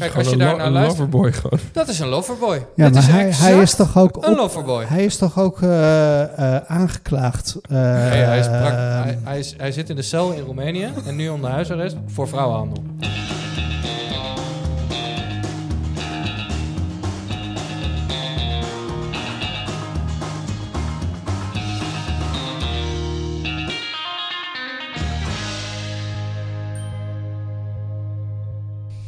Kijk, 0.00 0.14
als 0.16 0.26
je 0.26 0.32
een 0.32 0.38
daar 0.38 0.56
naar 0.56 0.70
luistert, 0.70 0.98
loverboy 0.98 1.32
gewoon. 1.32 1.58
dat 1.72 1.88
is 1.88 1.98
een 1.98 2.08
loverboy. 2.08 2.66
Ja, 2.74 2.84
Dit 2.84 2.92
maar 2.94 3.02
is 3.02 3.08
hij, 3.08 3.30
hij 3.52 3.62
is 3.62 3.74
toch 3.74 3.98
ook 3.98 4.26
een 4.26 4.34
loverboy. 4.34 4.84
hij 4.84 5.04
is 5.04 5.16
toch 5.16 5.38
ook 5.38 5.62
eh, 5.62 6.22
eh, 6.56 6.62
aangeklaagd. 6.66 7.56
eh, 7.62 7.76
Nee, 7.78 8.22
hij, 8.22 8.38
is 8.38 8.46
ehm, 8.46 8.54
hij, 8.62 9.18
hij, 9.24 9.38
is, 9.38 9.54
hij 9.56 9.72
zit 9.72 9.90
in 9.90 9.96
de 9.96 10.02
cel 10.02 10.32
in 10.32 10.42
Roemenië 10.44 10.88
en 11.06 11.16
nu 11.16 11.28
onder 11.28 11.50
huisarrest 11.50 11.96
voor 12.06 12.28
vrouwenhandel. 12.28 12.82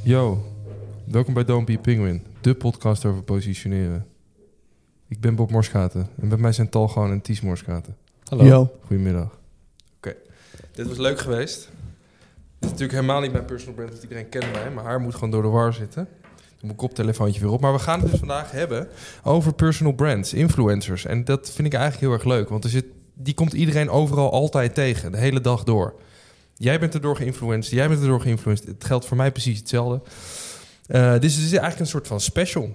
Yo, 0.04 0.38
welkom 1.10 1.34
bij 1.34 1.44
Don't 1.44 1.66
Be 1.66 1.72
a 1.72 1.80
Penguin, 1.80 2.22
de 2.40 2.54
podcast 2.54 3.04
over 3.04 3.22
positioneren. 3.22 4.06
Ik 5.08 5.20
ben 5.20 5.34
Bob 5.34 5.50
Morsgaten 5.50 6.08
en 6.20 6.28
bij 6.28 6.38
mij 6.38 6.52
zijn 6.52 6.68
Tal 6.68 6.88
gewoon 6.88 7.10
en 7.10 7.20
Ties 7.20 7.40
Morsgaten. 7.40 7.96
Hallo. 8.24 8.44
Yo. 8.44 8.72
Goedemiddag. 8.86 9.38
Oké, 9.96 10.14
dit 10.72 10.88
was 10.88 10.96
leuk 10.96 11.18
geweest. 11.18 11.58
Dit 11.58 11.68
is 12.58 12.68
natuurlijk 12.70 12.92
helemaal 12.92 13.20
niet 13.20 13.32
mijn 13.32 13.44
personal 13.44 13.74
brand, 13.74 13.90
want 13.90 14.02
iedereen 14.02 14.28
kent 14.28 14.52
mij. 14.52 14.70
Mijn 14.70 14.86
haar 14.86 15.00
moet 15.00 15.14
gewoon 15.14 15.30
door 15.30 15.42
de 15.42 15.48
war 15.48 15.72
zitten. 15.72 16.08
Doe 16.32 16.66
mijn 16.66 16.76
koptelefoontje 16.76 17.40
weer 17.40 17.50
op. 17.50 17.60
Maar 17.60 17.72
we 17.72 17.78
gaan 17.78 18.00
het 18.00 18.10
dus 18.10 18.18
vandaag 18.18 18.50
hebben 18.50 18.88
over 19.22 19.52
personal 19.54 19.92
brands, 19.92 20.34
influencers. 20.34 21.04
En 21.04 21.24
dat 21.24 21.50
vind 21.50 21.66
ik 21.66 21.74
eigenlijk 21.74 22.02
heel 22.02 22.12
erg 22.12 22.24
leuk, 22.24 22.48
want 22.48 22.64
er 22.64 22.70
zit, 22.70 22.84
die 23.14 23.34
komt 23.34 23.52
iedereen 23.52 23.90
overal 23.90 24.32
altijd 24.32 24.74
tegen, 24.74 25.12
de 25.12 25.18
hele 25.18 25.40
dag 25.40 25.64
door. 25.64 25.94
Jij 26.54 26.80
bent 26.80 26.94
erdoor 26.94 27.16
geïnfluenced, 27.16 27.72
jij 27.72 27.88
bent 27.88 28.00
erdoor 28.00 28.20
geïnfluenced. 28.20 28.66
Het 28.66 28.84
geldt 28.84 29.06
voor 29.06 29.16
mij 29.16 29.32
precies 29.32 29.58
hetzelfde. 29.58 30.02
Eh, 30.88 31.18
dus 31.18 31.34
het 31.34 31.44
is 31.44 31.50
eigenlijk 31.50 31.80
een 31.80 31.86
soort 31.86 32.06
van 32.06 32.20
special 32.20 32.74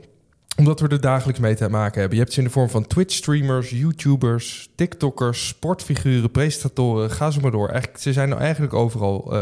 omdat 0.57 0.79
we 0.79 0.87
er 0.87 1.01
dagelijks 1.01 1.39
mee 1.39 1.55
te 1.55 1.69
maken 1.69 1.99
hebben. 1.99 2.17
Je 2.17 2.23
hebt 2.23 2.33
ze 2.33 2.39
in 2.39 2.45
de 2.45 2.51
vorm 2.51 2.69
van 2.69 2.87
Twitch-streamers, 2.87 3.69
YouTubers, 3.69 4.69
TikTokkers, 4.75 5.47
sportfiguren, 5.47 6.31
presentatoren. 6.31 7.11
Ga 7.11 7.31
zo 7.31 7.41
maar 7.41 7.51
door. 7.51 7.69
Eigenlijk, 7.69 8.01
ze 8.01 8.13
zijn 8.13 8.29
nou 8.29 8.41
eigenlijk 8.41 8.73
overal 8.73 9.33
eh, 9.33 9.41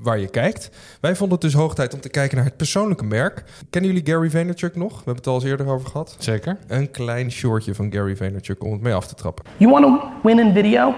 waar 0.00 0.18
je 0.18 0.28
kijkt. 0.28 0.70
Wij 1.00 1.16
vonden 1.16 1.38
het 1.38 1.50
dus 1.50 1.60
hoog 1.60 1.74
tijd 1.74 1.94
om 1.94 2.00
te 2.00 2.08
kijken 2.08 2.36
naar 2.36 2.46
het 2.46 2.56
persoonlijke 2.56 3.04
merk. 3.04 3.44
Kennen 3.70 3.92
jullie 3.92 4.12
Gary 4.12 4.30
Vaynerchuk 4.30 4.76
nog? 4.76 4.90
We 4.90 4.96
hebben 4.96 5.16
het 5.16 5.26
al 5.26 5.34
eens 5.34 5.44
eerder 5.44 5.66
over 5.66 5.88
gehad. 5.88 6.16
Zeker. 6.18 6.58
Een 6.66 6.90
klein 6.90 7.30
shortje 7.30 7.74
van 7.74 7.92
Gary 7.92 8.16
Vaynerchuk 8.16 8.64
om 8.64 8.72
het 8.72 8.80
mee 8.80 8.94
af 8.94 9.06
te 9.06 9.14
trappen. 9.14 9.44
You 9.56 9.72
want 9.72 9.84
to 9.84 10.08
win 10.22 10.38
in 10.38 10.52
video? 10.52 10.94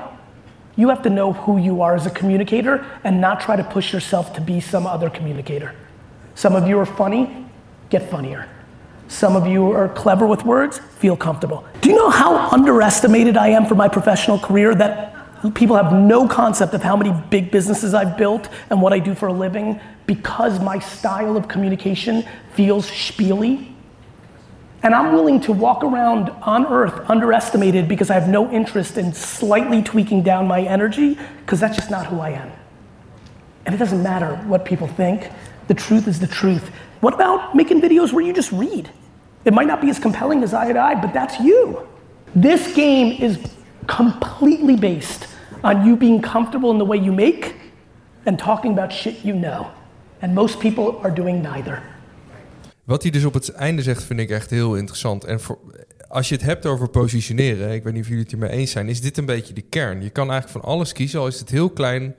You 0.75 0.89
have 0.89 1.03
to 1.03 1.11
know 1.11 1.37
who 1.37 1.59
you 1.59 1.83
are 1.83 1.95
as 1.95 2.07
a 2.07 2.11
communicator 2.11 2.81
and 3.03 3.21
not 3.21 3.41
try 3.41 3.57
to 3.57 3.63
push 3.63 3.91
yourself 3.91 4.31
to 4.31 4.43
be 4.43 4.61
some 4.61 4.89
other 4.89 5.11
communicator. 5.11 5.75
Some 6.39 6.55
of 6.55 6.69
you 6.69 6.79
are 6.79 6.87
funny, 6.87 7.45
get 7.91 8.09
funnier. 8.09 8.49
Some 9.09 9.35
of 9.35 9.49
you 9.49 9.73
are 9.73 9.89
clever 9.89 10.25
with 10.25 10.45
words, 10.45 10.79
feel 10.79 11.17
comfortable. 11.17 11.67
Do 11.81 11.89
you 11.89 11.97
know 11.97 12.11
how 12.11 12.37
underestimated 12.51 13.37
I 13.37 13.49
am 13.49 13.67
for 13.67 13.75
my 13.75 13.89
professional 13.89 14.39
career? 14.39 14.73
That 14.73 15.17
people 15.55 15.75
have 15.75 15.93
no 15.93 16.29
concept 16.29 16.75
of 16.75 16.83
how 16.85 16.97
many 16.97 17.11
big 17.29 17.51
businesses 17.51 17.93
I've 17.93 18.17
built 18.17 18.49
and 18.71 18.81
what 18.81 18.93
I 18.93 19.01
do 19.01 19.17
for 19.17 19.27
a 19.27 19.33
living 19.33 19.81
because 20.07 20.61
my 20.61 20.79
style 20.79 21.37
of 21.37 21.49
communication 21.49 22.25
feels 22.53 22.89
spiely. 22.89 23.73
And 24.85 24.95
I'm 24.95 25.15
willing 25.15 25.41
to 25.41 25.53
walk 25.53 25.83
around 25.83 26.31
on 26.43 26.67
earth 26.67 27.11
underestimated 27.11 27.89
because 27.89 28.11
I 28.11 28.15
have 28.15 28.29
no 28.29 28.49
interest 28.53 28.97
in 28.97 29.13
slightly 29.13 29.83
tweaking 29.83 30.23
down 30.23 30.47
my 30.47 30.63
energy 30.63 31.19
because 31.41 31.59
that's 31.59 31.75
just 31.75 31.91
not 31.91 32.07
who 32.07 32.21
I 32.21 32.31
am. 32.31 32.53
And 33.67 33.75
it 33.75 33.79
doesn't 33.79 34.05
matter 34.05 34.37
what 34.47 34.65
people 34.65 34.87
think. 34.87 35.33
The 35.69 35.75
truth 35.75 36.07
is 36.09 36.19
the 36.19 36.27
truth. 36.27 36.71
What 37.01 37.15
about 37.15 37.55
making 37.55 37.81
videos 37.81 38.13
where 38.13 38.27
you 38.27 38.33
just 38.33 38.53
read? 38.53 38.91
It 39.45 39.53
might 39.53 39.67
not 39.67 39.81
be 39.81 39.91
as 39.91 39.99
compelling 39.99 40.43
as 40.43 40.53
I 40.53 40.71
I, 40.71 40.95
but 41.01 41.13
that's 41.13 41.39
you. 41.39 41.79
This 42.41 42.73
game 42.75 43.17
is 43.21 43.39
completely 43.87 44.77
based 44.77 45.27
on 45.63 45.87
you 45.87 45.97
being 45.97 46.21
comfortable 46.21 46.71
in 46.71 46.79
the 46.79 46.87
way 46.87 46.99
you 46.99 47.13
make 47.13 47.55
and 48.25 48.39
talking 48.39 48.73
about 48.73 48.93
shit 48.93 49.25
you 49.25 49.35
know. 49.35 49.67
And 50.21 50.35
most 50.35 50.59
people 50.59 50.99
are 51.03 51.15
doing 51.15 51.43
neither. 51.43 51.83
Wat 52.85 53.03
hij 53.03 53.11
dus 53.11 53.25
op 53.25 53.35
het 53.35 53.53
einde 53.53 53.83
zegt, 53.83 54.03
vind 54.03 54.21
ik 54.21 54.31
echt 54.31 54.51
heel 54.51 54.77
interessant. 54.77 55.25
En 55.25 55.41
voor, 55.41 55.59
als 56.09 56.29
je 56.29 56.35
het 56.35 56.45
hebt 56.45 56.67
over 56.67 56.89
positioneren, 56.89 57.73
ik 57.73 57.83
weet 57.83 57.93
niet 57.93 58.03
of 58.03 58.09
jullie 58.09 58.23
het 58.23 58.33
hiermee 58.33 58.51
eens 58.51 58.71
zijn, 58.71 58.89
is 58.89 59.01
dit 59.01 59.17
een 59.17 59.27
beetje 59.27 59.55
de 59.55 59.63
kern. 59.63 60.03
Je 60.03 60.11
kan 60.11 60.31
eigenlijk 60.31 60.65
van 60.65 60.73
alles 60.73 60.93
kiezen, 60.93 61.21
al 61.21 61.27
is 61.27 61.41
het 61.41 61.51
heel 61.51 61.71
klein. 61.71 62.15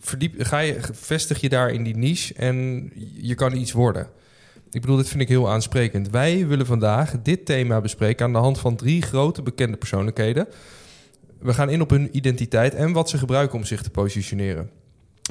Verdiep, 0.00 0.34
ga 0.38 0.58
je, 0.58 0.78
vestig 0.92 1.40
je 1.40 1.48
daar 1.48 1.70
in 1.70 1.82
die 1.82 1.96
niche 1.96 2.34
en 2.34 2.90
je 3.14 3.34
kan 3.34 3.56
iets 3.56 3.72
worden. 3.72 4.08
Ik 4.70 4.80
bedoel, 4.80 4.96
dit 4.96 5.08
vind 5.08 5.20
ik 5.20 5.28
heel 5.28 5.50
aansprekend. 5.50 6.10
Wij 6.10 6.46
willen 6.46 6.66
vandaag 6.66 7.22
dit 7.22 7.46
thema 7.46 7.80
bespreken 7.80 8.26
aan 8.26 8.32
de 8.32 8.38
hand 8.38 8.58
van 8.58 8.76
drie 8.76 9.02
grote 9.02 9.42
bekende 9.42 9.76
persoonlijkheden. 9.76 10.46
We 11.38 11.54
gaan 11.54 11.70
in 11.70 11.80
op 11.80 11.90
hun 11.90 12.16
identiteit 12.16 12.74
en 12.74 12.92
wat 12.92 13.08
ze 13.08 13.18
gebruiken 13.18 13.58
om 13.58 13.64
zich 13.64 13.82
te 13.82 13.90
positioneren. 13.90 14.70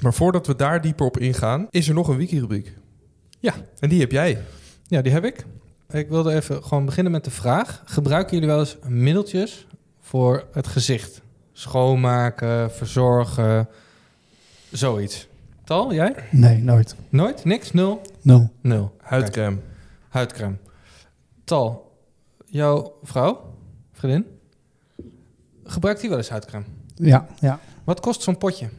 Maar 0.01 0.13
voordat 0.13 0.47
we 0.47 0.55
daar 0.55 0.81
dieper 0.81 1.05
op 1.05 1.17
ingaan, 1.17 1.67
is 1.69 1.87
er 1.87 1.93
nog 1.93 2.07
een 2.07 2.17
wiki-rubriek. 2.17 2.73
Ja. 3.39 3.53
En 3.79 3.89
die 3.89 3.99
heb 3.99 4.11
jij. 4.11 4.41
Ja, 4.87 5.01
die 5.01 5.11
heb 5.11 5.25
ik. 5.25 5.45
Ik 5.89 6.09
wilde 6.09 6.33
even 6.33 6.63
gewoon 6.63 6.85
beginnen 6.85 7.11
met 7.11 7.23
de 7.23 7.31
vraag. 7.31 7.81
Gebruiken 7.85 8.33
jullie 8.33 8.47
wel 8.47 8.59
eens 8.59 8.77
middeltjes 8.87 9.67
voor 9.99 10.47
het 10.51 10.67
gezicht? 10.67 11.21
Schoonmaken, 11.53 12.71
verzorgen, 12.71 13.67
zoiets. 14.71 15.27
Tal, 15.63 15.93
jij? 15.93 16.15
Nee, 16.31 16.63
nooit. 16.63 16.95
Nooit? 17.09 17.45
Niks? 17.45 17.71
Nul? 17.71 18.01
Nul. 18.21 18.49
Nul. 18.61 18.95
Huidcrème. 18.97 19.57
Huidcrème. 20.09 20.57
Tal, 21.43 21.97
jouw 22.45 22.93
vrouw, 23.03 23.55
vriendin, 23.91 24.25
gebruikt 25.63 25.99
die 26.01 26.09
wel 26.09 26.17
eens 26.17 26.29
huidcrème? 26.29 26.65
Ja, 26.95 27.27
ja. 27.39 27.59
Wat 27.83 27.99
kost 27.99 28.21
zo'n 28.21 28.37
potje? 28.37 28.69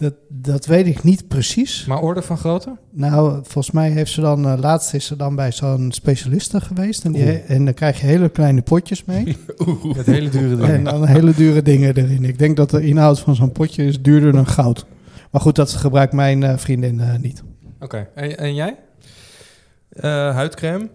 Dat, 0.00 0.14
dat 0.28 0.66
weet 0.66 0.86
ik 0.86 1.02
niet 1.02 1.28
precies. 1.28 1.84
Maar 1.86 2.00
orde 2.00 2.22
van 2.22 2.38
grootte? 2.38 2.76
Nou, 2.90 3.32
volgens 3.32 3.70
mij 3.70 3.90
heeft 3.90 4.12
ze 4.12 4.20
dan, 4.20 4.46
eh, 4.46 4.58
laatst 4.58 4.94
is 4.94 5.06
ze 5.06 5.16
dan 5.16 5.34
bij 5.34 5.52
zo'n 5.52 5.92
specialiste 5.92 6.60
geweest. 6.60 7.04
En, 7.04 7.12
die, 7.12 7.38
en 7.38 7.64
dan 7.64 7.74
krijg 7.74 8.00
je 8.00 8.06
hele 8.06 8.28
kleine 8.28 8.62
potjes 8.62 9.04
mee. 9.04 9.24
Met 9.96 10.06
hele 10.06 10.28
dure 10.28 10.56
dingen. 10.56 10.74
en 10.74 10.84
dan 10.84 11.06
hele 11.06 11.34
dure 11.34 11.62
dingen 11.62 11.96
erin. 11.96 12.24
Ik 12.24 12.38
denk 12.38 12.56
dat 12.56 12.70
de 12.70 12.82
inhoud 12.82 13.20
van 13.20 13.34
zo'n 13.34 13.52
potje 13.52 13.84
is 13.84 14.02
duurder 14.02 14.32
dan 14.32 14.46
goud. 14.46 14.86
Maar 15.30 15.40
goed, 15.40 15.56
dat 15.56 15.70
gebruikt 15.70 16.12
mijn 16.12 16.42
eh, 16.42 16.56
vriendin 16.56 17.00
eh, 17.00 17.16
niet. 17.16 17.42
Oké, 17.80 18.08
en, 18.14 18.38
en 18.38 18.54
jij? 18.54 18.78
Eh, 19.88 20.34
huidcrème. 20.34 20.88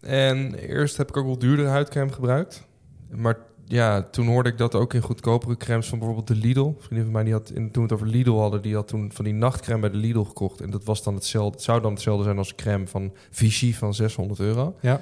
En 0.00 0.54
eerst 0.54 0.96
heb 0.96 1.08
ik 1.08 1.16
ook 1.16 1.26
wel 1.26 1.38
duurdere 1.38 1.68
huidcrème 1.68 2.12
gebruikt. 2.12 2.66
Maar 3.10 3.36
ja, 3.70 4.02
toen 4.02 4.26
hoorde 4.26 4.48
ik 4.48 4.58
dat 4.58 4.74
ook 4.74 4.94
in 4.94 5.00
goedkopere 5.00 5.56
crèmes 5.56 5.88
van 5.88 5.98
bijvoorbeeld 5.98 6.28
de 6.28 6.34
Lidl. 6.46 6.60
Een 6.60 6.74
vriendin 6.78 7.02
van 7.04 7.12
mij 7.12 7.24
die 7.24 7.32
had, 7.32 7.50
in, 7.50 7.70
toen 7.70 7.86
we 7.86 7.92
het 7.92 7.92
over 7.92 8.06
Lidl 8.06 8.38
hadden, 8.38 8.62
die 8.62 8.74
had 8.74 8.88
toen 8.88 9.12
van 9.12 9.24
die 9.24 9.34
nachtcrème 9.34 9.80
bij 9.80 9.90
de 9.90 9.96
Lidl 9.96 10.20
gekocht. 10.22 10.60
En 10.60 10.70
dat 10.70 10.84
was 10.84 11.02
dan 11.02 11.14
hetzelfde. 11.14 11.52
Het 11.52 11.62
zou 11.62 11.80
dan 11.80 11.92
hetzelfde 11.92 12.24
zijn 12.24 12.38
als 12.38 12.54
crème 12.54 12.86
van 12.86 13.12
Vichy 13.30 13.74
van 13.74 13.94
600 13.94 14.40
euro. 14.40 14.76
Ja. 14.80 15.00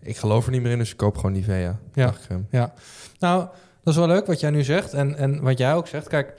Ik 0.00 0.16
geloof 0.16 0.44
er 0.46 0.52
niet 0.52 0.62
meer 0.62 0.72
in, 0.72 0.78
dus 0.78 0.90
ik 0.90 0.96
koop 0.96 1.16
gewoon 1.16 1.32
Nivea 1.32 1.78
Ja. 1.94 2.04
nachtcrème. 2.06 2.42
Ja, 2.50 2.74
nou, 3.18 3.38
dat 3.82 3.92
is 3.94 3.96
wel 3.98 4.06
leuk 4.08 4.26
wat 4.26 4.40
jij 4.40 4.50
nu 4.50 4.62
zegt 4.62 4.92
en, 4.92 5.16
en 5.16 5.42
wat 5.42 5.58
jij 5.58 5.74
ook 5.74 5.86
zegt. 5.86 6.08
Kijk, 6.08 6.34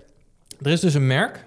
er 0.62 0.72
is 0.72 0.80
dus 0.80 0.94
een 0.94 1.08
merk. 1.08 1.46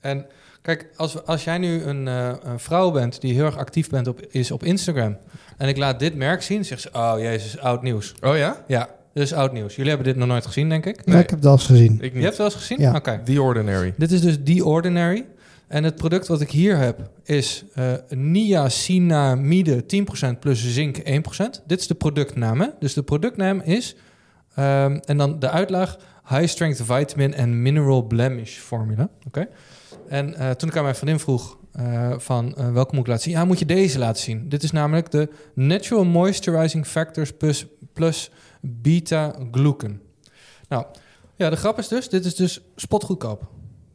En 0.00 0.26
kijk, 0.62 0.88
als, 0.96 1.24
als 1.26 1.44
jij 1.44 1.58
nu 1.58 1.82
een, 1.82 2.08
eh, 2.08 2.32
een 2.42 2.60
vrouw 2.60 2.90
bent 2.90 3.20
die 3.20 3.34
heel 3.34 3.44
erg 3.44 3.56
actief 3.56 3.88
bent 3.90 4.06
op, 4.06 4.20
is 4.20 4.50
op 4.50 4.64
Instagram... 4.64 5.16
en 5.56 5.68
ik 5.68 5.76
laat 5.76 5.98
dit 5.98 6.14
merk 6.14 6.42
zien, 6.42 6.64
zegt 6.64 6.80
ze... 6.80 6.88
oh 6.92 7.14
jezus, 7.18 7.58
oud 7.58 7.82
nieuws. 7.82 8.14
Oh 8.20 8.36
ja? 8.36 8.64
Ja, 8.66 8.88
is 9.20 9.32
oud 9.32 9.52
nieuws. 9.52 9.74
Jullie 9.76 9.90
hebben 9.90 10.08
dit 10.08 10.16
nog 10.16 10.28
nooit 10.28 10.46
gezien, 10.46 10.68
denk 10.68 10.86
ik? 10.86 11.00
Ja, 11.04 11.18
ik 11.18 11.30
heb 11.30 11.38
het 11.38 11.46
al 11.48 11.52
eens 11.52 11.66
gezien. 11.66 11.92
Ik 11.92 11.98
Je 11.98 12.04
niet. 12.04 12.12
hebt 12.12 12.24
het 12.26 12.36
wel 12.36 12.46
eens 12.46 12.54
gezien? 12.56 12.78
Ja. 12.80 12.94
Oké. 12.94 13.20
The 13.24 13.42
Ordinary. 13.42 13.94
Dit 13.96 14.12
is 14.12 14.20
dus 14.20 14.36
The 14.44 14.64
Ordinary. 14.64 15.26
En 15.68 15.84
het 15.84 15.94
product 15.96 16.26
wat 16.26 16.40
ik 16.40 16.50
hier 16.50 16.76
heb 16.76 17.10
is 17.24 17.64
eh 17.74 17.92
niacinamide 18.08 19.84
10% 19.86 20.38
plus 20.40 20.72
zink 20.72 20.96
1%. 20.98 21.02
Dit 21.66 21.80
is 21.80 21.86
de 21.86 21.94
productnaam. 21.94 22.60
hè? 22.60 22.66
Dus 22.78 22.94
de 22.94 23.02
productnaam 23.02 23.60
is, 23.60 23.96
ehm, 24.54 24.98
en 25.04 25.16
dan 25.16 25.38
de 25.38 25.50
uitlaag, 25.50 25.96
High 26.28 26.46
Strength 26.46 26.82
Vitamin 26.84 27.36
and 27.36 27.48
Mineral 27.48 28.02
Blemish 28.02 28.56
Formula. 28.58 29.08
Oké. 29.26 29.48
En 30.08 30.34
eh, 30.34 30.50
toen 30.50 30.68
ik 30.68 30.76
aan 30.76 30.82
mijn 30.82 30.94
vriendin 30.94 31.18
vroeg 31.18 31.58
eh, 31.72 32.12
van 32.18 32.54
eh, 32.56 32.72
welke 32.72 32.90
moet 32.94 33.00
ik 33.04 33.06
laten 33.10 33.22
zien? 33.24 33.32
Ja, 33.32 33.44
moet 33.44 33.58
je 33.58 33.66
deze 33.66 33.98
laten 33.98 34.22
zien. 34.22 34.48
Dit 34.48 34.62
is 34.62 34.70
namelijk 34.70 35.10
de 35.10 35.28
Natural 35.54 36.04
Moisturizing 36.04 36.86
Factors 36.86 37.32
plus, 37.32 37.66
plus 37.92 38.30
beta-glucan. 38.60 40.00
Nou, 40.68 40.84
ja, 41.36 41.50
de 41.50 41.56
grap 41.56 41.78
is 41.78 41.88
dus, 41.88 42.08
dit 42.08 42.24
is 42.24 42.34
dus 42.34 42.60
spotgoedkoop. 42.76 43.48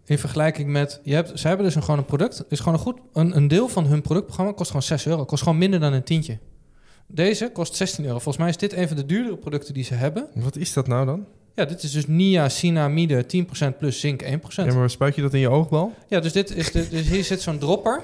In 0.06 0.18
vergelijking 0.18 0.70
met, 0.70 1.00
je 1.04 1.14
hebt, 1.14 1.40
ze 1.40 1.48
hebben 1.48 1.66
dus 1.66 1.76
een, 1.76 1.84
gewoon 1.84 2.00
een 2.00 2.06
product, 2.06 2.44
is 2.50 2.60
gewoon 2.60 2.74
een 2.74 2.80
goed, 2.80 3.00
een, 3.14 3.36
een 3.36 3.48
deel 3.48 3.68
van 3.68 3.86
hun 3.86 4.02
productprogramma 4.02 4.52
kost 4.52 4.68
gewoon 4.68 4.84
6 4.84 5.06
euro, 5.06 5.26
kost 5.26 5.44
gewoon 5.44 5.58
minder 5.58 5.80
dan 5.80 5.94
een 5.94 6.04
tientje. 6.04 6.38
Deze 7.08 7.50
kost 7.54 7.76
16 7.76 8.04
euro. 8.04 8.20
Volgens 8.20 8.38
mij 8.38 8.50
is 8.50 8.58
dit 8.58 8.74
een 8.74 8.88
van 8.88 8.98
de 8.98 9.06
duurdere 9.06 9.38
producten 9.38 9.74
die 9.74 9.84
ze 9.84 9.94
hebben. 9.94 10.28
Wat 10.34 10.56
is 10.56 10.74
dat 10.74 10.88
nou 10.88 11.06
dan? 11.06 11.26
Ja, 11.56 11.66
dit 11.66 11.84
is 11.84 11.92
dus 11.92 12.08
niacinamide 12.08 13.26
10% 13.74 13.78
plus 13.78 14.00
zink 14.00 14.24
1%. 14.24 14.28
Ja, 14.48 14.74
maar 14.74 14.90
spuit 14.90 15.16
je 15.16 15.22
dat 15.22 15.34
in 15.34 15.40
je 15.40 15.50
oogbal? 15.50 15.94
Ja, 16.08 16.20
dus, 16.20 16.32
dit 16.32 16.56
is 16.56 16.72
de, 16.72 16.90
dus 16.90 17.08
hier 17.08 17.24
zit 17.24 17.42
zo'n 17.42 17.58
dropper. 17.58 18.02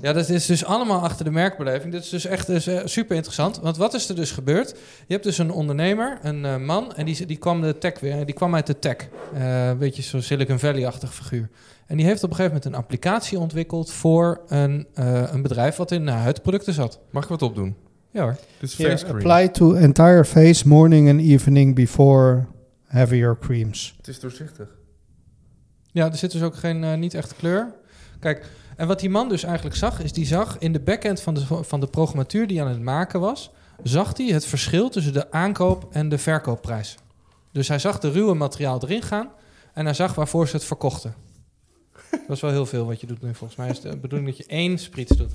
Ja, 0.00 0.12
dat 0.12 0.28
is 0.28 0.46
dus 0.46 0.64
allemaal 0.64 1.00
achter 1.00 1.24
de 1.24 1.30
merkbeleving. 1.30 1.92
Dit 1.92 2.04
is 2.04 2.08
dus 2.08 2.24
echt 2.24 2.46
dus, 2.46 2.66
eh, 2.66 2.80
super 2.84 3.16
interessant. 3.16 3.60
Want 3.60 3.76
wat 3.76 3.94
is 3.94 4.08
er 4.08 4.14
dus 4.14 4.30
gebeurd? 4.30 4.70
Je 5.06 5.12
hebt 5.12 5.24
dus 5.24 5.38
een 5.38 5.50
ondernemer, 5.50 6.18
een 6.22 6.44
eh, 6.44 6.56
man, 6.56 6.94
en 6.94 7.04
die, 7.04 7.26
die 7.26 7.36
kwam 7.36 7.60
de 7.60 7.78
tech 7.78 8.00
weer, 8.00 8.26
die 8.26 8.34
kwam 8.34 8.54
uit 8.54 8.66
de 8.66 8.78
tech. 8.78 8.96
Eh, 9.34 9.68
een 9.68 9.78
beetje 9.78 10.02
zo'n 10.02 10.22
Silicon 10.22 10.58
Valley-achtig 10.58 11.14
figuur. 11.14 11.48
En 11.86 11.96
die 11.96 12.06
heeft 12.06 12.22
op 12.22 12.30
een 12.30 12.36
gegeven 12.36 12.56
moment 12.56 12.74
een 12.74 12.80
applicatie 12.82 13.38
ontwikkeld 13.38 13.92
voor 13.92 14.40
een, 14.46 14.86
eh, 14.94 15.32
een 15.32 15.42
bedrijf 15.42 15.76
wat 15.76 15.90
in 15.90 16.02
uh, 16.02 16.14
huidproducten 16.14 16.72
zat. 16.72 17.00
Mag 17.10 17.22
ik 17.22 17.28
wat 17.28 17.42
opdoen? 17.42 17.76
Ja 18.10 18.22
hoor. 18.22 18.36
Here, 18.76 18.94
cream. 18.94 19.16
apply 19.16 19.48
to 19.48 19.74
entire 19.74 20.24
face 20.24 20.68
morning 20.68 21.08
and 21.08 21.20
evening 21.20 21.74
before 21.74 22.46
heavier 22.84 23.38
creams. 23.40 23.94
Het 23.96 24.08
is 24.08 24.20
doorzichtig. 24.20 24.68
Ja, 25.92 26.06
er 26.06 26.16
zit 26.16 26.32
dus 26.32 26.42
ook 26.42 26.54
geen, 26.54 26.84
eh, 26.84 26.94
niet 26.94 27.14
echt 27.14 27.36
kleur. 27.36 27.72
Kijk, 28.20 28.46
en 28.76 28.86
wat 28.86 29.00
die 29.00 29.10
man 29.10 29.28
dus 29.28 29.42
eigenlijk 29.42 29.76
zag, 29.76 30.00
is 30.02 30.12
die 30.12 30.26
zag 30.26 30.56
in 30.58 30.72
de 30.72 30.80
backend 30.80 31.20
van 31.20 31.34
de, 31.34 31.44
van 31.64 31.80
de 31.80 31.86
programmatuur 31.86 32.46
die 32.46 32.60
aan 32.62 32.68
het 32.68 32.80
maken 32.82 33.20
was, 33.20 33.50
zag 33.82 34.16
hij 34.16 34.26
het 34.26 34.46
verschil 34.46 34.88
tussen 34.88 35.12
de 35.12 35.30
aankoop 35.30 35.86
en 35.90 36.08
de 36.08 36.18
verkoopprijs. 36.18 36.96
Dus 37.52 37.68
hij 37.68 37.78
zag 37.78 37.98
de 37.98 38.10
ruwe 38.10 38.34
materiaal 38.34 38.82
erin 38.82 39.02
gaan 39.02 39.28
en 39.72 39.84
hij 39.84 39.94
zag 39.94 40.14
waarvoor 40.14 40.48
ze 40.48 40.56
het 40.56 40.64
verkochten. 40.64 41.14
Dat 42.10 42.36
is 42.36 42.40
wel 42.40 42.50
heel 42.50 42.66
veel 42.66 42.86
wat 42.86 43.00
je 43.00 43.06
doet 43.06 43.22
nu. 43.22 43.34
Volgens 43.34 43.58
mij 43.58 43.68
is 43.70 43.80
de 43.80 43.96
bedoeling 43.96 44.28
dat 44.28 44.36
je 44.38 44.46
één 44.46 44.78
sprits 44.78 45.16
doet. 45.16 45.32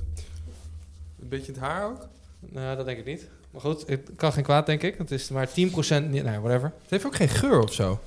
Een 1.22 1.28
beetje 1.28 1.52
het 1.52 1.60
haar 1.60 1.84
ook? 1.84 2.08
Nou, 2.40 2.76
dat 2.76 2.86
denk 2.86 2.98
ik 2.98 3.04
niet. 3.04 3.28
Maar 3.50 3.60
goed, 3.60 3.86
het 3.86 4.10
kan 4.16 4.32
geen 4.32 4.42
kwaad, 4.44 4.66
denk 4.66 4.82
ik. 4.82 4.98
Het 4.98 5.10
is 5.10 5.28
maar 5.28 5.48
10%, 5.48 5.52
niet- 5.52 6.24
nou, 6.24 6.40
whatever. 6.40 6.72
Het 6.82 6.90
heeft 6.90 7.06
ook 7.06 7.14
geen 7.14 7.28
geur 7.28 7.62
of 7.62 7.72
zo. 7.72 8.00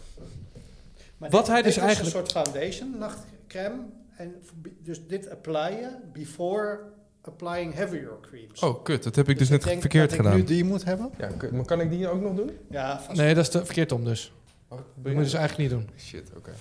Wat 1.18 1.48
hij 1.48 1.62
dus 1.62 1.78
eigenlijk- 1.78 2.16
een 2.16 2.26
soort 2.28 2.32
foundation, 2.32 2.96
nachtcreme. 3.00 3.76
En 4.18 4.36
dus 4.84 5.08
dit 5.08 5.30
applyen 5.30 6.02
before 6.14 6.80
applying 7.22 7.74
heavier 7.74 8.18
creams. 8.22 8.60
Oh, 8.60 8.84
kut. 8.84 9.04
Dat 9.04 9.16
heb 9.16 9.30
ik 9.30 9.38
dus 9.38 9.50
net 9.50 9.64
denk 9.64 9.80
verkeerd 9.80 10.10
dat 10.10 10.18
gedaan. 10.18 10.32
ik 10.32 10.38
nu 10.38 10.44
die 10.44 10.64
moet 10.64 10.84
hebben. 10.84 11.10
Ja, 11.18 11.28
kut. 11.38 11.52
maar 11.52 11.66
kan 11.66 11.82
ik 11.82 11.90
die 11.90 12.08
ook 12.08 12.22
nog 12.22 12.36
doen? 12.36 12.52
Ja, 12.70 13.00
vast. 13.00 13.18
Nee, 13.18 13.34
dat 13.34 13.44
is 13.44 13.50
te, 13.50 13.66
verkeerd 13.66 13.92
om 13.92 14.04
dus. 14.04 14.34
Oh, 14.68 14.78
Dat 14.78 14.88
moet 14.96 15.12
je 15.12 15.18
dus 15.18 15.34
eigenlijk 15.34 15.72
niet 15.72 15.80
doen. 15.80 15.90
Shit, 15.98 16.32
oké. 16.38 16.52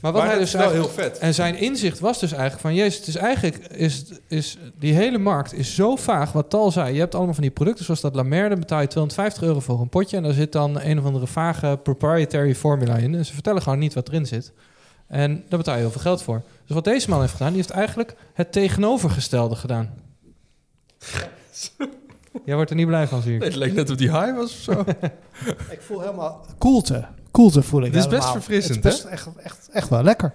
Maar 0.00 0.12
wat 0.12 0.22
Maar 0.22 0.30
hij 0.30 0.40
dat 0.40 0.52
dus 0.52 0.60
is 0.60 0.66
wel 0.66 0.70
heel 0.70 0.88
vet. 0.88 1.18
En 1.18 1.34
zijn 1.34 1.56
inzicht 1.56 1.98
was 2.00 2.20
dus 2.20 2.32
eigenlijk 2.32 2.60
van... 2.60 2.74
Jezus, 2.74 2.98
het 2.98 3.06
is 3.06 3.16
eigenlijk... 3.16 3.56
Is, 3.56 4.04
is, 4.28 4.58
die 4.78 4.94
hele 4.94 5.18
markt 5.18 5.54
is 5.54 5.74
zo 5.74 5.96
vaag. 5.96 6.32
Wat 6.32 6.50
Tal 6.50 6.70
zei. 6.70 6.92
Je 6.92 6.98
hebt 6.98 7.14
allemaal 7.14 7.34
van 7.34 7.42
die 7.42 7.52
producten 7.52 7.84
zoals 7.84 8.00
dat 8.00 8.14
La 8.14 8.22
Mer. 8.22 8.48
Dan 8.48 8.58
betaal 8.58 8.80
je 8.80 8.86
250 8.86 9.42
euro 9.42 9.60
voor 9.60 9.80
een 9.80 9.88
potje. 9.88 10.16
En 10.16 10.22
daar 10.22 10.32
zit 10.32 10.52
dan 10.52 10.80
een 10.80 10.98
of 10.98 11.04
andere 11.04 11.26
vage 11.26 11.78
proprietary 11.82 12.54
formula 12.54 12.96
in. 12.96 13.14
En 13.14 13.26
ze 13.26 13.32
vertellen 13.32 13.62
gewoon 13.62 13.78
niet 13.78 13.94
wat 13.94 14.08
erin 14.08 14.26
zit. 14.26 14.52
En 15.14 15.44
daar 15.48 15.58
betaal 15.58 15.74
je 15.74 15.80
heel 15.80 15.90
veel 15.90 16.00
geld 16.00 16.22
voor. 16.22 16.42
Dus 16.66 16.74
wat 16.74 16.84
deze 16.84 17.10
man 17.10 17.20
heeft 17.20 17.32
gedaan... 17.32 17.48
Die 17.48 17.56
heeft 17.56 17.70
eigenlijk 17.70 18.14
het 18.32 18.52
tegenovergestelde 18.52 19.54
gedaan. 19.54 19.90
Jij 22.44 22.54
wordt 22.54 22.70
er 22.70 22.76
niet 22.76 22.86
blij 22.86 23.06
van, 23.06 23.22
zie 23.22 23.34
ik. 23.34 23.38
Nee, 23.38 23.48
het 23.48 23.58
leek 23.58 23.72
net 23.72 23.90
of 23.90 23.96
die 23.96 24.10
high 24.10 24.36
was 24.36 24.52
of 24.52 24.58
zo. 24.58 24.84
Ik 25.76 25.80
voel 25.80 26.00
helemaal 26.00 26.46
koelte. 26.58 27.04
Koelte 27.30 27.62
voel 27.62 27.82
ik 27.82 27.92
Dit 27.92 28.00
is 28.00 28.08
best 28.08 28.30
verfrissend, 28.30 28.84
Het 28.84 28.84
is 28.84 29.02
best 29.02 29.12
echt, 29.12 29.28
echt, 29.36 29.68
echt 29.72 29.88
wel 29.88 30.02
lekker. 30.02 30.32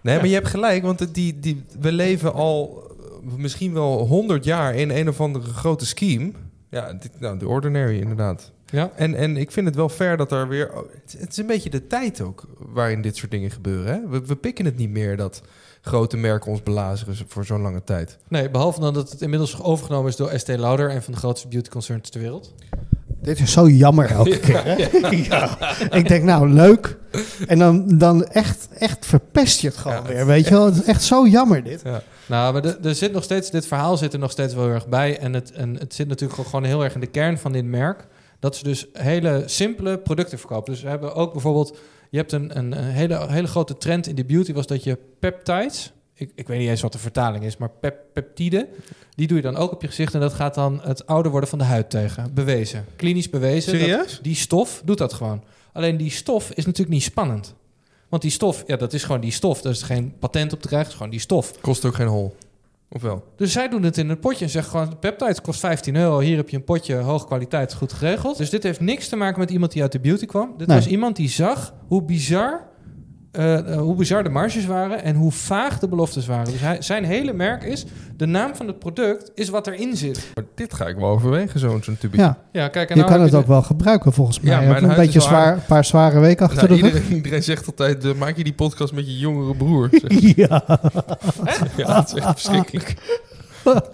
Nee, 0.00 0.14
Ja. 0.14 0.20
maar 0.20 0.28
je 0.28 0.34
hebt 0.34 0.48
gelijk, 0.48 0.82
want 0.82 1.14
die, 1.14 1.38
die, 1.40 1.64
we 1.80 1.92
leven 1.92 2.32
al 2.32 2.82
eh, 3.00 3.34
misschien 3.36 3.72
wel 3.72 4.06
100 4.06 4.44
jaar 4.44 4.74
in 4.74 4.90
een 4.90 5.08
of 5.08 5.20
andere 5.20 5.52
grote 5.52 5.86
scheme. 5.86 6.32
Ja, 6.68 6.92
dit, 6.92 7.20
nou, 7.20 7.38
de 7.38 7.48
ordinary 7.48 8.00
inderdaad. 8.00 8.52
Ja? 8.66 8.90
En, 8.94 9.14
en 9.14 9.36
ik 9.36 9.50
vind 9.50 9.66
het 9.66 9.76
wel 9.76 9.88
fair 9.88 10.16
dat 10.16 10.32
er 10.32 10.48
weer... 10.48 10.70
Het, 10.74 11.16
het 11.18 11.30
is 11.30 11.36
een 11.36 11.46
beetje 11.46 11.70
de 11.70 11.86
tijd 11.86 12.20
ook 12.20 12.44
waarin 12.72 13.02
dit 13.02 13.16
soort 13.16 13.30
dingen 13.30 13.50
gebeuren. 13.50 13.92
Hè? 13.94 14.08
We, 14.08 14.26
we 14.26 14.36
pikken 14.36 14.64
het 14.64 14.76
niet 14.76 14.90
meer 14.90 15.16
dat 15.16 15.42
grote 15.80 16.16
merken 16.16 16.50
ons 16.50 16.62
belazeren 16.62 17.16
voor 17.26 17.44
zo'n 17.44 17.60
lange 17.62 17.84
tijd. 17.84 18.18
Nee, 18.28 18.50
behalve 18.50 18.80
dan 18.80 18.94
dat 18.94 19.10
het 19.10 19.20
inmiddels 19.22 19.62
overgenomen 19.62 20.08
is 20.10 20.16
door 20.16 20.28
Estee 20.28 20.58
Lauder... 20.58 20.94
een 20.94 21.02
van 21.02 21.12
de 21.12 21.18
grootste 21.18 21.48
beauty 21.48 21.68
concerns 21.70 22.10
ter 22.10 22.20
wereld. 22.20 22.54
Dit 23.22 23.40
is 23.40 23.52
zo 23.52 23.68
jammer 23.68 24.10
elke 24.10 24.38
keer. 24.38 24.64
Hè? 24.64 24.76
Ja. 25.16 25.58
Ik 25.90 26.08
denk, 26.08 26.24
nou, 26.24 26.48
leuk. 26.48 26.96
En 27.46 27.58
dan, 27.58 27.98
dan 27.98 28.24
echt, 28.26 28.68
echt 28.78 29.06
verpest 29.06 29.60
je 29.60 29.68
het 29.68 29.76
gewoon 29.76 29.96
Ja, 30.02 30.08
weer. 30.08 30.26
Weet 30.26 30.44
je 30.44 30.50
wel? 30.50 30.64
Het 30.64 30.74
is 30.74 30.82
echt 30.84 31.02
zo 31.02 31.26
jammer 31.26 31.62
dit. 31.64 31.82
Nou, 32.26 32.52
maar 32.52 32.64
er- 32.64 32.78
er 32.86 32.94
zit 32.94 33.12
nog 33.12 33.22
steeds, 33.22 33.50
dit 33.50 33.66
verhaal 33.66 33.96
zit 33.96 34.12
er 34.12 34.18
nog 34.18 34.30
steeds 34.30 34.54
wel 34.54 34.64
heel 34.64 34.72
erg 34.74 34.88
bij. 34.88 35.18
En 35.18 35.32
het, 35.34 35.52
en 35.52 35.76
het 35.78 35.94
zit 35.94 36.08
natuurlijk 36.08 36.40
gewoon 36.42 36.64
heel 36.64 36.84
erg 36.84 36.94
in 36.94 37.00
de 37.00 37.06
kern 37.06 37.38
van 37.38 37.52
dit 37.52 37.64
merk. 37.64 38.06
Dat 38.38 38.56
ze 38.56 38.64
dus 38.64 38.86
hele 38.92 39.42
simpele 39.46 39.98
producten 39.98 40.38
verkopen. 40.38 40.72
Dus 40.72 40.82
we 40.82 40.88
hebben 40.88 41.14
ook 41.14 41.32
bijvoorbeeld, 41.32 41.76
je 42.10 42.16
hebt 42.18 42.32
een, 42.32 42.58
een, 42.58 42.78
een 42.78 42.84
hele, 42.84 43.26
hele 43.30 43.46
grote 43.46 43.76
trend 43.76 44.06
in 44.06 44.14
de 44.14 44.24
beauty, 44.24 44.52
was 44.52 44.66
dat 44.66 44.84
je 44.84 44.98
peptides, 45.18 45.92
ik, 46.14 46.30
ik 46.34 46.46
weet 46.48 46.58
niet 46.58 46.68
eens 46.68 46.80
wat 46.80 46.92
de 46.92 46.98
vertaling 46.98 47.44
is, 47.44 47.56
maar 47.56 47.70
pep, 47.70 47.96
peptide, 48.12 48.68
die 49.14 49.26
doe 49.26 49.36
je 49.36 49.42
dan 49.42 49.56
ook 49.56 49.72
op 49.72 49.80
je 49.82 49.88
gezicht. 49.88 50.14
En 50.14 50.20
dat 50.20 50.32
gaat 50.34 50.54
dan 50.54 50.80
het 50.82 51.06
ouder 51.06 51.30
worden 51.30 51.48
van 51.50 51.58
de 51.58 51.64
huid 51.64 51.90
tegen. 51.90 52.34
Bewezen. 52.34 52.84
Klinisch 52.96 53.30
bewezen. 53.30 53.72
dat- 53.72 53.80
Serieus? 53.80 54.18
die 54.22 54.34
stof 54.34 54.82
doet 54.84 54.98
dat 54.98 55.12
gewoon. 55.12 55.42
Alleen 55.72 55.96
die 55.96 56.10
stof 56.10 56.50
is 56.50 56.64
natuurlijk 56.66 56.94
niet 56.94 57.02
spannend. 57.02 57.54
Want 58.08 58.22
die 58.22 58.30
stof, 58.30 58.64
ja, 58.66 58.76
dat 58.76 58.92
is 58.92 59.04
gewoon 59.04 59.20
die 59.20 59.30
stof. 59.32 59.60
Daar 59.62 59.72
is 59.72 59.82
geen 59.82 60.14
patent 60.18 60.52
op 60.52 60.60
te 60.60 60.68
krijgen, 60.68 60.78
het 60.78 60.88
is 60.92 60.96
gewoon 60.96 61.10
die 61.12 61.20
stof. 61.20 61.60
Kost 61.60 61.84
ook 61.84 61.94
geen 61.94 62.06
hol. 62.06 62.36
Of 62.90 63.02
wel? 63.02 63.24
Dus 63.36 63.52
zij 63.52 63.68
doen 63.68 63.82
het 63.82 63.98
in 63.98 64.08
een 64.08 64.18
potje 64.18 64.44
en 64.44 64.50
zeggen 64.50 64.70
gewoon... 64.70 64.98
peptides 64.98 65.40
kost 65.40 65.60
15 65.60 65.96
euro, 65.96 66.18
hier 66.18 66.36
heb 66.36 66.48
je 66.48 66.56
een 66.56 66.64
potje, 66.64 66.94
hoge 66.96 67.26
kwaliteit, 67.26 67.74
goed 67.74 67.92
geregeld. 67.92 68.36
Dus 68.36 68.50
dit 68.50 68.62
heeft 68.62 68.80
niks 68.80 69.08
te 69.08 69.16
maken 69.16 69.38
met 69.40 69.50
iemand 69.50 69.72
die 69.72 69.82
uit 69.82 69.92
de 69.92 70.00
beauty 70.00 70.26
kwam. 70.26 70.54
Dit 70.56 70.66
Nee. 70.66 70.76
was 70.76 70.86
iemand 70.86 71.16
die 71.16 71.28
zag 71.28 71.74
hoe 71.88 72.02
bizar, 72.02 72.68
eh, 73.32 73.58
eh, 73.72 73.80
hoe 73.80 73.94
bizar 73.94 74.22
de 74.22 74.28
marges 74.28 74.66
waren... 74.66 75.02
en 75.02 75.14
hoe 75.16 75.32
vaag 75.32 75.78
de 75.78 75.88
beloftes 75.88 76.26
waren. 76.26 76.52
Dus 76.52 76.60
hij, 76.60 76.82
zijn 76.82 77.04
hele 77.04 77.32
merk 77.32 77.62
is, 77.64 77.84
de 78.16 78.26
naam 78.26 78.54
van 78.54 78.66
het 78.66 78.78
product 78.78 79.30
is 79.34 79.48
wat 79.48 79.66
erin 79.66 79.96
zit. 79.96 80.26
Maar 80.34 80.44
dit 80.54 80.74
ga 80.74 80.86
ik 80.86 80.96
wel 80.96 81.08
overwegen, 81.08 81.60
zo'n 81.60 81.82
zo'n 81.82 81.98
tubetje. 81.98 82.24
Ja, 82.24 82.38
Ja, 82.52 82.68
kijk, 82.68 82.88
en 82.90 82.96
je 82.96 83.00
nou 83.02 83.14
kan 83.14 83.22
het 83.24 83.34
ook 83.34 83.46
wel 83.46 83.62
gebruiken 83.62 84.12
volgens 84.12 84.40
mij. 84.40 84.52
Ja, 84.52 84.70
mijn 84.70 84.84
een 84.90 84.96
beetje 84.96 85.20
zwaar, 85.20 85.52
een 85.52 85.64
paar 85.66 85.84
zware 85.84 86.20
weken 86.20 86.46
achter 86.46 86.68
Nou, 86.68 86.80
de 86.80 86.86
rug. 86.86 86.94
iedereen, 86.94 87.16
iedereen 87.16 87.42
zegt 87.42 87.66
altijd, 87.66 88.04
eh, 88.04 88.14
maak 88.14 88.36
je 88.36 88.44
die 88.44 88.52
podcast 88.54 88.92
met 88.92 89.06
je 89.06 89.18
jongere 89.18 89.54
broer. 89.56 89.88
Ja. 90.36 90.62
ja, 91.76 91.94
dat 91.94 92.06
is 92.06 92.14
echt 92.14 92.26
verschrikkelijk. 92.40 92.94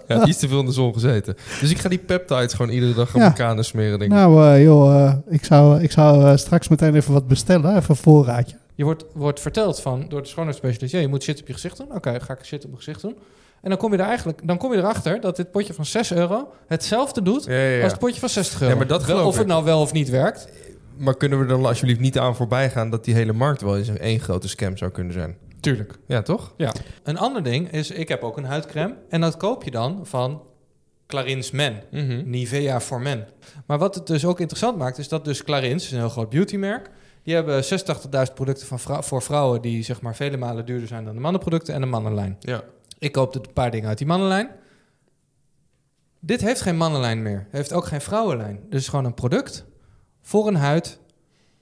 Ja, 0.07 0.19
die 0.19 0.27
is 0.29 0.37
te 0.37 0.47
veel 0.47 0.59
in 0.59 0.65
de 0.65 0.71
zon 0.71 0.93
gezeten. 0.93 1.35
Dus 1.61 1.71
ik 1.71 1.77
ga 1.77 1.89
die 1.89 1.97
peptides 1.97 2.53
gewoon 2.53 2.71
iedere 2.71 2.93
dag 2.93 3.07
op 3.07 3.15
Ja. 3.15 3.19
mijn 3.21 3.33
kanen 3.33 3.65
smeren, 3.65 3.99
denk 3.99 4.11
ik. 4.11 4.17
Nou, 4.17 4.45
eh, 4.53 4.63
joh, 4.63 5.11
ik 5.29 5.45
zou, 5.45 5.81
ik 5.81 5.91
zou 5.91 6.37
straks 6.37 6.67
meteen 6.67 6.95
even 6.95 7.13
wat 7.13 7.27
bestellen. 7.27 7.75
Even 7.75 7.89
een 7.89 7.95
voorraadje. 7.95 8.55
Je 8.75 8.83
wordt, 8.83 9.05
wordt 9.13 9.39
verteld 9.39 9.81
van, 9.81 10.05
door 10.09 10.21
de 10.21 10.27
schoonheidsspecialist... 10.27 10.93
ja, 10.93 10.99
je 10.99 11.07
moet 11.07 11.23
shit 11.23 11.41
op 11.41 11.47
je 11.47 11.53
gezicht 11.53 11.77
doen. 11.77 11.95
Oké, 11.95 12.19
ga 12.19 12.33
ik 12.33 12.45
shit 12.45 12.63
op 12.63 12.69
mijn 12.69 12.81
gezicht 12.81 13.01
doen. 13.01 13.17
En 13.61 13.69
dan 13.69 13.79
kom 13.79 13.91
je 13.91 13.97
er 13.97 14.05
eigenlijk, 14.05 14.47
dan 14.47 14.57
kom 14.57 14.71
je 14.71 14.77
erachter 14.77 15.21
dat 15.21 15.35
dit 15.35 15.51
potje 15.51 15.73
van 15.73 15.85
6 15.85 16.11
euro 16.11 16.53
hetzelfde 16.67 17.21
doet 17.21 17.45
Ja, 17.45 17.53
ja, 17.53 17.69
ja. 17.69 17.81
als 17.81 17.91
het 17.91 18.01
potje 18.01 18.19
van 18.19 18.29
60 18.29 18.61
euro. 18.61 18.73
Ja, 18.73 18.77
maar 18.77 18.87
dat 18.87 19.25
Of 19.25 19.37
het 19.37 19.47
nou 19.47 19.63
wel 19.63 19.81
of 19.81 19.93
niet 19.93 20.09
werkt. 20.09 20.47
Maar 20.97 21.17
kunnen 21.17 21.39
we 21.39 21.45
dan 21.45 21.65
alsjeblieft 21.65 21.99
niet 21.99 22.19
aan 22.19 22.35
voorbij 22.35 22.69
gaan 22.69 22.89
dat 22.89 23.05
die 23.05 23.13
hele 23.13 23.33
markt 23.33 23.61
wel 23.61 23.77
eens 23.77 23.87
een 23.87 23.97
één 23.97 24.19
grote 24.19 24.47
scam 24.47 24.77
zou 24.77 24.91
kunnen 24.91 25.13
zijn? 25.13 25.37
Tuurlijk. 25.59 25.93
Ja, 26.07 26.21
toch? 26.21 26.53
Een 27.03 27.17
ander 27.17 27.43
ding 27.43 27.71
is, 27.71 27.91
ik 27.91 28.07
heb 28.07 28.23
ook 28.23 28.37
een 28.37 28.45
huidcreme. 28.45 28.95
En 29.09 29.21
dat 29.21 29.37
koop 29.37 29.63
je 29.63 29.71
dan 29.71 29.99
van 30.03 30.41
Clarins 31.07 31.51
Men. 31.51 31.83
Mhm. 31.91 32.21
Nivea 32.25 32.79
for 32.79 33.01
Men. 33.01 33.27
Maar 33.65 33.77
wat 33.77 33.95
het 33.95 34.07
dus 34.07 34.25
ook 34.25 34.39
interessant 34.39 34.77
maakt, 34.77 34.97
is 34.97 35.07
dat 35.07 35.25
dus 35.25 35.43
Clarins, 35.43 35.85
is 35.85 35.91
een 35.91 35.97
heel 35.97 36.09
groot 36.09 36.29
beautymerk... 36.29 36.89
die 37.25 37.33
hebben 37.35 37.63
86.000 37.63 38.33
producten 38.33 38.67
van 38.67 38.79
vrou- 38.79 39.03
voor 39.03 39.21
vrouwen... 39.21 39.61
die 39.61 39.83
zeg 39.83 40.01
maar 40.01 40.15
vele 40.15 40.37
malen 40.37 40.65
duurder 40.65 40.87
zijn 40.87 41.05
dan 41.05 41.13
de 41.15 41.19
mannenproducten 41.21 41.73
en 41.73 41.81
de 41.81 41.87
mannenlijn. 41.87 42.35
Ja. 42.39 42.63
Ik 42.99 43.11
koop 43.11 43.35
een 43.35 43.45
paar 43.53 43.71
dingen 43.71 43.87
uit 43.89 43.97
die 43.97 44.07
mannenlijn. 44.07 44.49
Dit 46.19 46.41
heeft 46.41 46.61
geen 46.61 46.77
mannenlijn 46.77 47.21
meer. 47.21 47.47
Heeft 47.51 47.73
ook 47.73 47.85
geen 47.85 48.01
vrouwenlijn. 48.01 48.55
Dus 48.55 48.63
het 48.69 48.81
is 48.81 48.87
gewoon 48.87 49.05
een 49.05 49.13
product 49.13 49.65
voor 50.21 50.47
een 50.47 50.55
huid. 50.55 50.99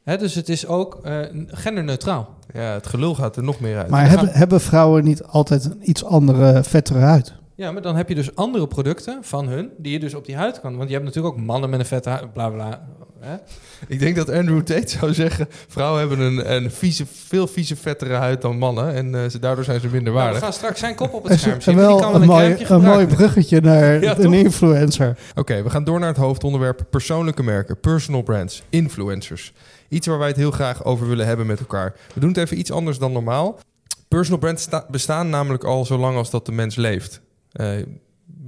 Hè, 0.03 0.17
dus 0.17 0.35
het 0.35 0.49
is 0.49 0.67
ook 0.67 0.99
eh, 1.05 1.19
genderneutraal. 1.47 2.35
ja, 2.53 2.59
het 2.73 2.87
gelul 2.87 3.15
gaat 3.15 3.35
er 3.35 3.43
nog 3.43 3.59
meer 3.59 3.77
uit. 3.77 3.87
Maar 3.89 4.03
we 4.03 4.09
hebben, 4.09 4.27
gaan- 4.27 4.37
hebben 4.37 4.61
vrouwen 4.61 5.03
niet 5.03 5.23
altijd 5.23 5.65
een 5.65 5.89
iets 5.89 6.03
andere, 6.03 6.63
vettere 6.63 6.99
huid? 6.99 7.33
Ja, 7.55 7.71
maar 7.71 7.81
dan 7.81 7.95
heb 7.95 8.09
je 8.09 8.15
dus 8.15 8.35
andere 8.35 8.67
producten 8.67 9.23
van 9.23 9.47
hun... 9.47 9.69
die 9.77 9.91
je 9.91 9.99
dus 9.99 10.13
op 10.13 10.25
die 10.25 10.35
huid 10.35 10.59
kan. 10.59 10.75
Want 10.77 10.87
je 10.89 10.93
hebt 10.95 11.05
natuurlijk 11.07 11.35
ook 11.35 11.41
mannen 11.41 11.69
met 11.69 11.79
een 11.79 11.85
vette 11.85 12.09
huid. 12.09 12.33
Bla 12.33 12.49
bla. 12.49 12.87
Hè? 13.23 13.35
Ik 13.87 13.99
denk 13.99 14.15
dat 14.15 14.29
Andrew 14.29 14.61
Tate 14.61 14.89
zou 14.99 15.13
zeggen... 15.13 15.47
vrouwen 15.67 15.99
hebben 15.99 16.19
een, 16.19 16.53
een 16.53 16.71
vieze, 16.71 17.05
veel 17.27 17.47
vieze 17.47 17.75
vettere 17.75 18.13
huid 18.13 18.41
dan 18.41 18.57
mannen... 18.57 18.93
en 18.93 19.15
eh, 19.15 19.29
ze, 19.29 19.39
daardoor 19.39 19.63
zijn 19.63 19.79
ze 19.79 19.87
minder 19.87 20.03
Nou, 20.03 20.15
we 20.15 20.21
waardig. 20.23 20.43
gaan 20.43 20.53
straks 20.53 20.79
zijn 20.79 20.95
kop 20.95 21.13
op 21.13 21.23
het 21.23 21.39
scherm 21.39 21.57
er. 21.59 21.65
Die 21.65 21.75
wel 21.75 21.99
kan 21.99 22.15
een, 22.15 22.21
een 22.21 22.27
mooi, 22.27 22.55
een 22.67 22.81
mooi 22.81 23.05
bruggetje 23.07 23.61
naar 23.61 24.01
Ja, 24.03 24.17
een 24.17 24.23
toch? 24.23 24.33
influencer. 24.33 25.17
Oké, 25.35 25.63
we 25.63 25.69
gaan 25.69 25.83
door 25.83 25.99
naar 25.99 26.07
het 26.09 26.17
hoofdonderwerp 26.17 26.81
persoonlijke 26.89 27.43
merken, 27.43 27.79
personal 27.79 28.21
brands, 28.21 28.63
influencers. 28.69 29.53
Iets 29.89 30.07
waar 30.07 30.17
wij 30.19 30.27
het 30.27 30.37
heel 30.37 30.51
graag 30.51 30.83
over 30.83 31.07
willen 31.07 31.25
hebben 31.25 31.45
met 31.45 31.59
elkaar. 31.59 31.95
We 32.13 32.19
doen 32.19 32.29
het 32.29 32.37
even 32.37 32.59
iets 32.59 32.71
anders 32.71 32.97
dan 32.97 33.11
normaal. 33.11 33.59
Personal 34.07 34.39
brands 34.39 34.63
sta- 34.63 34.85
bestaan 34.89 35.29
namelijk 35.29 35.63
al 35.63 35.85
zo 35.85 35.97
lang 35.97 36.17
als 36.17 36.29
dat 36.29 36.45
de 36.45 36.51
mens 36.51 36.75
leeft. 36.75 37.21
Eh, 37.51 37.67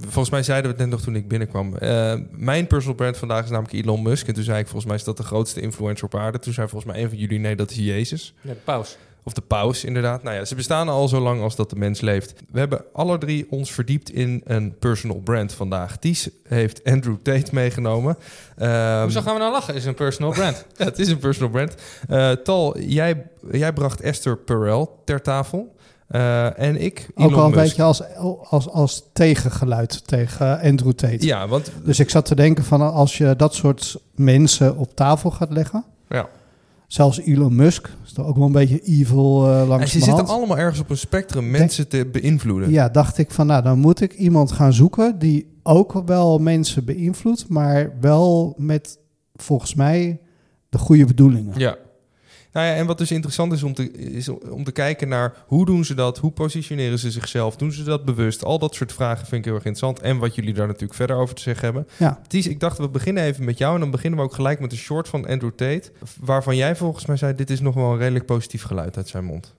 volgens 0.00 0.30
mij 0.30 0.42
zeiden 0.42 0.70
we 0.70 0.76
het 0.76 0.86
net 0.86 0.96
nog 0.96 1.04
toen 1.04 1.16
ik 1.16 1.28
binnenkwam. 1.28 1.76
Eh, 1.76 2.14
mijn 2.30 2.66
personal 2.66 2.96
brand 2.96 3.16
vandaag 3.16 3.44
is 3.44 3.50
namelijk 3.50 3.74
Elon 3.74 4.02
Musk. 4.02 4.28
En 4.28 4.34
toen 4.34 4.44
zei 4.44 4.58
ik, 4.58 4.64
volgens 4.64 4.84
mij 4.86 4.96
is 4.96 5.04
dat 5.04 5.16
de 5.16 5.22
grootste 5.22 5.60
influencer 5.60 6.04
op 6.04 6.14
aarde. 6.14 6.38
Toen 6.38 6.52
zei 6.52 6.68
volgens 6.68 6.92
mij 6.92 7.02
een 7.02 7.08
van 7.08 7.18
jullie, 7.18 7.38
nee, 7.38 7.56
dat 7.56 7.70
is 7.70 7.76
Jezus. 7.76 8.34
Ja, 8.40 8.50
de 8.50 8.56
paus. 8.64 8.96
Of 9.22 9.32
de 9.32 9.40
paus, 9.40 9.84
inderdaad. 9.84 10.22
Nou 10.22 10.36
ja, 10.36 10.44
ze 10.44 10.54
bestaan 10.54 10.88
al 10.88 11.08
zo 11.08 11.20
lang 11.20 11.40
als 11.42 11.56
dat 11.56 11.70
de 11.70 11.76
mens 11.76 12.00
leeft. 12.00 12.34
We 12.50 12.58
hebben 12.58 12.84
alle 12.92 13.18
drie 13.18 13.46
ons 13.50 13.72
verdiept 13.72 14.10
in 14.10 14.42
een 14.44 14.78
personal 14.78 15.16
brand 15.16 15.52
vandaag. 15.52 15.96
Ties 15.98 16.28
heeft 16.48 16.84
Andrew 16.84 17.16
Tate 17.22 17.54
meegenomen. 17.54 18.16
Ehm, 18.56 19.02
Hoezo 19.02 19.20
gaan 19.20 19.34
we 19.34 19.40
nou 19.40 19.52
lachen? 19.52 19.74
Is 19.74 19.84
een 19.84 19.94
personal 19.94 20.30
brand. 20.32 20.66
ja, 20.76 20.84
het 20.84 20.98
is 20.98 21.08
een 21.08 21.18
personal 21.18 21.50
brand. 21.50 21.74
Eh, 22.08 22.30
Tal, 22.30 22.78
jij, 22.78 23.26
jij 23.50 23.72
bracht 23.72 24.00
Esther 24.00 24.36
Perel 24.36 25.02
ter 25.04 25.22
tafel. 25.22 25.74
Eh, 26.06 26.58
en 26.58 26.80
ik, 26.82 27.08
Ook 27.14 27.32
al 27.32 27.44
een 27.44 27.50
Musk. 27.50 27.62
beetje 27.62 27.82
als, 27.82 28.02
als, 28.48 28.68
als 28.68 29.04
tegengeluid 29.12 30.06
tegen 30.06 30.60
Andrew 30.60 30.92
Tate. 30.92 31.26
Ja, 31.26 31.48
want 31.48 31.72
Dus 31.84 31.98
ik 32.00 32.10
zat 32.10 32.24
te 32.24 32.34
denken 32.34 32.64
van 32.64 32.92
als 32.92 33.18
je 33.18 33.34
dat 33.36 33.54
soort 33.54 33.96
mensen 34.14 34.76
op 34.76 34.94
tafel 34.94 35.30
gaat 35.30 35.50
leggen. 35.50 35.84
Ja. 36.08 36.28
Zelfs 36.86 37.18
Elon 37.20 37.54
Musk 37.56 37.90
is 38.04 38.12
toch 38.12 38.26
ook 38.26 38.36
wel 38.36 38.46
een 38.46 38.52
beetje 38.52 38.80
evil 38.80 39.46
eh 39.46 39.60
en 39.60 39.66
langs 39.66 39.90
ze 39.92 39.98
de 39.98 40.04
zitten 40.04 40.26
allemaal 40.26 40.58
ergens 40.58 40.80
op 40.80 40.90
een 40.90 40.98
spectrum 40.98 41.50
mensen 41.50 41.88
te 41.88 42.08
beïnvloeden. 42.12 42.70
Ja, 42.70 42.88
dacht 42.88 43.18
ik 43.18 43.30
van 43.30 43.46
nou, 43.46 43.62
dan 43.62 43.78
moet 43.78 44.00
ik 44.00 44.12
iemand 44.14 44.52
gaan 44.52 44.72
zoeken 44.72 45.18
die 45.18 45.58
ook 45.62 46.02
wel 46.06 46.38
mensen 46.38 46.84
beïnvloedt, 46.84 47.48
maar 47.48 47.92
wel 48.00 48.54
met 48.58 48.98
volgens 49.34 49.74
mij 49.74 50.20
de 50.68 50.78
goede 50.78 51.04
bedoelingen. 51.04 51.52
Ja. 51.56 51.76
Nou 52.56 52.68
ja, 52.68 52.74
en 52.74 52.86
wat 52.86 52.98
dus 52.98 53.10
interessant 53.10 53.52
is 53.52 53.62
om 53.62 53.74
te, 53.74 53.90
is 53.92 54.28
om 54.28 54.64
te 54.64 54.72
kijken 54.72 55.08
naar 55.08 55.34
hoe 55.46 55.64
doen 55.64 55.84
ze 55.84 55.94
dat, 55.94 56.18
hoe 56.18 56.30
positioneren 56.30 56.98
ze 56.98 57.10
zichzelf, 57.10 57.56
doen 57.56 57.72
ze 57.72 57.82
dat 57.82 58.04
bewust, 58.04 58.44
al 58.44 58.58
dat 58.58 58.74
soort 58.74 58.92
vragen 58.92 59.26
vind 59.26 59.38
ik 59.40 59.44
heel 59.44 59.54
erg 59.54 59.64
interessant 59.64 60.00
en 60.00 60.18
wat 60.18 60.34
jullie 60.34 60.54
daar 60.54 60.66
natuurlijk 60.66 60.94
verder 60.94 61.16
over 61.16 61.34
te 61.34 61.42
zeggen 61.42 61.64
hebben. 61.64 61.86
Ja. 61.96 62.20
Ties, 62.26 62.46
ik 62.46 62.60
dacht 62.60 62.78
we 62.78 62.88
beginnen 62.88 63.24
even 63.24 63.44
met 63.44 63.58
jou 63.58 63.74
en 63.74 63.80
dan 63.80 63.90
beginnen 63.90 64.18
we 64.18 64.24
ook 64.24 64.34
gelijk 64.34 64.60
met 64.60 64.72
een 64.72 64.78
short 64.78 65.08
van 65.08 65.26
Andrew 65.26 65.50
Tate, 65.50 65.90
waarvan 66.20 66.56
jij 66.56 66.76
volgens 66.76 67.06
mij 67.06 67.16
zei 67.16 67.34
dit 67.34 67.50
is 67.50 67.60
nog 67.60 67.74
wel 67.74 67.92
een 67.92 67.98
redelijk 67.98 68.26
positief 68.26 68.62
geluid 68.62 68.96
uit 68.96 69.08
zijn 69.08 69.24
mond. 69.24 69.54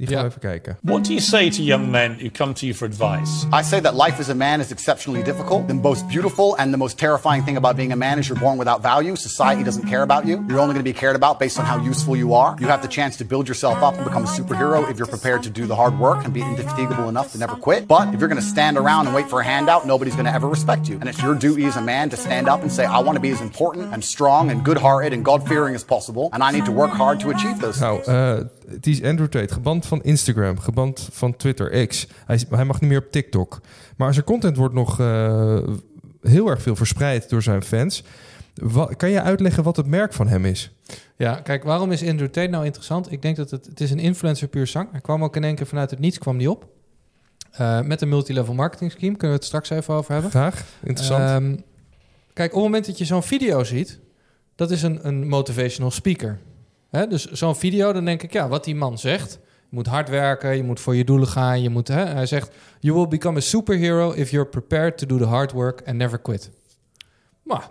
Die 0.00 0.08
gaan 0.08 0.16
Ja. 0.16 0.22
we 0.22 0.28
even 0.28 0.40
kijken. 0.40 0.76
What 0.82 1.04
do 1.04 1.10
you 1.12 1.20
say 1.20 1.50
to 1.50 1.62
young 1.62 1.90
men 1.90 2.16
who 2.20 2.30
come 2.30 2.54
to 2.54 2.64
you 2.66 2.74
for 2.74 2.86
advice? 2.86 3.46
I 3.52 3.62
say 3.62 3.80
that 3.80 3.94
life 3.94 4.18
as 4.20 4.28
a 4.28 4.34
man 4.34 4.60
is 4.60 4.70
exceptionally 4.70 5.22
difficult. 5.22 5.66
The 5.68 5.74
most 5.74 6.06
beautiful 6.08 6.56
and 6.58 6.70
the 6.72 6.78
most 6.78 6.96
terrifying 6.98 7.44
thing 7.44 7.56
about 7.56 7.76
being 7.76 7.92
a 7.92 7.96
man 7.96 8.18
is 8.18 8.26
you're 8.28 8.40
born 8.40 8.58
without 8.58 8.82
value. 8.82 9.14
Society 9.16 9.62
doesn't 9.62 9.88
care 9.88 10.02
about 10.02 10.24
you. 10.24 10.42
You're 10.48 10.58
only 10.60 10.72
going 10.74 10.84
to 10.84 10.92
be 10.92 10.98
cared 10.98 11.16
about 11.16 11.38
based 11.38 11.58
on 11.58 11.66
how 11.66 11.78
useful 11.88 12.16
you 12.16 12.32
are. 12.34 12.56
You 12.60 12.68
have 12.68 12.80
the 12.80 12.88
chance 12.88 13.16
to 13.18 13.24
build 13.24 13.46
yourself 13.46 13.82
up 13.82 13.94
and 13.96 14.04
become 14.04 14.24
a 14.24 14.28
superhero 14.28 14.88
if 14.90 14.96
you're 14.96 15.10
prepared 15.10 15.42
to 15.42 15.50
do 15.50 15.66
the 15.66 15.74
hard 15.76 15.98
work 15.98 16.24
and 16.24 16.32
be 16.32 16.40
indefatigable 16.40 17.08
enough 17.08 17.32
to 17.32 17.38
never 17.38 17.56
quit. 17.56 17.86
But 17.86 18.14
if 18.14 18.20
you're 18.20 18.28
going 18.28 18.40
to 18.42 18.48
stand 18.56 18.76
around 18.78 19.06
and 19.06 19.14
wait 19.14 19.28
for 19.28 19.40
a 19.40 19.44
handout, 19.44 19.86
nobody's 19.86 20.14
going 20.14 20.26
to 20.26 20.32
ever 20.34 20.48
respect 20.48 20.88
you. 20.88 20.98
And 21.00 21.08
it's 21.08 21.22
your 21.22 21.34
duty 21.34 21.66
as 21.66 21.76
a 21.76 21.82
man 21.82 22.08
to 22.10 22.16
stand 22.16 22.48
up 22.48 22.62
and 22.62 22.70
say, 22.72 22.84
I 22.84 23.00
want 23.02 23.16
to 23.16 23.20
be 23.20 23.32
as 23.32 23.40
important 23.40 23.92
and 23.92 24.02
strong 24.02 24.50
and 24.50 24.64
good-hearted 24.64 25.12
and 25.12 25.24
God-fearing 25.24 25.74
as 25.74 25.84
possible. 25.84 26.30
And 26.32 26.42
I 26.42 26.50
need 26.52 26.64
to 26.64 26.72
work 26.72 26.90
hard 26.90 27.20
to 27.20 27.28
achieve 27.30 27.58
those 27.60 27.80
Nou, 27.80 27.98
things. 27.98 28.08
Eh, 28.08 28.44
het 28.70 28.86
is 28.86 29.02
Andrew 29.02 29.28
Tate, 29.28 29.52
geband 29.52 29.86
van 29.86 30.02
Instagram, 30.02 30.58
geband 30.58 31.08
van 31.12 31.36
Twitter, 31.36 31.86
X. 31.86 32.06
Hij, 32.26 32.40
hij 32.50 32.64
mag 32.64 32.80
niet 32.80 32.90
meer 32.90 32.98
op 32.98 33.10
TikTok. 33.10 33.60
Maar 33.96 34.12
zijn 34.14 34.24
content 34.24 34.56
wordt 34.56 34.74
nog 34.74 35.00
eh, 35.00 35.58
heel 36.22 36.48
erg 36.48 36.62
veel 36.62 36.76
verspreid 36.76 37.28
door 37.28 37.42
zijn 37.42 37.62
fans. 37.62 38.04
Wa- 38.54 38.86
kan 38.96 39.10
je 39.10 39.22
uitleggen 39.22 39.62
wat 39.62 39.76
het 39.76 39.86
merk 39.86 40.12
van 40.12 40.28
hem 40.28 40.44
is? 40.44 40.70
Ja, 41.16 41.34
kijk, 41.34 41.64
waarom 41.64 41.92
is 41.92 42.06
Andrew 42.08 42.28
Tate 42.28 42.48
nou 42.50 42.64
interessant? 42.64 43.12
Ik 43.12 43.22
denk 43.22 43.36
dat 43.36 43.50
het, 43.50 43.66
het 43.66 43.80
is 43.80 43.90
een 43.90 43.98
influencer 43.98 44.48
puur 44.48 44.66
zang. 44.66 44.88
Hij 44.90 45.00
kwam 45.00 45.24
ook 45.24 45.36
in 45.36 45.44
één 45.44 45.54
keer 45.54 45.66
vanuit 45.66 45.90
het 45.90 45.98
niets, 45.98 46.18
kwam 46.18 46.38
die 46.38 46.50
op. 46.50 46.66
Eh, 47.50 47.80
met 47.80 48.00
een 48.02 48.08
multilevel 48.08 48.54
marketing 48.54 48.90
scheme, 48.90 49.10
kunnen 49.16 49.28
we 49.28 49.34
het 49.36 49.44
straks 49.44 49.70
even 49.70 49.94
over 49.94 50.12
hebben. 50.12 50.30
Graag, 50.30 50.64
interessant. 50.82 51.22
Ehm, 51.22 51.56
kijk, 52.32 52.48
op 52.50 52.54
het 52.54 52.64
moment 52.64 52.86
dat 52.86 52.98
je 52.98 53.04
zo'n 53.04 53.22
video 53.22 53.64
ziet, 53.64 53.98
dat 54.54 54.70
is 54.70 54.82
een, 54.82 55.06
een 55.06 55.28
motivational 55.28 55.90
speaker. 55.90 56.38
Hè? 56.90 57.06
Dus 57.06 57.26
zo'n 57.26 57.56
video, 57.56 57.92
dan 57.92 58.04
denk 58.04 58.22
ik, 58.22 58.32
ja, 58.32 58.48
wat 58.48 58.64
die 58.64 58.74
man 58.74 58.98
zegt. 58.98 59.38
Je 59.42 59.76
moet 59.76 59.86
hard 59.86 60.08
werken, 60.08 60.56
je 60.56 60.62
moet 60.62 60.80
voor 60.80 60.96
je 60.96 61.04
doelen 61.04 61.28
gaan. 61.28 61.62
Je 61.62 61.70
moet, 61.70 61.88
hè? 61.88 62.04
Hij 62.04 62.26
zegt, 62.26 62.50
you 62.80 62.94
will 62.96 63.08
become 63.08 63.38
a 63.38 63.40
superhero 63.40 64.12
if 64.12 64.30
you're 64.30 64.48
prepared 64.48 64.98
to 64.98 65.06
do 65.06 65.18
the 65.18 65.24
hard 65.24 65.52
work 65.52 65.82
and 65.86 65.96
never 65.96 66.18
quit. 66.18 66.50
Maar 67.42 67.70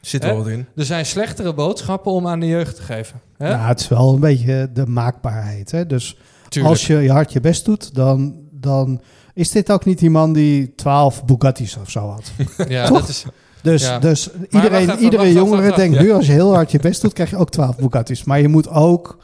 Zit 0.00 0.22
hè? 0.22 0.28
er 0.28 0.36
wat 0.36 0.46
in. 0.48 0.66
er 0.76 0.84
zijn 0.84 1.06
slechtere 1.06 1.54
boodschappen 1.54 2.12
om 2.12 2.26
aan 2.26 2.40
de 2.40 2.46
jeugd 2.46 2.76
te 2.76 2.82
geven. 2.82 3.20
Hè? 3.36 3.48
Ja, 3.48 3.66
het 3.68 3.80
is 3.80 3.88
wel 3.88 4.14
een 4.14 4.20
beetje 4.20 4.70
de 4.72 4.86
maakbaarheid. 4.86 5.70
Hè? 5.70 5.86
Dus 5.86 6.16
Tuurlijk. 6.48 6.74
als 6.74 6.86
je 6.86 6.96
je 6.96 7.10
hard 7.10 7.32
je 7.32 7.40
best 7.40 7.64
doet, 7.64 7.94
dan, 7.94 8.34
dan 8.50 9.00
is 9.34 9.50
dit 9.50 9.72
ook 9.72 9.84
niet 9.84 9.98
die 9.98 10.10
man 10.10 10.32
die 10.32 10.74
12 10.74 11.24
Bugatti's 11.24 11.76
of 11.76 11.90
zo 11.90 12.08
had. 12.08 12.32
ja, 12.68 12.86
toch? 12.86 13.00
dat 13.00 13.08
is, 13.08 13.24
Dus, 13.62 13.82
Ja. 13.82 13.98
dus 13.98 14.28
iedereen, 14.50 14.90
even, 14.90 14.98
iedere 14.98 15.32
jongere 15.32 15.62
wacht, 15.62 15.76
denkt 15.76 15.96
ja. 15.96 16.02
nu, 16.02 16.12
als 16.12 16.26
je 16.26 16.32
heel 16.32 16.54
hard 16.54 16.70
je 16.70 16.78
best 16.78 17.02
doet, 17.02 17.12
krijg 17.12 17.30
je 17.30 17.36
ook 17.36 17.50
12 17.50 17.76
Bugatti's. 17.76 18.24
Maar 18.24 18.40
je 18.40 18.48
moet 18.48 18.68
ook 18.68 19.18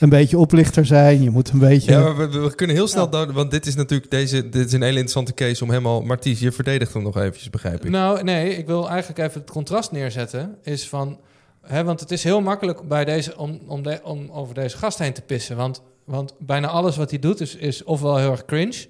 een 0.00 0.08
beetje 0.08 0.38
oplichter 0.38 0.86
zijn. 0.86 1.22
Je 1.22 1.30
moet 1.30 1.50
een 1.50 1.58
beetje... 1.58 1.92
Ja, 1.92 2.00
maar 2.00 2.16
we, 2.30 2.38
we 2.38 2.54
kunnen 2.54 2.76
heel 2.76 2.88
snel, 2.88 3.32
want 3.32 3.50
dit 3.50 3.66
is 3.66 3.74
natuurlijk 3.74 4.10
deze, 4.10 4.48
dit 4.48 4.66
is 4.66 4.72
een 4.72 4.82
hele 4.82 4.98
interessante 4.98 5.34
case 5.34 5.64
om 5.64 5.70
hem 5.70 5.86
al... 5.86 6.02
Marties, 6.02 6.40
je 6.40 6.52
verdedigt 6.52 6.92
hem 6.92 7.02
nog 7.02 7.16
eventjes, 7.16 7.50
begrijp 7.50 7.84
ik. 7.84 7.90
Nou, 7.90 8.22
nee, 8.22 8.56
ik 8.56 8.66
wil 8.66 8.88
eigenlijk 8.88 9.18
even 9.18 9.40
het 9.40 9.50
contrast 9.50 9.92
neerzetten. 9.92 10.56
Is 10.62 10.88
van, 10.88 11.18
hè, 11.62 11.84
want 11.84 12.00
het 12.00 12.10
is 12.10 12.24
heel 12.24 12.40
makkelijk 12.40 12.88
bij 12.88 13.04
deze, 13.04 13.36
om, 13.36 13.60
om, 13.66 13.82
de, 13.82 14.00
om 14.02 14.30
over 14.30 14.54
deze 14.54 14.76
gast 14.76 14.98
heen 14.98 15.12
te 15.12 15.22
pissen. 15.22 15.56
Want, 15.56 15.82
want 16.04 16.34
bijna 16.38 16.68
alles 16.68 16.96
wat 16.96 17.10
hij 17.10 17.18
doet 17.18 17.40
is, 17.40 17.56
is 17.56 17.84
ofwel 17.84 18.16
heel 18.16 18.30
erg 18.30 18.44
cringe... 18.44 18.86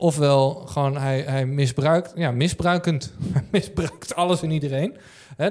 ofwel 0.00 0.50
gewoon 0.54 0.96
hij, 0.96 1.20
hij 1.20 1.46
misbruikt, 1.46 2.12
ja, 2.14 2.30
misbruikend. 2.30 3.12
Misbruikt 3.52 4.14
alles 4.14 4.42
en 4.42 4.50
iedereen. 4.50 4.96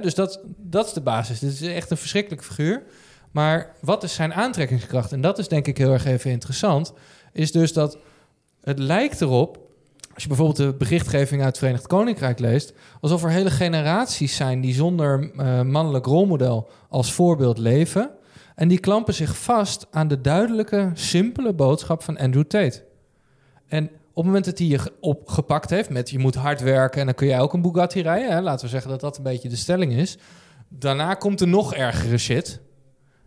Dus 0.01 0.15
dat, 0.15 0.39
dat 0.57 0.85
is 0.85 0.93
de 0.93 1.01
basis. 1.01 1.39
Dit 1.39 1.51
is 1.51 1.61
echt 1.61 1.91
een 1.91 1.97
verschrikkelijk 1.97 2.43
figuur. 2.43 2.83
Maar 3.31 3.75
wat 3.81 4.03
is 4.03 4.13
zijn 4.13 4.33
aantrekkingskracht? 4.33 5.11
En 5.11 5.21
dat 5.21 5.39
is 5.39 5.47
denk 5.47 5.67
ik 5.67 5.77
heel 5.77 5.91
erg 5.91 6.05
even 6.05 6.31
interessant. 6.31 6.93
Is 7.31 7.51
dus 7.51 7.73
dat 7.73 7.97
het 8.61 8.79
lijkt 8.79 9.21
erop 9.21 9.59
als 10.13 10.23
je 10.23 10.35
bijvoorbeeld 10.35 10.69
de 10.71 10.77
berichtgeving 10.77 11.41
uit 11.41 11.49
het 11.49 11.57
Verenigd 11.57 11.87
Koninkrijk 11.87 12.39
leest, 12.39 12.73
alsof 13.01 13.23
er 13.23 13.29
hele 13.29 13.51
generaties 13.51 14.35
zijn 14.35 14.61
die 14.61 14.73
zonder 14.73 15.31
eh, 15.37 15.61
mannelijk 15.61 16.05
rolmodel 16.05 16.69
als 16.89 17.13
voorbeeld 17.13 17.57
leven. 17.57 18.09
En 18.55 18.67
die 18.67 18.79
klampen 18.79 19.13
zich 19.13 19.37
vast 19.37 19.87
aan 19.91 20.07
de 20.07 20.21
duidelijke, 20.21 20.91
simpele 20.93 21.53
boodschap 21.53 22.03
van 22.03 22.17
Andrew 22.17 22.43
Tate. 22.43 22.83
En 23.67 23.89
op 24.09 24.15
het 24.15 24.25
moment 24.25 24.45
dat 24.45 24.57
hij 24.57 24.67
je 24.67 24.77
ge- 24.79 24.93
opgepakt 24.99 25.69
heeft 25.69 25.89
met 25.89 26.09
je 26.09 26.19
moet 26.19 26.35
hard 26.35 26.61
werken 26.61 26.99
en 26.99 27.05
dan 27.05 27.15
kun 27.15 27.27
jij 27.27 27.39
ook 27.39 27.53
een 27.53 27.61
Bugatti 27.61 28.01
rijden, 28.01 28.31
hè, 28.31 28.41
laten 28.41 28.65
we 28.65 28.71
zeggen 28.71 28.89
dat 28.91 28.99
dat 28.99 29.17
een 29.17 29.23
beetje 29.23 29.49
de 29.49 29.55
stelling 29.55 29.93
is. 29.93 30.17
Daarna 30.69 31.13
komt 31.13 31.41
er 31.41 31.47
nog 31.47 31.73
ergere 31.73 32.17
shit. 32.17 32.59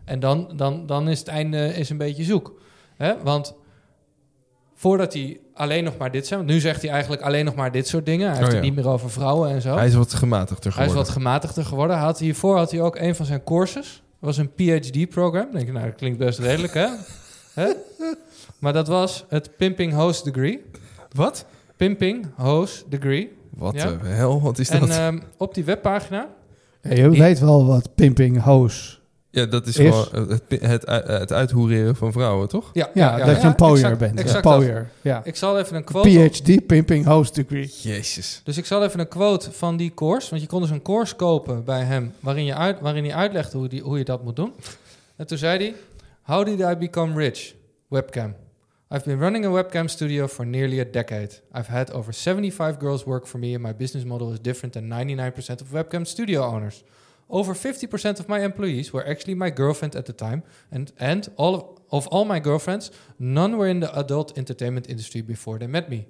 En 0.05 0.21
dan, 0.21 0.53
dan, 0.57 0.87
dan 0.87 1.09
is 1.09 1.19
het 1.19 1.29
einde 1.29 1.75
is 1.75 1.91
een 1.91 1.97
beetje 1.99 2.25
zoek. 2.25 2.61
Hè? 2.97 3.23
Want 3.23 3.55
voordat 4.75 5.13
hij 5.13 5.41
alleen 5.55 5.85
nog 5.85 5.97
maar 5.97 6.11
dit 6.11 6.27
zei, 6.27 6.41
want 6.41 6.53
nu 6.53 6.61
zegt 6.61 6.83
hij 6.83 6.91
eigenlijk 6.91 7.23
alleen 7.23 7.45
nog 7.45 7.55
maar 7.55 7.73
dit 7.73 7.89
soort 7.89 8.07
dingen. 8.07 8.27
Hij 8.29 8.37
heeft 8.37 8.49
Oh, 8.49 8.55
het 8.55 8.65
ja. 8.65 8.71
niet 8.71 8.75
meer 8.85 8.89
over 8.93 9.11
vrouwen 9.11 9.51
en 9.51 9.61
zo. 9.63 9.75
Hij 9.77 9.87
is 9.87 9.95
wat 9.95 10.15
gematigder 10.15 10.75
Hij 10.75 10.85
is 10.85 10.89
geworden. 10.91 10.97
wat 10.97 11.09
gematigder 11.23 11.65
geworden. 11.65 11.97
Had 11.99 12.19
hiervoor 12.19 12.57
had 12.57 12.71
hij 12.71 12.81
ook 12.81 12.97
een 12.97 13.15
van 13.15 13.27
zijn 13.27 13.45
courses. 13.45 14.03
Dat 14.21 14.37
was 14.37 14.37
een 14.37 14.53
PhD-program. 14.55 15.49
denk 15.53 15.67
je, 15.67 15.73
nou, 15.73 15.87
dat 15.87 15.95
klinkt 15.95 16.19
best 16.19 16.39
redelijk, 16.39 16.75
hè? 16.75 16.87
hè? 17.61 17.73
Maar 18.63 18.73
dat 18.73 18.89
was 18.89 19.25
het 19.29 19.57
Pimping 19.57 19.93
Host 19.95 20.25
Degree. 20.25 20.63
Wat? 21.13 21.45
Pimping 21.77 22.27
Host 22.37 22.85
Degree. 22.91 23.33
Wat 23.51 23.75
Ja. 23.75 23.87
de 23.91 24.07
hel, 24.09 24.41
wat 24.43 24.59
is 24.59 24.69
En 24.69 24.81
dat? 24.81 24.89
ehm, 24.89 25.19
op 25.37 25.55
die 25.55 25.65
webpagina... 25.65 26.29
Ja, 26.83 26.95
je 26.95 27.11
weet 27.11 27.39
wel 27.41 27.67
wat 27.67 27.95
pimping 27.95 28.43
hoes. 28.43 29.01
ja, 29.31 29.47
dat 29.47 29.67
is, 29.67 29.77
is- 29.77 29.95
gewoon 30.11 30.29
het, 30.29 30.43
het, 30.49 30.87
het, 31.07 31.33
uithoereren 31.33 31.97
van 31.97 32.13
vrouwen, 32.13 32.49
toch? 32.49 32.71
Ja, 32.73 32.91
Ja, 32.95 33.17
dat 33.25 33.41
je 33.41 33.47
een 33.47 33.55
pooier 33.55 33.77
exact- 33.77 33.99
bent. 33.99 34.13
Een 34.19 34.25
exact 34.25 34.43
pooier, 34.43 34.91
ja. 35.01 35.21
Ik 35.25 35.37
zal 35.37 35.59
even 35.59 35.77
een 35.77 35.85
quote... 35.85 36.09
PhD, 36.31 36.67
pimping 36.67 37.07
host 37.07 37.35
degree. 37.35 37.71
Jezus. 37.83 38.41
Dus 38.45 38.57
ik 38.57 38.67
zal 38.67 38.85
even 38.85 39.01
een 39.01 39.09
quote 39.09 39.53
van 39.53 39.77
die 39.77 39.95
course. 39.95 40.31
Want 40.31 40.43
je 40.43 40.49
kon 40.49 40.61
dus 40.61 40.71
een 40.71 40.83
course 40.83 41.15
kopen 41.15 41.65
bij 41.65 41.83
hem. 41.83 42.13
Waarin, 42.21 42.45
je 42.45 42.55
uit, 42.55 42.81
waarin 42.81 43.05
hij 43.05 43.15
uitlegde 43.15 43.59
hoe, 43.59 43.69
die, 43.69 43.83
hoe 43.83 43.99
je 43.99 44.05
dat 44.05 44.25
moet 44.25 44.37
doen. 44.37 44.53
En 45.17 45.27
toen 45.27 45.39
zei 45.39 45.59
hij: 45.59 45.75
How 46.23 46.47
did 46.47 46.61
I 46.61 46.77
become 46.77 47.15
rich? 47.17 47.55
Webcam. 47.89 48.35
I've 48.95 49.07
been 49.07 49.19
running 49.19 49.47
a 49.47 49.49
webcam 49.49 49.89
studio 49.89 50.29
for 50.29 50.45
nearly 50.45 50.79
a 50.79 50.85
decade. 50.85 51.37
I've 51.51 51.69
had 51.69 51.91
over 51.93 52.13
75 52.13 52.79
girls 52.79 53.07
work 53.07 53.25
for 53.25 53.39
me, 53.39 53.55
and 53.55 53.63
my 53.63 53.73
business 53.73 54.05
model 54.05 54.31
is 54.35 54.39
different 54.39 54.75
than 54.75 54.91
99% 54.91 55.63
of 55.63 55.69
webcam 55.69 56.07
studio 56.07 56.45
owners. 56.45 56.85
Over 57.31 57.55
50% 57.55 58.21
of 58.21 58.29
my 58.29 58.41
employees 58.41 58.93
were 58.93 59.09
actually 59.09 59.35
my 59.35 59.49
girlfriend 59.49 59.97
at 59.97 60.05
the 60.05 60.13
time, 60.13 60.43
and, 60.71 60.93
and 61.01 61.31
all 61.39 61.55
of, 61.55 61.65
of 61.91 62.07
all 62.09 62.27
my 62.27 62.39
girlfriends, 62.39 62.91
none 63.19 63.57
were 63.57 63.67
in 63.67 63.81
the 63.81 63.99
adult 63.99 64.37
entertainment 64.37 64.91
industry 64.91 65.23
before 65.23 65.59
they 65.59 65.67
met 65.67 65.89
me. 65.89 66.05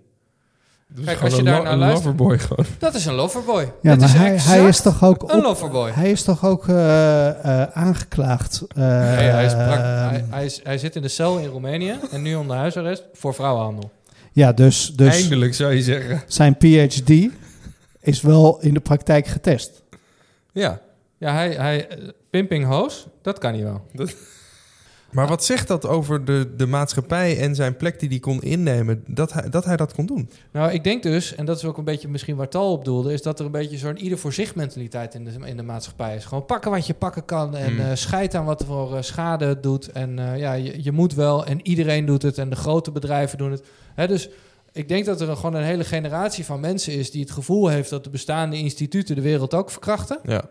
Dus 0.94 1.04
Kijk, 1.04 1.20
als 1.20 1.36
je 1.36 1.42
daar 1.42 1.62
naar 1.62 1.76
luistert- 1.76 2.04
loverboy 2.04 2.38
gewoon. 2.38 2.64
Dat 2.78 2.94
is 2.94 3.04
een 3.06 3.14
loverboy. 3.14 3.72
Ja, 3.82 3.90
Dit 3.90 4.00
maar 4.00 4.08
is 4.08 4.14
hij, 4.14 4.36
hij 4.58 4.68
is 4.68 4.80
toch 4.80 5.04
ook 5.04 5.22
een 5.22 5.36
op, 5.36 5.42
loverboy. 5.42 5.90
hij 5.90 6.10
is 6.10 6.22
toch 6.22 6.44
ook 6.44 6.68
eh, 6.68 7.28
eh, 7.62 7.68
aangeklaagd. 7.72 8.62
eh, 8.68 8.76
Nee, 8.76 8.86
hij, 9.28 9.44
is 9.44 9.52
hij, 9.52 10.24
hij, 10.30 10.44
is, 10.44 10.60
hij 10.62 10.78
zit 10.78 10.96
in 10.96 11.02
de 11.02 11.08
cel 11.08 11.38
in 11.38 11.46
Roemenië 11.48 11.94
en 12.10 12.22
nu 12.22 12.34
onder 12.34 12.56
huisarrest 12.56 13.04
voor 13.12 13.34
vrouwenhandel. 13.34 13.90
ja, 14.32 14.52
dus, 14.52 14.92
dus 14.96 15.14
Eindelijk 15.22 15.54
zou 15.54 15.72
je 15.74 15.82
zeggen. 15.82 16.22
zijn 16.26 16.56
PhD 16.56 17.10
is 18.00 18.20
wel 18.20 18.60
in 18.60 18.74
de 18.74 18.80
praktijk 18.80 19.26
getest. 19.26 19.82
Ja. 20.52 20.80
Ja, 21.18 21.32
hij, 21.32 21.50
hij, 21.50 21.88
pimping 22.30 22.64
hoos, 22.66 23.06
dat 23.22 23.38
kan 23.38 23.52
hij 23.54 23.62
wel. 23.62 23.86
Dat- 23.92 24.14
Maar 25.12 25.26
wat 25.28 25.44
zegt 25.44 25.68
dat 25.68 25.86
over 25.86 26.24
de, 26.24 26.52
de 26.56 26.66
maatschappij 26.66 27.38
en 27.38 27.54
zijn 27.54 27.76
plek 27.76 28.00
die 28.00 28.08
hij 28.08 28.18
kon 28.18 28.40
innemen, 28.42 29.04
dat 29.06 29.32
hij, 29.32 29.48
dat 29.50 29.64
hij 29.64 29.76
dat 29.76 29.94
kon 29.94 30.06
doen? 30.06 30.30
Nou, 30.52 30.72
ik 30.72 30.84
denk 30.84 31.02
dus, 31.02 31.34
en 31.34 31.44
dat 31.46 31.56
is 31.56 31.64
ook 31.64 31.78
een 31.78 31.84
beetje 31.84 32.08
misschien 32.08 32.36
waar 32.36 32.48
Tal 32.48 32.72
op 32.72 32.84
doelde, 32.84 33.12
is 33.12 33.22
dat 33.22 33.38
er 33.38 33.44
een 33.46 33.50
beetje 33.52 33.78
zo'n 33.78 33.96
ieder 33.98 34.18
voor 34.18 34.32
zich 34.32 34.54
mentaliteit 34.54 35.14
in 35.14 35.24
de, 35.24 35.30
in 35.44 35.56
de 35.56 35.62
maatschappij 35.62 36.16
is. 36.16 36.24
Gewoon 36.24 36.46
pakken 36.46 36.70
wat 36.70 36.86
je 36.86 36.94
pakken 36.94 37.24
kan 37.24 37.56
en 37.56 37.74
Mm. 37.74 37.96
scheid 37.96 38.34
aan 38.34 38.44
wat 38.44 38.60
er 38.60 38.66
voor 38.66 38.96
eh, 38.96 39.02
schade 39.02 39.44
het 39.44 39.62
doet. 39.62 39.92
En 39.92 40.18
eh, 40.18 40.38
ja, 40.38 40.52
je, 40.52 40.82
je 40.82 40.92
moet 40.92 41.14
wel 41.14 41.44
en 41.46 41.66
iedereen 41.66 42.04
doet 42.06 42.22
het 42.22 42.38
en 42.38 42.50
de 42.50 42.56
grote 42.56 42.90
bedrijven 42.90 43.38
doen 43.38 43.50
het. 43.50 43.62
Hè, 43.94 44.06
dus 44.08 44.28
ik 44.72 44.88
denk 44.88 45.04
dat 45.04 45.20
er 45.20 45.28
een, 45.28 45.36
gewoon 45.36 45.54
een 45.54 45.62
hele 45.64 45.84
generatie 45.84 46.44
van 46.44 46.60
mensen 46.60 46.92
is 46.92 47.10
die 47.10 47.20
het 47.22 47.30
gevoel 47.30 47.68
heeft 47.68 47.90
dat 47.90 48.04
de 48.04 48.10
bestaande 48.10 48.56
instituten 48.56 49.14
de 49.14 49.20
wereld 49.22 49.54
ook 49.54 49.70
verkrachten. 49.70 50.18
Ja, 50.24 50.42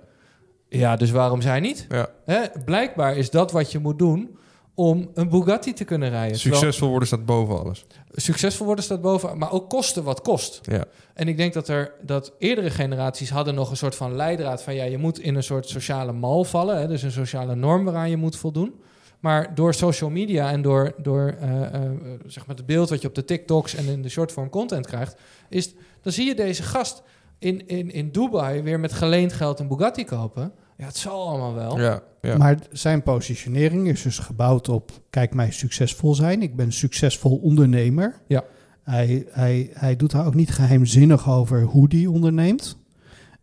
Ja, 0.70 0.96
dus 0.96 1.12
waarom 1.12 1.42
zij 1.42 1.60
niet? 1.60 1.86
ja. 1.90 2.10
Hè, 2.26 2.40
blijkbaar 2.66 3.18
is 3.18 3.30
dat 3.30 3.52
wat 3.52 3.72
je 3.72 3.80
moet 3.80 4.00
doen 4.00 4.38
om 4.76 5.12
een 5.14 5.30
Bugatti 5.30 5.74
te 5.74 5.84
kunnen 5.84 6.10
rijden. 6.10 6.38
Terwijl- 6.38 6.62
Succesvol 6.62 6.90
worden 6.90 7.08
staat 7.08 7.26
boven 7.26 7.60
alles. 7.60 7.86
succesvol 8.12 8.66
worden 8.66 8.84
staat 8.84 9.02
boven, 9.02 9.38
maar 9.38 9.52
ook 9.52 9.70
kosten 9.70 10.04
wat 10.04 10.22
kost. 10.22 10.60
Ja. 10.64 10.86
En 11.14 11.28
ik 11.28 11.38
denk 11.38 11.54
dat 11.54 11.68
er 11.68 11.94
dat 12.02 12.34
eerdere 12.40 12.70
generaties 12.70 13.30
hadden 13.30 13.56
nog 13.56 13.70
een 13.70 13.78
soort 13.78 13.96
van 13.96 14.16
leidraad 14.16 14.64
van 14.64 14.76
ja, 14.76 14.84
je 14.84 14.98
moet 14.98 15.20
in 15.20 15.36
een 15.36 15.44
soort 15.44 15.70
sociale 15.70 16.12
mal 16.12 16.44
vallen, 16.44 16.78
hè, 16.80 16.88
dus 16.88 17.04
een 17.04 17.12
sociale 17.12 17.56
norm 17.56 17.84
waaraan 17.84 18.10
je 18.10 18.18
moet 18.18 18.36
voldoen. 18.36 18.74
Maar 19.20 19.56
door 19.56 19.74
social 19.74 20.10
media 20.10 20.52
en 20.52 20.62
door, 20.62 20.94
door 20.98 21.36
eh, 21.40 21.62
eh, 21.74 21.92
zeg 22.26 22.46
maar 22.48 22.56
het 22.56 22.66
beeld 22.66 22.90
wat 22.90 23.02
je 23.02 23.08
op 23.08 23.16
de 23.16 23.26
TikToks 23.26 23.76
en 23.76 23.86
in 23.86 24.02
de 24.02 24.10
shortform 24.10 24.50
content 24.50 24.88
krijgt, 24.88 25.16
is 25.50 25.74
dan 26.02 26.12
zie 26.12 26.26
je 26.26 26.36
deze 26.36 26.64
gast 26.64 27.04
in, 27.40 27.68
in, 27.68 27.92
in 27.92 28.12
Dubai 28.12 28.62
weer 28.62 28.80
met 28.80 28.94
geleend 28.94 29.34
geld 29.34 29.60
een 29.60 29.68
Bugatti 29.68 30.06
kopen. 30.06 30.54
Ja, 30.82 30.88
het 30.88 30.98
zal 30.98 31.28
allemaal 31.28 31.54
wel. 31.54 31.80
Ja, 31.80 32.02
ja. 32.22 32.38
Maar 32.38 32.58
zijn 32.72 33.04
positionering 33.04 33.88
is 33.88 34.02
dus 34.02 34.20
gebouwd 34.20 34.70
op: 34.70 34.92
kijk 35.10 35.34
mij 35.34 35.52
succesvol 35.52 36.16
zijn. 36.16 36.42
Ik 36.42 36.56
ben 36.56 36.66
een 36.66 36.72
succesvol 36.74 37.38
ondernemer. 37.38 38.22
Ja. 38.28 38.44
Hij, 38.84 39.26
hij, 39.32 39.70
hij 39.74 39.96
doet 39.96 40.12
daar 40.12 40.26
ook 40.26 40.34
niet 40.36 40.52
geheimzinnig 40.52 41.30
over 41.30 41.62
hoe 41.64 41.88
die 41.88 42.12
onderneemt. 42.12 42.78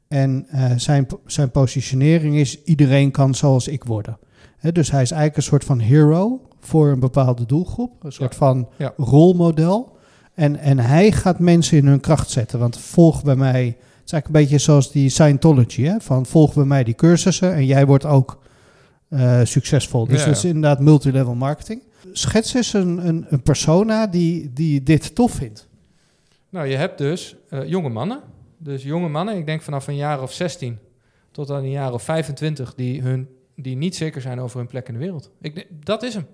En 0.09 0.47
eh, 0.49 0.71
zijn, 0.76 1.07
zijn 1.26 1.50
positionering 1.50 2.37
is: 2.37 2.62
iedereen 2.62 3.11
kan 3.11 3.35
zoals 3.35 3.68
ik 3.68 3.85
worden. 3.85 4.18
Hè, 4.57 4.73
dus 4.73 4.90
hij 4.90 5.02
is 5.02 5.11
eigenlijk 5.11 5.37
een 5.37 5.50
soort 5.50 5.64
van 5.64 5.78
hero 5.78 6.40
voor 6.61 6.88
een 6.88 7.00
bepaalde 7.00 7.47
doelgroep. 7.47 8.04
Een 8.04 8.12
soort 8.12 8.33
Ja. 8.33 8.38
van 8.38 8.68
Ja. 8.78 8.92
rolmodel. 8.97 9.97
En, 10.35 10.57
en 10.57 10.78
hij 10.78 11.12
gaat 11.12 11.38
mensen 11.38 11.76
in 11.76 11.87
hun 11.87 12.00
kracht 12.00 12.30
zetten. 12.30 12.59
Want 12.59 12.78
volg 12.78 13.23
bij 13.25 13.37
mij. 13.37 13.76
Het 14.09 14.17
is 14.17 14.23
eigenlijk 14.23 14.53
een 14.53 14.59
beetje 14.59 14.73
zoals 14.73 14.93
die 14.93 15.09
Scientology. 15.09 15.83
Hè? 15.83 16.00
Van 16.00 16.27
volg 16.27 16.55
bij 16.55 16.65
mij 16.65 16.85
die 16.85 16.95
cursussen 16.95 17.55
en 17.55 17.67
jij 17.67 17.87
wordt 17.87 18.05
ook 18.05 18.38
eh, 19.09 19.41
succesvol. 19.45 20.07
Dus 20.07 20.21
Ja, 20.21 20.27
dat 20.27 20.37
is 20.37 20.45
inderdaad 20.45 20.81
multilevel 20.81 21.35
marketing. 21.35 21.83
Schets 22.12 22.55
eens 22.55 22.73
een, 22.73 23.09
een, 23.09 23.27
een 23.29 23.43
persona 23.43 24.07
die, 24.07 24.53
die 24.53 24.83
dit 24.83 25.15
tof 25.15 25.33
vindt. 25.33 25.69
Nou, 26.49 26.67
je 26.67 26.77
hebt 26.77 26.99
dus 26.99 27.37
eh, 27.49 27.69
jonge 27.69 27.88
mannen. 27.88 28.21
Dus 28.59 28.83
jonge 28.83 29.09
mannen, 29.09 29.37
ik 29.37 29.47
denk 29.47 29.62
vanaf 29.62 29.87
een 29.87 29.97
jaar 29.97 30.23
of 30.23 30.33
16 30.33 30.79
tot 31.31 31.50
aan 31.50 31.62
een 31.62 31.71
jaar 31.71 31.93
of 31.93 32.03
25, 32.03 32.75
die, 32.75 33.03
hun, 33.03 33.29
die 33.57 33.77
niet 33.77 33.97
zeker 33.97 34.21
zijn 34.21 34.41
over 34.41 34.59
hun 34.59 34.67
plek 34.67 34.88
in 34.88 34.95
de 34.95 35.00
wereld. 35.00 35.31
Ik, 35.41 35.67
dat 35.85 36.03
is 36.03 36.15
hem. 36.15 36.27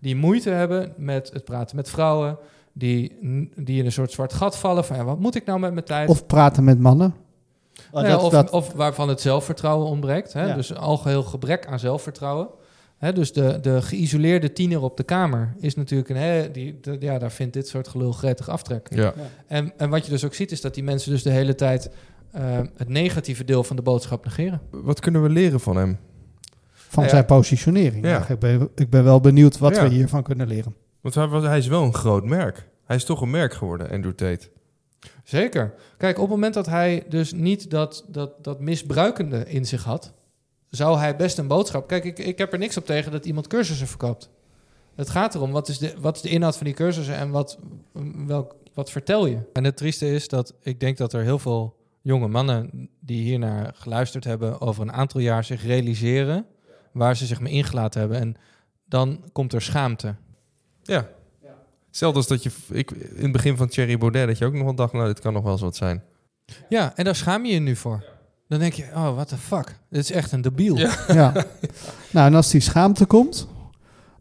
Die 0.00 0.16
moeite 0.16 0.50
hebben 0.50 0.94
met 0.96 1.30
het 1.32 1.44
praten 1.44 1.76
met 1.76 1.90
vrouwen, 1.90 2.38
die, 2.80 3.18
die 3.56 3.78
in 3.78 3.84
een 3.84 3.92
soort 3.92 4.12
zwart 4.12 4.32
gat 4.32 4.56
vallen 4.58 4.84
van 4.84 4.96
ja, 4.96 5.04
wat 5.04 5.18
moet 5.18 5.34
ik 5.34 5.44
nou 5.44 5.58
met 5.60 5.72
mijn 5.72 5.84
tijd? 5.84 6.08
Of 6.08 6.26
praten 6.26 6.64
met 6.64 6.78
mannen. 6.78 7.14
Nou 7.92 8.04
Oh, 8.04 8.10
ja, 8.10 8.16
dat- 8.16 8.24
of, 8.24 8.30
dat- 8.32 8.50
of 8.50 8.72
waarvan 8.72 9.08
het 9.08 9.20
zelfvertrouwen 9.20 9.86
ontbreekt. 9.86 10.32
Hè? 10.32 10.46
Ja. 10.46 10.54
Dus 10.54 10.70
een 10.70 10.76
algeheel 10.76 11.22
gebrek 11.22 11.66
aan 11.66 11.78
zelfvertrouwen. 11.78 12.48
Hè? 12.98 13.12
Dus 13.12 13.32
de, 13.32 13.58
de 13.62 13.82
geïsoleerde 13.82 14.52
tiener 14.52 14.82
op 14.82 14.96
de 14.96 15.02
kamer 15.02 15.54
is 15.58 15.74
natuurlijk 15.74 16.08
een... 16.08 16.16
Hè, 16.16 16.50
die, 16.50 16.78
de- 16.80 16.96
ja, 17.00 17.18
daar 17.18 17.30
vindt 17.32 17.52
dit 17.52 17.68
soort 17.68 17.88
gelul 17.88 18.12
gretig 18.12 18.48
aftrek. 18.48 18.86
ja. 18.94 19.12
En, 19.46 19.72
en 19.76 19.90
wat 19.90 20.04
je 20.04 20.10
dus 20.10 20.24
ook 20.24 20.34
ziet, 20.34 20.52
is 20.52 20.60
dat 20.60 20.74
die 20.74 20.82
mensen 20.84 21.10
dus 21.10 21.22
de 21.22 21.30
hele 21.30 21.54
tijd 21.54 21.90
eh, 22.30 22.42
het 22.76 22.88
negatieve 22.88 23.44
deel 23.44 23.64
van 23.64 23.76
de 23.76 23.82
boodschap 23.82 24.24
negeren. 24.24 24.60
Wat 24.70 25.00
kunnen 25.00 25.22
we 25.22 25.28
leren 25.28 25.60
van 25.60 25.76
hem? 25.76 25.98
van 26.72 27.02
Ja. 27.04 27.08
zijn 27.10 27.24
positionering. 27.24 28.04
Ja. 28.04 28.10
Ja, 28.10 28.28
ik, 28.28 28.38
ben, 28.38 28.68
ik 28.74 28.90
ben 28.90 29.04
wel 29.04 29.20
benieuwd 29.20 29.58
wat 29.58 29.76
Ja. 29.76 29.82
we 29.82 29.88
hiervan 29.88 30.22
kunnen 30.22 30.46
leren. 30.46 30.74
Want 31.00 31.14
hij, 31.14 31.26
was- 31.26 31.44
hij 31.44 31.58
is 31.58 31.66
wel 31.66 31.82
een 31.82 31.94
groot 31.94 32.24
merk. 32.24 32.68
Hij 32.90 32.98
is 32.98 33.04
toch 33.04 33.20
een 33.20 33.30
merk 33.30 33.54
geworden, 33.54 33.90
Andrew 33.90 34.12
Tate. 34.12 34.48
Zeker. 35.24 35.74
Kijk, 35.96 36.16
op 36.16 36.22
het 36.22 36.30
moment 36.30 36.54
dat 36.54 36.66
hij 36.66 37.04
dus 37.08 37.32
niet 37.32 37.70
dat, 37.70 38.04
dat, 38.08 38.44
dat 38.44 38.60
misbruikende 38.60 39.44
in 39.46 39.66
zich 39.66 39.84
had, 39.84 40.12
zou 40.70 40.98
hij 40.98 41.16
best 41.16 41.38
een 41.38 41.46
boodschap. 41.46 41.88
Kijk, 41.88 42.04
ik, 42.04 42.18
ik 42.18 42.38
heb 42.38 42.52
er 42.52 42.58
niks 42.58 42.76
op 42.76 42.86
tegen 42.86 43.12
dat 43.12 43.26
iemand 43.26 43.46
cursussen 43.46 43.86
verkoopt. 43.86 44.30
Het 44.94 45.10
gaat 45.10 45.34
erom, 45.34 45.50
wat 45.50 45.68
is 45.68 45.78
de, 45.78 45.94
wat 46.00 46.16
is 46.16 46.22
de 46.22 46.28
inhoud 46.28 46.56
van 46.56 46.66
die 46.66 46.74
cursussen 46.74 47.14
en 47.14 47.30
wat, 47.30 47.58
welk, 48.26 48.54
wat 48.74 48.90
vertel 48.90 49.26
je? 49.26 49.38
En 49.52 49.64
het 49.64 49.76
trieste 49.76 50.12
is 50.12 50.28
dat 50.28 50.54
ik 50.60 50.80
denk 50.80 50.96
dat 50.96 51.12
er 51.12 51.22
heel 51.22 51.38
veel 51.38 51.76
jonge 52.00 52.28
mannen 52.28 52.88
die 53.00 53.22
hiernaar 53.22 53.72
geluisterd 53.74 54.24
hebben, 54.24 54.60
over 54.60 54.82
een 54.82 54.92
aantal 54.92 55.20
jaar 55.20 55.44
zich 55.44 55.62
realiseren 55.62 56.46
waar 56.92 57.16
ze 57.16 57.26
zich 57.26 57.40
mee 57.40 57.52
ingelaten 57.52 58.00
hebben. 58.00 58.18
En 58.18 58.36
dan 58.84 59.24
komt 59.32 59.52
er 59.52 59.62
schaamte. 59.62 60.14
Ja. 60.82 61.08
Hetzelfde 61.90 62.18
als 62.18 62.26
dat 62.26 62.42
je... 62.42 62.50
Ik, 62.70 62.90
in 62.90 63.22
het 63.22 63.32
begin 63.32 63.56
van 63.56 63.68
Thierry 63.68 63.98
Baudet, 63.98 64.26
dat 64.26 64.38
je 64.38 64.44
ook 64.44 64.52
nog 64.52 64.62
wel 64.62 64.74
dacht... 64.74 64.92
nou, 64.92 65.06
dit 65.06 65.20
kan 65.20 65.32
nog 65.32 65.42
wel 65.42 65.52
eens 65.52 65.60
wat 65.60 65.76
zijn. 65.76 66.02
Ja, 66.68 66.92
en 66.96 67.04
daar 67.04 67.16
schaam 67.16 67.44
je 67.44 67.52
je 67.52 67.58
nu 67.60 67.76
voor. 67.76 68.04
Dan 68.48 68.58
denk 68.58 68.72
je, 68.72 68.84
oh, 68.94 69.14
what 69.14 69.28
the 69.28 69.36
fuck. 69.36 69.74
Dit 69.88 70.02
is 70.02 70.10
echt 70.10 70.32
een 70.32 70.40
debiel. 70.40 70.76
Ja. 70.76 70.94
Ja. 71.14 71.32
nou, 72.10 72.26
en 72.26 72.34
als 72.34 72.50
die 72.50 72.60
schaamte 72.60 73.06
komt, 73.06 73.48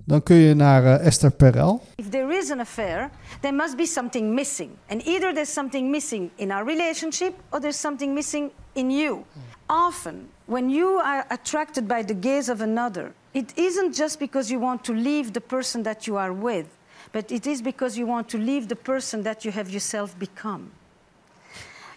dan 0.06 0.24
kun 0.24 0.36
je 0.36 0.54
naar 0.54 0.86
eh, 0.86 1.06
Esther 1.06 1.32
Perel. 1.32 1.82
If 1.96 2.10
there 2.10 2.38
is 2.38 2.52
an 2.52 2.60
affair, 2.60 3.10
there 3.42 3.56
must 3.56 3.78
be 3.78 3.86
something 3.86 4.34
missing. 4.34 4.70
And 4.88 5.06
either 5.06 5.34
there's 5.34 5.54
something 5.54 5.92
missing 5.92 6.30
in 6.36 6.52
our 6.52 6.66
relationship 6.66 7.34
or 7.50 7.60
there's 7.60 7.80
something 7.80 8.14
missing 8.14 8.50
in 8.74 8.92
you. 8.92 9.24
Often, 9.66 10.16
when 10.46 10.70
you 10.70 11.02
are 11.04 11.26
attracted 11.28 11.88
by 11.88 12.04
the 12.04 12.16
gaze 12.20 12.52
of 12.52 12.62
another, 12.62 13.12
it 13.32 13.58
isn't 13.58 13.96
just 13.96 14.20
because 14.20 14.54
you 14.54 14.62
want 14.62 14.84
to 14.84 14.94
leave 14.94 15.32
the 15.32 15.42
person 15.42 15.84
that 15.84 16.08
you 16.08 16.18
are 16.18 16.34
with, 16.34 16.66
but 17.12 17.32
it 17.32 17.48
is 17.48 17.62
because 17.62 17.98
you 17.98 18.08
want 18.08 18.28
to 18.30 18.38
leave 18.38 18.68
the 18.68 18.76
person 18.76 19.24
that 19.24 19.44
you 19.44 19.52
have 19.52 19.70
yourself 19.70 20.18
become. 20.18 20.72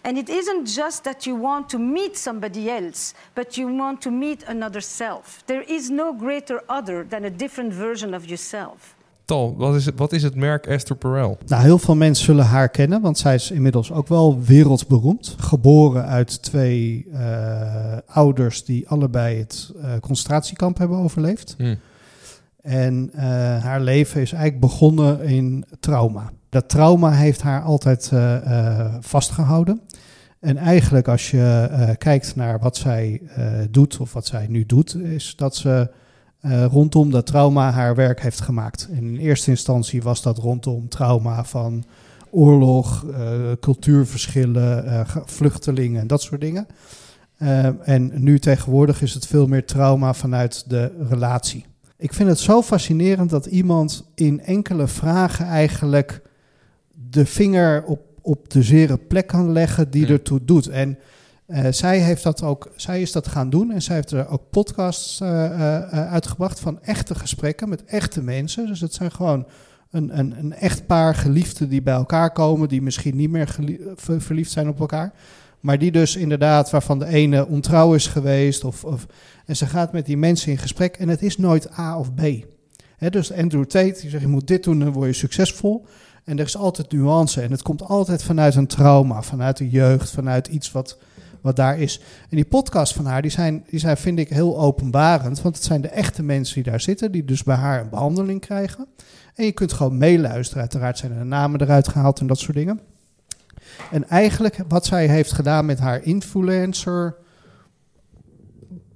And 0.01 0.17
it 0.17 0.29
isn't 0.29 0.67
just 0.67 1.03
that 1.03 1.25
you 1.25 1.41
want 1.41 1.69
to 1.69 1.79
meet 1.79 2.17
somebody 2.17 2.69
else, 2.69 3.13
but 3.33 3.55
you 3.55 3.77
want 3.77 4.01
to 4.01 4.11
meet 4.11 4.43
another 4.47 4.81
self. 4.81 5.43
There 5.45 5.63
is 5.65 5.89
no 5.89 6.13
greater 6.13 6.61
other 6.67 7.05
than 7.09 7.23
a 7.23 7.29
different 7.29 7.73
version 7.73 8.13
of 8.13 8.25
yourself. 8.25 8.95
Tal, 9.25 9.55
wat 9.57 9.75
is 9.75 9.85
het, 9.85 9.97
wat 9.97 10.11
is 10.11 10.23
het 10.23 10.35
merk 10.35 10.65
Esther 10.65 10.95
Perel? 10.95 11.37
Nou, 11.45 11.63
heel 11.63 11.77
veel 11.77 11.95
mensen 11.95 12.25
zullen 12.25 12.45
haar 12.45 12.69
kennen, 12.69 13.01
want 13.01 13.17
zij 13.17 13.35
is 13.35 13.51
inmiddels 13.51 13.91
ook 13.91 14.07
wel 14.07 14.41
wereldberoemd. 14.41 15.35
Geboren 15.37 16.05
uit 16.05 16.41
twee 16.41 17.07
eh, 17.13 17.97
ouders 18.07 18.65
die 18.65 18.87
allebei 18.87 19.37
het 19.37 19.71
eh, 19.81 19.91
concentratiekamp 20.01 20.77
hebben 20.77 20.97
overleefd. 20.97 21.55
Hm. 21.57 21.75
En 22.63 23.09
eh, 23.13 23.23
haar 23.63 23.81
leven 23.81 24.21
is 24.21 24.31
eigenlijk 24.31 24.61
begonnen 24.61 25.21
in 25.21 25.65
trauma. 25.79 26.31
Dat 26.49 26.69
trauma 26.69 27.11
heeft 27.11 27.41
haar 27.41 27.61
altijd 27.61 28.09
eh, 28.13 28.35
eh, 28.35 28.93
vastgehouden. 28.99 29.81
En 30.39 30.57
eigenlijk 30.57 31.07
als 31.07 31.31
je 31.31 31.95
kijkt 31.97 32.35
naar 32.35 32.59
wat 32.59 32.77
zij 32.77 33.21
doet, 33.69 33.97
of 33.97 34.13
wat 34.13 34.25
zij 34.25 34.47
nu 34.49 34.65
doet, 34.65 34.95
is 34.95 35.33
dat 35.35 35.55
ze 35.55 35.91
rondom 36.71 37.11
dat 37.11 37.25
trauma 37.25 37.71
haar 37.71 37.95
werk 37.95 38.21
heeft 38.21 38.41
gemaakt. 38.41 38.87
In 38.91 39.17
eerste 39.17 39.49
instantie 39.49 40.01
was 40.01 40.21
dat 40.21 40.37
rondom 40.37 40.89
trauma 40.89 41.43
van 41.45 41.83
oorlog, 42.31 43.05
cultuurverschillen, 43.59 45.07
ge- 45.07 45.21
vluchtelingen 45.25 46.01
en 46.01 46.07
dat 46.07 46.21
soort 46.21 46.41
dingen. 46.41 46.67
En 47.83 48.11
nu 48.23 48.39
tegenwoordig 48.39 49.01
is 49.01 49.13
het 49.13 49.27
veel 49.27 49.47
meer 49.47 49.65
trauma 49.65 50.13
vanuit 50.13 50.69
de 50.69 51.05
relatie. 51.09 51.65
Ik 52.03 52.13
vind 52.13 52.29
het 52.29 52.39
zo 52.39 52.61
fascinerend 52.61 53.29
dat 53.29 53.45
iemand 53.45 54.05
in 54.15 54.41
enkele 54.41 54.87
vragen 54.87 55.45
eigenlijk 55.45 56.21
de 57.09 57.25
vinger 57.25 57.83
op, 57.83 58.01
op 58.21 58.49
de 58.49 58.63
zere 58.63 58.97
plek 58.97 59.27
kan 59.27 59.51
leggen 59.51 59.89
die 59.89 60.07
ertoe 60.07 60.45
doet. 60.45 60.67
En 60.67 60.97
eh, 61.45 61.71
zij, 61.71 61.99
heeft 61.99 62.23
dat 62.23 62.43
ook, 62.43 62.71
zij 62.75 63.01
is 63.01 63.11
dat 63.11 63.27
gaan 63.27 63.49
doen 63.49 63.71
en 63.71 63.81
zij 63.81 63.95
heeft 63.95 64.11
er 64.11 64.27
ook 64.27 64.49
podcasts 64.49 65.21
eh, 65.21 65.45
eh, 65.45 66.11
uitgebracht 66.11 66.59
van 66.59 66.81
echte 66.81 67.15
gesprekken 67.15 67.69
met 67.69 67.85
echte 67.85 68.21
mensen. 68.21 68.67
Dus 68.67 68.81
het 68.81 68.93
zijn 68.93 69.11
gewoon 69.11 69.45
een, 69.91 70.19
een, 70.19 70.37
een 70.39 70.53
echt 70.53 70.85
paar 70.85 71.15
geliefden 71.15 71.69
die 71.69 71.81
bij 71.81 71.93
elkaar 71.93 72.31
komen, 72.31 72.67
die 72.67 72.81
misschien 72.81 73.15
niet 73.15 73.29
meer 73.29 73.55
verliefd 73.95 74.51
zijn 74.51 74.67
op 74.67 74.79
elkaar. 74.79 75.13
Maar 75.63 75.77
die 75.79 75.91
dus 75.91 76.15
inderdaad, 76.15 76.69
waarvan 76.69 76.99
de 76.99 77.05
ene 77.05 77.47
ontrouw 77.47 77.93
is 77.93 78.07
geweest. 78.07 78.63
Of, 78.63 78.83
of, 78.83 79.05
en 79.45 79.55
ze 79.55 79.65
gaat 79.65 79.91
met 79.91 80.05
die 80.05 80.17
mensen 80.17 80.51
in 80.51 80.57
gesprek 80.57 80.95
en 80.95 81.09
het 81.09 81.21
is 81.21 81.37
nooit 81.37 81.79
A 81.79 81.97
of 81.99 82.13
B. 82.13 82.21
Dus 83.09 83.33
Andrew 83.33 83.63
Tate, 83.63 83.99
die 84.01 84.09
zegt 84.09 84.21
je 84.21 84.27
moet 84.27 84.47
dit 84.47 84.63
doen, 84.63 84.79
dan 84.79 84.91
word 84.91 85.07
je 85.07 85.13
succesvol. 85.13 85.85
En 86.23 86.39
er 86.39 86.45
is 86.45 86.57
altijd 86.57 86.91
nuance 86.91 87.41
en 87.41 87.51
het 87.51 87.61
komt 87.61 87.83
altijd 87.83 88.23
vanuit 88.23 88.55
een 88.55 88.67
trauma, 88.67 89.21
vanuit 89.21 89.57
de 89.57 89.69
jeugd, 89.69 90.11
vanuit 90.11 90.47
iets 90.47 90.71
wat, 90.71 90.97
wat 91.41 91.55
daar 91.55 91.79
is. 91.79 91.99
En 92.29 92.35
die 92.35 92.45
podcast 92.45 92.93
van 92.93 93.05
haar, 93.05 93.21
die 93.21 93.31
zijn, 93.31 93.63
die 93.69 93.79
zijn 93.79 93.97
vind 93.97 94.19
ik 94.19 94.29
heel 94.29 94.59
openbarend. 94.59 95.41
Want 95.41 95.55
het 95.55 95.65
zijn 95.65 95.81
de 95.81 95.87
echte 95.87 96.23
mensen 96.23 96.55
die 96.55 96.71
daar 96.71 96.81
zitten, 96.81 97.11
die 97.11 97.25
dus 97.25 97.43
bij 97.43 97.55
haar 97.55 97.81
een 97.81 97.89
behandeling 97.89 98.41
krijgen. 98.41 98.87
En 99.35 99.45
je 99.45 99.51
kunt 99.51 99.73
gewoon 99.73 99.97
meeluisteren. 99.97 100.61
Uiteraard 100.61 100.97
zijn 100.97 101.11
er 101.11 101.19
de 101.19 101.25
namen 101.25 101.61
eruit 101.61 101.87
gehaald 101.87 102.19
en 102.19 102.27
dat 102.27 102.39
soort 102.39 102.57
dingen. 102.57 102.79
En 103.91 104.09
eigenlijk 104.09 104.57
wat 104.67 104.85
zij 104.85 105.07
heeft 105.07 105.31
gedaan 105.31 105.65
met 105.65 105.79
haar 105.79 106.03
influencer 106.03 107.15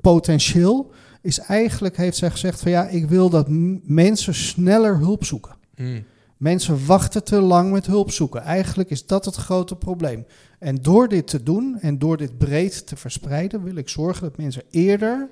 potentieel, 0.02 0.92
is 1.22 1.40
eigenlijk 1.40 1.98
heeft 1.98 2.18
zij 2.18 2.32
gezegd 2.32 2.60
van 2.60 2.72
ja, 2.72 2.88
ik 2.88 3.10
wil 3.10 3.30
dat 3.30 3.48
mensen 3.84 4.34
sneller 4.34 4.98
hulp 4.98 5.26
zoeken. 5.26 5.56
Mm. 5.76 6.04
Mensen 6.38 6.86
wachten 6.86 7.24
te 7.24 7.42
lang 7.42 7.72
met 7.72 7.86
hulp 7.86 8.12
zoeken. 8.12 8.42
Eigenlijk 8.42 8.90
is 8.90 9.06
dat 9.06 9.26
het 9.26 9.36
grote 9.36 9.76
probleem. 9.76 10.26
En 10.60 10.76
door 10.76 11.08
dit 11.08 11.28
te 11.28 11.44
doen 11.44 11.78
en 11.80 12.00
door 12.00 12.18
dit 12.18 12.38
breed 12.38 12.88
te 12.88 12.96
verspreiden, 12.96 13.64
wil 13.64 13.76
ik 13.76 13.90
zorgen 13.90 14.24
dat 14.24 14.38
mensen 14.38 14.64
eerder 14.70 15.30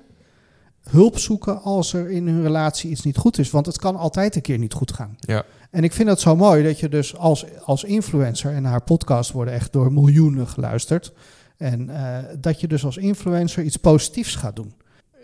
hulp 0.90 1.18
zoeken 1.18 1.62
als 1.62 1.92
er 1.92 2.10
in 2.10 2.28
hun 2.28 2.42
relatie 2.42 2.90
iets 2.90 3.02
niet 3.02 3.16
goed 3.16 3.38
is. 3.38 3.50
Want 3.50 3.66
het 3.66 3.78
kan 3.78 3.96
altijd 3.96 4.36
een 4.36 4.42
keer 4.42 4.58
niet 4.58 4.72
goed 4.72 4.92
gaan. 4.92 5.16
Ja. 5.18 5.44
En 5.70 5.84
ik 5.84 5.92
vind 5.92 6.08
dat 6.08 6.20
zo 6.20 6.36
mooi 6.36 6.62
dat 6.62 6.80
je 6.80 6.88
dus 6.88 7.16
als, 7.16 7.44
als 7.64 7.84
influencer, 7.84 8.52
en 8.52 8.64
haar 8.64 8.82
podcast 8.82 9.32
worden 9.32 9.54
echt 9.54 9.72
door 9.72 9.92
miljoenen 9.92 10.48
geluisterd. 10.48 11.12
En 11.56 11.90
eh, 11.90 12.24
dat 12.40 12.60
je 12.60 12.68
dus 12.68 12.84
als 12.84 12.96
influencer 12.96 13.64
iets 13.64 13.76
positiefs 13.76 14.34
gaat 14.34 14.56
doen. 14.56 14.74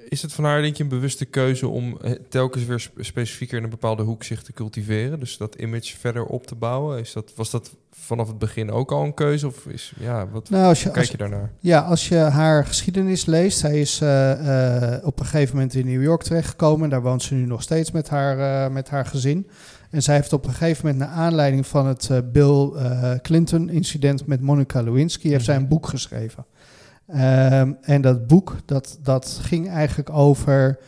Is 0.08 0.22
het 0.22 0.32
van 0.32 0.44
haar, 0.44 0.62
denk 0.62 0.76
je, 0.76 0.82
een 0.82 0.88
bewuste 0.88 1.24
keuze 1.24 1.68
om 1.68 1.98
eh, 2.00 2.12
telkens 2.28 2.64
weer 2.64 2.80
spe- 2.80 3.02
specifieker 3.02 3.56
in 3.58 3.64
een 3.64 3.70
bepaalde 3.70 4.02
hoek 4.02 4.22
zich 4.22 4.42
te 4.42 4.52
cultiveren? 4.52 5.20
Dus 5.20 5.36
dat 5.36 5.54
image 5.54 5.96
verder 5.98 6.24
op 6.24 6.46
te 6.46 6.54
bouwen? 6.54 6.98
Is 6.98 7.12
dat, 7.12 7.32
was 7.36 7.50
dat 7.50 7.76
vanaf 7.90 8.26
het 8.26 8.38
begin 8.38 8.70
ook 8.70 8.92
al 8.92 9.04
een 9.04 9.14
keuze? 9.14 9.46
Of 9.46 9.66
is, 9.66 9.92
ja, 9.98 10.28
wat 10.28 10.50
Nou, 10.50 10.64
als 10.64 10.82
je, 10.82 10.88
als, 10.88 10.98
kijk 10.98 11.10
je 11.10 11.16
daarnaar? 11.16 11.50
Ja, 11.58 11.80
als 11.80 12.08
je 12.08 12.16
haar 12.16 12.66
geschiedenis 12.66 13.24
leest, 13.24 13.58
zij 13.58 13.80
is 13.80 14.00
eh, 14.00 14.96
op 15.02 15.20
een 15.20 15.26
gegeven 15.26 15.54
moment 15.54 15.74
in 15.74 15.86
New 15.86 16.02
York 16.02 16.22
terechtgekomen. 16.22 16.90
Daar 16.90 17.02
woont 17.02 17.22
ze 17.22 17.34
nu 17.34 17.46
nog 17.46 17.62
steeds 17.62 17.90
met 17.90 18.08
haar, 18.08 18.72
met 18.72 18.88
haar 18.88 19.06
gezin. 19.06 19.48
En 19.90 20.02
zij 20.02 20.14
heeft 20.14 20.32
op 20.32 20.44
een 20.46 20.52
gegeven 20.52 20.86
moment, 20.86 21.04
naar 21.04 21.18
aanleiding 21.18 21.66
van 21.66 21.86
het 21.86 22.32
Bill 22.32 22.70
Clinton-incident 23.22 24.26
met 24.26 24.40
Monica 24.40 24.80
Lewinsky, 24.80 25.28
heeft 25.28 25.44
zij 25.44 25.56
een 25.56 25.68
boek 25.68 25.86
geschreven. 25.86 26.44
Ehm, 27.12 27.72
en 27.80 28.00
dat 28.00 28.26
boek, 28.26 28.56
dat, 28.64 28.98
dat 29.02 29.38
ging 29.42 29.68
eigenlijk 29.68 30.10
over 30.10 30.78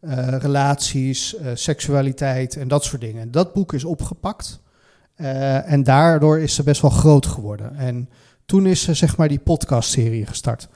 eh, 0.00 0.36
relaties, 0.38 1.36
eh, 1.36 1.50
seksualiteit 1.54 2.56
en 2.56 2.68
dat 2.68 2.84
soort 2.84 3.00
dingen. 3.00 3.22
En 3.22 3.30
dat 3.30 3.52
boek 3.52 3.72
is 3.72 3.84
opgepakt. 3.84 4.60
Eh, 5.14 5.72
en 5.72 5.82
daardoor 5.82 6.38
is 6.38 6.54
ze 6.54 6.62
best 6.62 6.80
wel 6.80 6.90
groot 6.90 7.26
geworden. 7.26 7.76
En 7.76 8.08
toen 8.44 8.66
is 8.66 8.82
ze 8.82 8.94
zeg 8.94 9.16
maar 9.16 9.28
die 9.28 9.38
podcastserie 9.38 10.26
gestart. 10.26 10.68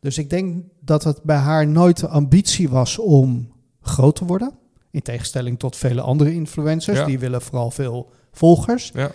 Dus 0.00 0.18
ik 0.18 0.30
denk 0.30 0.64
dat 0.80 1.04
het 1.04 1.22
bij 1.22 1.36
haar 1.36 1.66
nooit 1.66 2.00
de 2.00 2.08
ambitie 2.08 2.68
was 2.68 2.98
om 2.98 3.52
groot 3.80 4.16
te 4.16 4.24
worden. 4.24 4.52
In 4.90 5.02
tegenstelling 5.02 5.58
tot 5.58 5.76
vele 5.76 6.00
andere 6.00 6.34
influencers. 6.34 6.98
Ja. 6.98 7.04
Die 7.04 7.18
willen 7.18 7.42
vooral 7.42 7.70
veel 7.70 8.10
volgers. 8.32 8.92
Ja. 8.94 9.10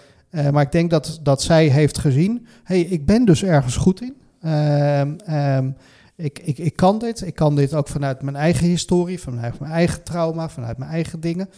Maar 0.51 0.63
ik 0.63 0.71
denk 0.71 0.89
dat, 0.89 1.19
dat 1.23 1.41
zij 1.41 1.67
heeft 1.67 1.97
gezien... 1.97 2.47
hey, 2.63 2.81
ik 2.81 3.05
ben 3.05 3.25
dus 3.25 3.43
ergens 3.43 3.75
goed 3.75 4.01
in. 4.01 4.15
Ehm, 4.41 5.13
ehm, 5.25 5.71
ik, 6.15 6.39
ik, 6.39 6.57
ik 6.57 6.75
kan 6.75 6.99
dit. 6.99 7.21
Ik 7.21 7.35
kan 7.35 7.55
dit 7.55 7.73
ook 7.73 7.87
vanuit 7.87 8.21
mijn 8.21 8.35
eigen 8.35 8.67
historie, 8.67 9.19
vanuit 9.19 9.59
mijn 9.59 9.71
eigen 9.71 10.03
trauma, 10.03 10.49
vanuit 10.49 10.77
mijn 10.77 10.91
eigen 10.91 11.19
dingen. 11.19 11.49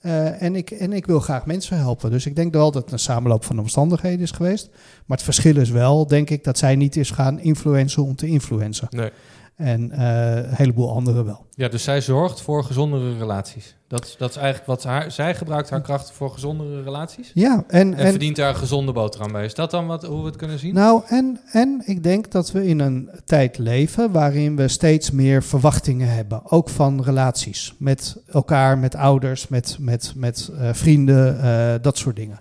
Eh, 0.00 0.42
en, 0.42 0.56
ik, 0.56 0.70
en 0.70 0.92
ik 0.92 1.06
wil 1.06 1.20
graag 1.20 1.46
mensen 1.46 1.76
helpen. 1.76 2.10
Dus 2.10 2.26
ik 2.26 2.36
denk 2.36 2.52
wel 2.52 2.70
dat 2.70 2.82
het 2.82 2.92
een 2.92 2.98
samenloop 2.98 3.44
van 3.44 3.58
omstandigheden 3.58 4.20
is 4.20 4.30
geweest. 4.30 4.68
Maar 5.06 5.16
het 5.16 5.26
verschil 5.26 5.56
is 5.56 5.70
wel, 5.70 6.06
denk 6.06 6.30
ik, 6.30 6.44
dat 6.44 6.58
zij 6.58 6.76
niet 6.76 6.96
is 6.96 7.10
gaan 7.10 7.40
influencen 7.40 8.02
om 8.02 8.16
te 8.16 8.26
influencen. 8.26 8.88
Nee. 8.90 9.10
En 9.56 9.90
eh, 9.92 10.36
een 10.36 10.54
heleboel 10.54 10.90
anderen 10.90 11.24
wel. 11.24 11.44
Ja, 11.54 11.68
dus 11.68 11.82
zij 11.82 12.00
zorgt 12.00 12.40
voor 12.40 12.64
gezondere 12.64 13.18
relaties. 13.18 13.76
Dat, 13.88 14.04
is- 14.04 14.16
dat 14.18 14.30
is 14.30 14.36
eigenlijk 14.36 14.66
wat 14.66 14.84
haar... 14.84 15.10
Zij 15.10 15.34
gebruikt 15.34 15.70
haar 15.70 15.80
kracht 15.80 16.12
voor 16.12 16.30
gezondere 16.30 16.82
relaties. 16.82 17.30
Ja, 17.34 17.64
en, 17.68 17.94
En, 17.94 17.98
en, 17.98 18.10
verdient 18.10 18.36
daar 18.36 18.48
een 18.48 18.56
gezonde 18.56 18.92
boterham 18.92 19.32
bij. 19.32 19.44
Is 19.44 19.54
dat 19.54 19.70
dan 19.70 19.86
wat, 19.86 20.04
hoe 20.06 20.20
we 20.20 20.26
het 20.26 20.36
kunnen 20.36 20.58
zien? 20.58 20.74
Nou, 20.74 21.02
en, 21.06 21.40
en 21.52 21.82
ik 21.84 22.02
denk 22.02 22.30
dat 22.30 22.52
we 22.52 22.66
in 22.66 22.80
een 22.80 23.10
tijd 23.24 23.58
leven 23.58 24.10
waarin 24.12 24.56
we 24.56 24.68
steeds 24.68 25.10
meer 25.10 25.42
verwachtingen 25.42 26.08
hebben. 26.14 26.50
Ook 26.50 26.68
van 26.68 27.02
relaties. 27.02 27.74
Met 27.78 28.16
elkaar, 28.28 28.78
met 28.78 28.94
ouders, 28.94 29.48
met, 29.48 29.76
met, 29.80 30.12
met 30.16 30.50
eh, 30.58 30.68
vrienden, 30.72 31.40
eh, 31.42 31.74
dat 31.82 31.98
soort 31.98 32.16
dingen. 32.16 32.38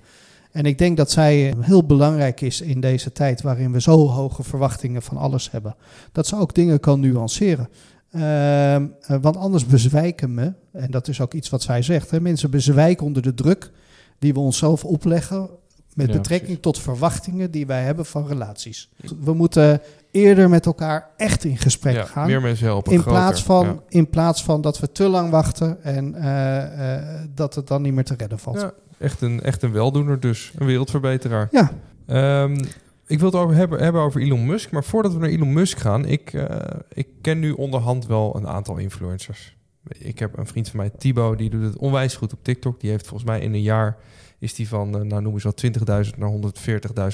En 0.55 0.65
ik 0.65 0.77
denk 0.77 0.97
dat 0.97 1.11
zij 1.11 1.53
heel 1.59 1.85
belangrijk 1.85 2.41
is 2.41 2.61
in 2.61 2.79
deze 2.79 3.11
tijd 3.11 3.41
waarin 3.41 3.71
we 3.71 3.81
zo 3.81 4.07
hoge 4.07 4.43
verwachtingen 4.43 5.01
van 5.01 5.17
alles 5.17 5.51
hebben. 5.51 5.75
Dat 6.11 6.27
ze 6.27 6.35
ook 6.37 6.53
dingen 6.53 6.79
kan 6.79 6.99
nuanceren. 6.99 7.69
Ehm, 8.11 8.85
eh, 9.01 9.17
want 9.21 9.37
anders 9.37 9.65
bezwijken 9.65 10.35
we, 10.35 10.53
en 10.71 10.91
dat 10.91 11.07
is 11.07 11.21
ook 11.21 11.33
iets 11.33 11.49
wat 11.49 11.61
zij 11.61 11.81
zegt, 11.81 12.11
hè, 12.11 12.19
mensen 12.19 12.49
bezwijken 12.49 13.05
onder 13.05 13.21
de 13.21 13.33
druk 13.33 13.71
die 14.19 14.33
we 14.33 14.39
onszelf 14.39 14.85
opleggen 14.85 15.49
met 15.93 16.07
Ja, 16.07 16.13
betrekking 16.13 16.59
precies. 16.59 16.61
tot 16.61 16.79
verwachtingen 16.79 17.51
die 17.51 17.65
wij 17.65 17.83
hebben 17.83 18.05
van 18.05 18.27
relaties. 18.27 18.89
We 19.21 19.33
moeten 19.33 19.81
eerder 20.11 20.49
met 20.49 20.65
elkaar 20.65 21.09
echt 21.17 21.43
in 21.43 21.57
gesprek 21.57 21.95
Ja, 21.95 22.03
gaan. 22.05 22.27
meer 22.27 22.41
mensen 22.41 22.65
helpen. 22.65 22.91
In 22.91 22.99
groter. 22.99 23.19
plaats, 23.21 23.43
van, 23.43 23.65
Ja. 23.65 23.75
in 23.87 24.09
plaats 24.09 24.43
van 24.43 24.61
dat 24.61 24.79
we 24.79 24.91
te 24.91 25.07
lang 25.07 25.29
wachten 25.29 25.83
en 25.83 26.15
eh, 26.15 26.95
eh, 26.95 27.21
dat 27.33 27.55
het 27.55 27.67
dan 27.67 27.81
niet 27.81 27.93
meer 27.93 28.03
te 28.03 28.15
redden 28.17 28.39
valt. 28.39 28.71
Echt, 28.97 29.21
een, 29.21 29.41
echt 29.41 29.61
een 29.61 29.71
weldoener 29.71 30.19
dus. 30.19 30.51
Een 30.57 30.65
wereldverbeteraar. 30.65 31.47
Ja. 31.51 31.71
Ehm, 32.05 32.65
ik 33.07 33.19
wil 33.19 33.31
het 33.31 33.39
over 33.39 33.55
hebben, 33.55 33.79
hebben 33.79 34.01
over 34.01 34.21
Elon 34.21 34.45
Musk. 34.45 34.71
Maar 34.71 34.83
voordat 34.83 35.13
we 35.13 35.19
naar 35.19 35.29
Elon 35.29 35.53
Musk 35.53 35.77
gaan... 35.77 36.05
Ik, 36.05 36.33
eh, 36.33 36.79
ik 36.93 37.07
ken 37.21 37.39
nu 37.39 37.51
onderhand 37.51 38.05
wel 38.05 38.35
een 38.35 38.47
aantal 38.47 38.77
influencers. 38.77 39.55
Ik 39.87 40.19
heb 40.19 40.37
een 40.37 40.47
vriend 40.47 40.69
van 40.69 40.79
mij, 40.79 40.89
Thibaut, 40.97 41.37
die 41.37 41.49
doet 41.49 41.63
het 41.63 41.77
onwijs 41.77 42.15
goed 42.15 42.33
op 42.33 42.39
TikTok. 42.43 42.79
Die 42.79 42.89
heeft 42.89 43.07
volgens 43.07 43.29
mij 43.29 43.39
in 43.39 43.53
een 43.53 43.61
jaar... 43.61 43.97
is 44.39 44.53
die 44.53 44.67
van, 44.67 44.95
eh, 44.95 45.01
nou 45.01 45.21
noemen 45.21 45.41
ze 45.41 45.53
wel 45.85 46.03
20.000 46.03 46.17
naar 46.17 46.29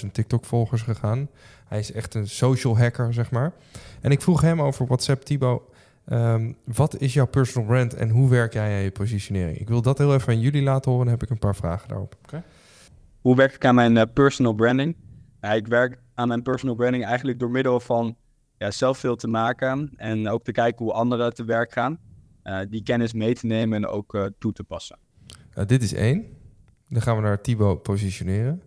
140.000 0.04 0.12
TikTok-volgers 0.12 0.82
gegaan. 0.82 1.30
Hij 1.68 1.80
is 1.80 1.92
echt 1.92 2.16
een 2.16 2.28
social 2.28 2.78
hacker, 2.78 3.14
zeg 3.14 3.32
maar. 3.32 3.54
En 4.02 4.12
ik 4.12 4.22
vroeg 4.22 4.42
hem 4.42 4.62
over 4.62 4.86
WhatsApp, 4.86 5.24
Thibaut... 5.24 5.62
ehm, 6.12 6.54
wat 6.66 6.98
is 6.98 7.14
jouw 7.14 7.28
personal 7.28 7.68
brand 7.68 7.94
en 7.94 8.10
hoe 8.10 8.30
werk 8.30 8.54
jij 8.54 8.76
aan 8.76 8.84
je 8.84 8.92
positionering? 8.92 9.58
Ik 9.58 9.68
wil 9.68 9.82
dat 9.82 9.98
heel 9.98 10.14
even 10.14 10.34
aan 10.34 10.40
jullie 10.40 10.64
laten 10.64 10.92
horen. 10.92 11.06
Dan 11.06 11.16
heb 11.16 11.24
ik 11.24 11.30
een 11.30 11.40
paar 11.40 11.56
vragen 11.56 11.88
daarop. 11.88 12.16
Hoe 13.22 13.36
werk 13.36 13.54
ik 13.54 13.66
aan 13.66 13.76
mijn 13.76 13.98
eh, 13.98 14.04
personal 14.14 14.54
branding? 14.54 14.96
Ik 15.56 15.68
werk 15.68 16.02
aan 16.14 16.28
mijn 16.28 16.42
personal 16.42 16.76
branding 16.76 17.06
eigenlijk 17.06 17.40
door 17.40 17.52
middel 17.52 17.80
van 17.80 18.16
ja, 18.58 18.72
zelf 18.72 18.98
veel 18.98 19.16
te 19.16 19.28
maken 19.28 19.92
en 19.96 20.30
ook 20.30 20.44
te 20.44 20.52
kijken 20.52 20.86
hoe 20.86 20.94
anderen 20.94 21.34
te 21.34 21.44
werk 21.44 21.74
gaan. 21.74 22.00
Eh, 22.44 22.60
die 22.70 22.84
kennis 22.84 23.14
mee 23.14 23.34
te 23.34 23.46
nemen 23.46 23.84
en 23.84 23.90
ook 23.90 24.16
eh, 24.16 24.26
toe 24.40 24.54
te 24.54 24.64
passen. 24.64 24.98
Uh, 25.58 25.66
dit 25.66 25.84
is 25.84 25.94
één. 25.94 26.26
Dan 26.88 27.02
gaan 27.02 27.16
we 27.16 27.22
naar 27.22 27.42
Thibaut 27.42 27.84
positioneren. 27.84 28.62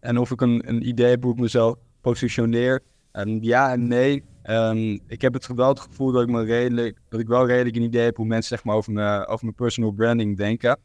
En 0.00 0.18
of 0.18 0.30
ik 0.30 0.40
een, 0.40 0.68
een 0.68 0.88
idee 0.88 1.10
heb 1.10 1.22
hoe 1.22 1.32
ik 1.32 1.40
mezelf 1.40 1.76
positioneer, 2.00 2.82
um, 3.12 3.42
ja 3.42 3.72
en 3.72 3.88
nee. 3.88 4.24
Um, 4.50 5.00
ik 5.06 5.20
heb 5.22 5.32
het 5.32 5.46
wel 5.46 5.68
het 5.68 5.80
gevoel 5.80 6.12
dat 6.12 6.22
ik, 6.22 6.28
me 6.28 6.44
redelijk, 6.44 6.98
dat 7.08 7.20
ik 7.20 7.26
wel 7.26 7.46
redelijk 7.46 7.76
een 7.76 7.82
idee 7.82 8.04
heb 8.04 8.16
hoe 8.16 8.26
mensen 8.26 8.56
zeg 8.56 8.64
maar, 8.64 8.76
over, 8.76 8.92
mijn, 8.92 9.26
over 9.26 9.44
mijn 9.44 9.56
personal 9.56 9.90
branding 9.90 10.36
denken. 10.36 10.78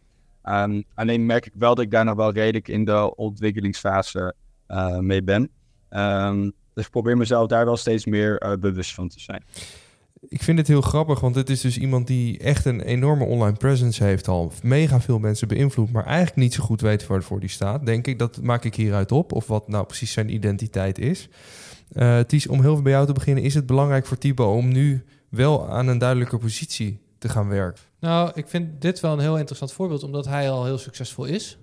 Um, 0.44 0.84
alleen 0.94 1.26
merk 1.26 1.46
ik 1.46 1.52
wel 1.56 1.76
dat 1.76 1.84
ik 1.84 1.92
daar 1.92 2.06
nog 2.06 2.16
wel 2.16 2.32
redelijk 2.32 2.68
in 2.68 2.86
de 2.86 3.16
ontwikkelingsfase 3.16 4.34
uh, 4.68 4.98
mee 4.98 5.24
ben. 5.24 5.50
Um, 5.90 6.52
dus 6.74 6.86
ik 6.86 6.92
probeer 6.92 7.18
mezelf 7.18 7.48
daar 7.48 7.66
wel 7.66 7.78
steeds 7.78 8.06
meer 8.06 8.44
uh, 8.44 8.54
bewust 8.60 8.94
van 8.94 9.08
te 9.08 9.20
zijn. 9.20 9.44
Ik 10.28 10.44
vind 10.44 10.58
het 10.58 10.68
heel 10.68 10.82
grappig, 10.82 11.20
want 11.20 11.36
het 11.36 11.50
is 11.50 11.62
dus 11.62 11.78
iemand 11.78 12.08
die 12.08 12.40
echt 12.40 12.66
een 12.66 12.82
enorme 12.82 13.26
online 13.26 13.58
presence 13.58 14.04
heeft 14.04 14.28
al. 14.28 14.52
Mega 14.64 15.02
veel 15.02 15.20
mensen 15.20 15.48
beïnvloedt, 15.48 15.92
maar 15.92 16.06
eigenlijk 16.06 16.36
niet 16.36 16.54
zo 16.54 16.64
goed 16.64 16.82
weet 16.82 17.08
waarvoor 17.08 17.40
die 17.40 17.50
staat. 17.50 17.86
Denk 17.86 18.08
ik, 18.08 18.20
dat 18.20 18.42
maak 18.42 18.64
ik 18.64 18.76
hieruit 18.76 19.12
op. 19.12 19.32
Of 19.32 19.48
wat 19.48 19.68
nou 19.68 19.86
precies 19.86 20.12
zijn 20.12 20.34
identiteit 20.34 21.00
is. 21.00 21.30
Uh, 21.94 22.20
Ties, 22.20 22.48
om 22.48 22.62
heel 22.62 22.74
veel 22.74 22.82
bij 22.84 22.92
jou 22.92 23.06
te 23.06 23.14
beginnen, 23.14 23.44
is 23.44 23.54
het 23.54 23.66
belangrijk 23.66 24.06
voor 24.06 24.18
Thibaut 24.18 24.56
om 24.56 24.68
nu 24.72 25.04
wel 25.30 25.70
aan 25.70 25.88
een 25.88 25.98
duidelijke 25.98 26.38
positie 26.38 27.00
te 27.18 27.30
gaan 27.30 27.48
werken? 27.48 27.82
Nou, 28.00 28.32
ik 28.34 28.48
vind 28.48 28.82
dit 28.82 29.00
wel 29.00 29.14
een 29.14 29.20
heel 29.20 29.38
interessant 29.38 29.72
voorbeeld, 29.72 30.04
omdat 30.04 30.26
hij 30.26 30.50
al 30.52 30.66
heel 30.66 30.78
succesvol 30.78 31.26
is. 31.26 31.58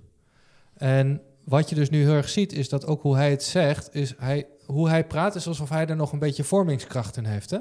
En 0.77 1.21
wat 1.45 1.69
je 1.69 1.75
dus 1.75 1.91
nu 1.91 2.03
heel 2.03 2.13
erg 2.13 2.29
ziet, 2.29 2.53
is 2.53 2.69
dat 2.69 2.87
ook 2.87 3.03
hoe 3.03 3.17
hij 3.17 3.31
het 3.31 3.43
zegt, 3.43 3.95
is 3.95 4.15
hij, 4.19 4.47
hoe 4.67 4.89
hij 4.89 5.07
praat, 5.07 5.35
is 5.35 5.47
alsof 5.49 5.69
hij 5.69 5.87
er 5.87 5.97
nog 5.97 6.13
een 6.13 6.19
beetje 6.19 6.45
vormingskracht 6.45 7.17
in 7.17 7.25
heeft. 7.25 7.51
Hè? 7.51 7.59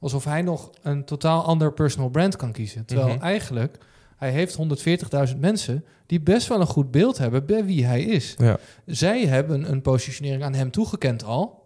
Alsof 0.00 0.24
hij 0.24 0.42
nog 0.42 0.70
een 0.82 1.04
totaal 1.04 1.44
ander 1.44 1.72
personal 1.72 2.08
brand 2.08 2.36
kan 2.36 2.52
kiezen. 2.52 2.84
Terwijl 2.84 3.08
Mhm. 3.08 3.22
eigenlijk, 3.22 3.78
hij 4.16 4.30
heeft 4.30 4.54
140.000 4.54 5.40
mensen 5.40 5.84
die 6.06 6.20
best 6.20 6.48
wel 6.48 6.60
een 6.60 6.66
goed 6.66 6.90
beeld 6.90 7.18
hebben 7.18 7.46
bij 7.46 7.64
wie 7.64 7.84
hij 7.84 8.02
is. 8.02 8.34
Ja. 8.38 8.58
Zij 8.86 9.26
hebben 9.26 9.70
een 9.70 9.82
positionering 9.82 10.44
aan 10.44 10.54
hem 10.54 10.70
toegekend 10.70 11.24
al. 11.24 11.59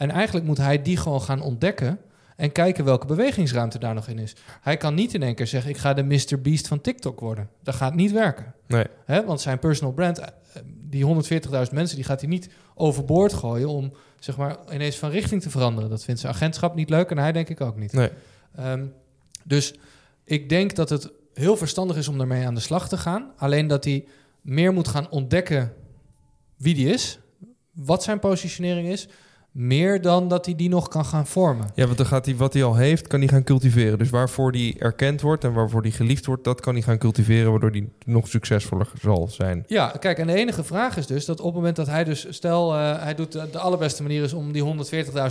En 0.00 0.10
eigenlijk 0.10 0.46
moet 0.46 0.58
hij 0.58 0.82
die 0.82 0.96
gewoon 0.96 1.22
gaan 1.22 1.42
ontdekken 1.42 1.98
en 2.36 2.52
kijken 2.52 2.84
welke 2.84 3.06
bewegingsruimte 3.06 3.78
daar 3.78 3.94
nog 3.94 4.08
in 4.08 4.18
is. 4.18 4.36
Hij 4.60 4.76
kan 4.76 4.94
niet 4.94 5.14
in 5.14 5.22
één 5.22 5.34
keer 5.34 5.46
zeggen: 5.46 5.70
ik 5.70 5.76
ga 5.76 5.94
de 5.94 6.02
Mr. 6.02 6.40
Beast 6.42 6.68
van 6.68 6.80
TikTok 6.80 7.20
worden. 7.20 7.48
Dat 7.62 7.74
gaat 7.74 7.94
niet 7.94 8.12
werken. 8.12 8.54
Nee. 8.66 8.84
Hè? 9.04 9.24
Want 9.24 9.40
zijn 9.40 9.58
personal 9.58 9.92
brand, 9.92 10.18
eh, 10.18 10.26
die 10.64 11.04
140.000 11.04 11.72
mensen, 11.72 11.96
die 11.96 12.04
gaat 12.04 12.20
hij 12.20 12.28
niet 12.28 12.50
overboord 12.74 13.32
gooien 13.32 13.68
om 13.68 13.92
zeg 14.18 14.36
maar 14.36 14.56
ineens 14.72 14.96
van 14.96 15.10
richting 15.10 15.42
te 15.42 15.50
veranderen. 15.50 15.90
Dat 15.90 16.04
vindt 16.04 16.20
zijn 16.20 16.32
agentschap 16.32 16.74
niet 16.74 16.90
leuk 16.90 17.10
en 17.10 17.18
hij 17.18 17.32
denk 17.32 17.48
ik 17.48 17.60
ook 17.60 17.76
niet. 17.76 17.92
Nee. 17.92 18.10
Ehm, 18.56 18.86
dus 19.44 19.74
ik 20.24 20.48
denk 20.48 20.74
dat 20.74 20.88
het 20.88 21.10
heel 21.34 21.56
verstandig 21.56 21.96
is 21.96 22.08
om 22.08 22.18
daarmee 22.18 22.46
aan 22.46 22.54
de 22.54 22.60
slag 22.60 22.88
te 22.88 22.96
gaan. 22.96 23.32
Alleen 23.36 23.66
dat 23.66 23.84
hij 23.84 24.04
meer 24.40 24.72
moet 24.72 24.88
gaan 24.88 25.10
ontdekken 25.10 25.72
wie 26.56 26.74
die 26.74 26.88
is, 26.88 27.18
wat 27.72 28.02
zijn 28.02 28.18
positionering 28.18 28.88
is, 28.88 29.08
meer 29.52 30.00
dan 30.00 30.28
dat 30.28 30.46
hij 30.46 30.56
die 30.56 30.68
nog 30.68 30.88
kan 30.88 31.04
gaan 31.04 31.26
vormen. 31.26 31.70
Ja, 31.74 31.84
want 31.84 31.96
dan 31.96 32.06
gaat 32.06 32.26
hij 32.26 32.36
wat 32.36 32.52
hij 32.52 32.64
al 32.64 32.76
heeft, 32.76 33.06
kan 33.06 33.18
hij 33.18 33.28
gaan 33.28 33.44
cultiveren. 33.44 33.98
Dus 33.98 34.10
waarvoor 34.10 34.52
hij 34.52 34.76
erkend 34.78 35.20
wordt 35.20 35.44
en 35.44 35.52
waarvoor 35.52 35.82
hij 35.82 35.90
geliefd 35.90 36.26
wordt, 36.26 36.44
dat 36.44 36.60
kan 36.60 36.74
hij 36.74 36.82
gaan 36.82 36.98
cultiveren, 36.98 37.50
waardoor 37.50 37.70
hij 37.70 37.88
nog 38.04 38.28
succesvoller 38.28 38.88
zal 39.00 39.28
zijn. 39.28 39.64
Ja, 39.66 39.94
kijk, 39.98 40.18
en 40.18 40.26
de 40.26 40.34
enige 40.34 40.64
vraag 40.64 40.96
is 40.96 41.06
dus 41.06 41.24
dat 41.24 41.38
op 41.40 41.46
het 41.46 41.54
moment 41.54 41.76
dat 41.76 41.86
hij 41.86 42.04
dus, 42.04 42.26
stel, 42.28 42.74
eh, 42.74 43.02
hij 43.02 43.14
doet 43.14 43.32
de, 43.32 43.48
de 43.52 43.58
allerbeste 43.58 44.02
manier 44.02 44.22
is 44.22 44.32
om 44.32 44.52
die 44.52 44.64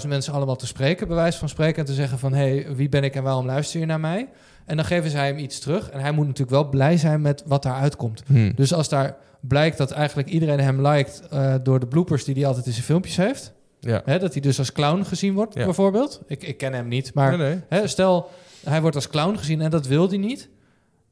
140.000 0.01 0.07
mensen 0.07 0.33
allemaal 0.33 0.55
te 0.55 0.67
spreken, 0.67 1.07
bij 1.07 1.15
wijze 1.15 1.37
van 1.37 1.49
spreken, 1.49 1.79
en 1.79 1.85
te 1.85 1.93
zeggen 1.93 2.19
van, 2.19 2.33
hé, 2.33 2.61
hey, 2.61 2.75
wie 2.75 2.89
ben 2.89 3.03
ik 3.03 3.15
en 3.15 3.23
waarom 3.23 3.45
luister 3.45 3.79
je 3.79 3.85
naar 3.85 3.99
mij? 3.99 4.27
En 4.65 4.75
dan 4.75 4.85
geven 4.85 5.09
zij 5.09 5.27
hem 5.27 5.37
iets 5.37 5.59
terug. 5.59 5.89
En 5.89 5.99
hij 5.99 6.11
moet 6.11 6.25
natuurlijk 6.25 6.61
wel 6.61 6.69
blij 6.69 6.97
zijn 6.97 7.21
met 7.21 7.43
wat 7.45 7.63
daaruit 7.63 7.95
komt. 7.95 8.23
Hmm. 8.27 8.51
Dus 8.55 8.73
als 8.73 8.89
daar 8.89 9.15
blijkt 9.39 9.77
dat 9.77 9.91
eigenlijk 9.91 10.29
iedereen 10.29 10.59
hem 10.59 10.87
liked 10.87 11.21
eh, 11.29 11.55
door 11.63 11.79
de 11.79 11.87
bloopers 11.87 12.23
die 12.23 12.35
hij 12.35 12.45
altijd 12.45 12.65
in 12.65 12.71
zijn 12.71 12.85
filmpjes 12.85 13.17
heeft. 13.17 13.53
Ja. 13.79 14.01
Hè, 14.05 14.19
dat 14.19 14.31
hij 14.33 14.41
dus 14.41 14.59
als 14.59 14.71
clown 14.71 15.03
gezien 15.03 15.33
wordt, 15.33 15.53
Ja. 15.53 15.63
bijvoorbeeld. 15.65 16.21
Ik, 16.27 16.43
ik 16.43 16.57
ken 16.57 16.73
hem 16.73 16.87
niet, 16.87 17.13
maar 17.13 17.37
Nee, 17.37 17.47
nee. 17.49 17.61
Hè, 17.69 17.87
stel 17.87 18.29
hij 18.63 18.81
wordt 18.81 18.95
als 18.95 19.07
clown 19.09 19.35
gezien 19.37 19.61
en 19.61 19.69
dat 19.69 19.87
wil 19.87 20.07
hij 20.09 20.17
niet. 20.17 20.49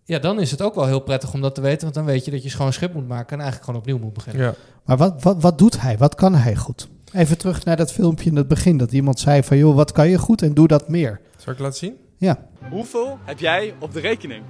Ja, 0.03 0.19
dan 0.19 0.39
is 0.39 0.51
het 0.51 0.62
ook 0.62 0.75
wel 0.75 0.86
heel 0.86 0.99
prettig 0.99 1.34
om 1.34 1.41
dat 1.41 1.56
te 1.56 1.62
weten. 1.62 1.82
Want 1.82 1.93
dan 1.93 2.06
weet 2.06 2.25
je 2.25 2.32
dat 2.32 2.43
je 2.43 2.49
schoon 2.49 2.73
schip 2.73 2.93
moet 2.93 3.08
maken 3.08 3.32
en 3.38 3.43
eigenlijk 3.43 3.63
gewoon 3.65 3.80
opnieuw 3.80 3.97
moet 3.99 4.13
beginnen. 4.13 4.43
Ja. 4.45 4.53
Maar 4.86 4.97
wat, 4.97 5.23
wat, 5.23 5.41
wat 5.41 5.58
doet 5.58 5.82
hij? 5.82 5.97
Wat 5.97 6.15
kan 6.15 6.36
hij 6.36 6.56
goed? 6.56 6.88
Even 7.13 7.38
terug 7.38 7.65
naar 7.65 7.75
dat 7.77 7.91
filmpje 7.91 8.30
in 8.30 8.36
het 8.36 8.47
begin. 8.47 8.77
Dat 8.77 8.91
iemand 8.91 9.19
zei 9.19 9.43
van, 9.43 9.58
joh, 9.58 9.75
wat 9.75 9.91
kan 9.91 10.10
je 10.10 10.17
goed 10.17 10.41
en 10.41 10.53
doe 10.53 10.67
dat 10.67 10.89
meer. 10.89 11.19
Zal 11.38 11.53
ik 11.53 11.60
laten 11.60 11.77
zien? 11.77 11.95
Ja. 12.17 12.45
Hoeveel 12.69 13.17
heb 13.23 13.39
jij 13.39 13.73
op 13.80 13.93
de 13.93 13.99
rekening? 13.99 14.43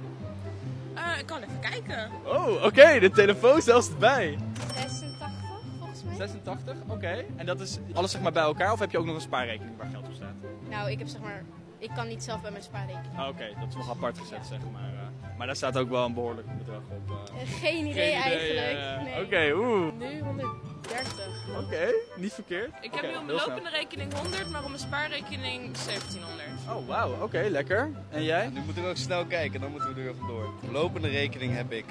Eh, 0.94 1.02
ik 1.18 1.26
kan 1.26 1.36
even 1.38 1.60
kijken. 1.60 2.08
Oh, 2.26 2.64
oké, 2.64 2.98
de 3.00 3.10
telefoon 3.10 3.62
zelfs 3.62 3.88
erbij. 3.88 4.38
86 6.18 6.76
volgens 6.86 7.00
mij. 7.00 7.14
86, 7.14 7.24
oké. 7.24 7.24
En 7.36 7.46
dat 7.46 7.60
is 7.60 7.78
alles 7.94 8.10
zeg 8.10 8.20
maar 8.22 8.32
bij 8.32 8.42
elkaar 8.42 8.72
of 8.72 8.78
heb 8.78 8.90
je 8.90 8.98
ook 8.98 9.06
nog 9.06 9.14
een 9.14 9.20
spaarrekening 9.20 9.76
waar 9.76 9.88
geld 9.92 10.06
op 10.08 10.14
staat? 10.14 10.34
Nou, 10.68 10.90
ik 10.90 10.98
heb 10.98 11.08
zeg 11.08 11.20
maar, 11.20 11.44
ik 11.78 11.90
kan 11.94 12.08
niet 12.08 12.22
zelf 12.22 12.40
bij 12.42 12.50
mijn 12.50 12.62
spaarrekening. 12.62 13.18
Ah, 13.18 13.28
oké, 13.28 13.46
dat 13.60 13.68
is 13.68 13.74
nog 13.74 13.90
apart 13.90 14.18
gezet 14.18 14.46
zeg 14.48 14.58
maar. 14.72 14.82
eh. 14.82 15.36
maar 15.38 15.46
daar 15.46 15.56
staat 15.56 15.76
ook 15.76 15.88
wel 15.90 16.04
een 16.04 16.14
behoorlijk 16.14 16.58
bedrag 16.58 16.82
op. 16.90 17.10
eh. 17.34 17.42
Eh, 17.42 17.48
geen 17.60 17.86
idee 17.86 18.12
eigenlijk. 18.12 19.04
Nee. 19.04 19.24
Oké, 19.24 19.52
oeh. 19.56 19.92
Nu 19.98 20.20
130. 20.20 21.26
Oké, 21.64 21.92
niet 22.16 22.32
verkeerd. 22.32 22.70
Ik 22.80 22.92
heb 22.94 23.02
nu 23.02 23.16
op 23.16 23.24
mijn 23.26 23.38
snel. 23.38 23.48
lopende 23.48 23.70
rekening 23.70 24.14
100, 24.14 24.50
maar 24.50 24.62
op 24.62 24.68
mijn 24.68 24.80
spaarrekening 24.80 25.76
1700. 25.76 26.48
Oh, 26.68 26.86
wauw, 26.88 27.22
oké, 27.22 27.46
lekker. 27.50 27.90
En 28.10 28.22
jij? 28.24 28.48
Nu 28.48 28.60
moeten 28.60 28.82
we 28.82 28.88
ook 28.88 28.96
snel 28.96 29.24
kijken, 29.24 29.60
dan 29.60 29.70
moeten 29.70 29.94
we 29.94 30.00
er 30.00 30.08
even 30.08 30.26
door. 30.26 30.52
Lopende 30.72 31.08
rekening 31.08 31.54
heb 31.56 31.72
ik 31.72 31.84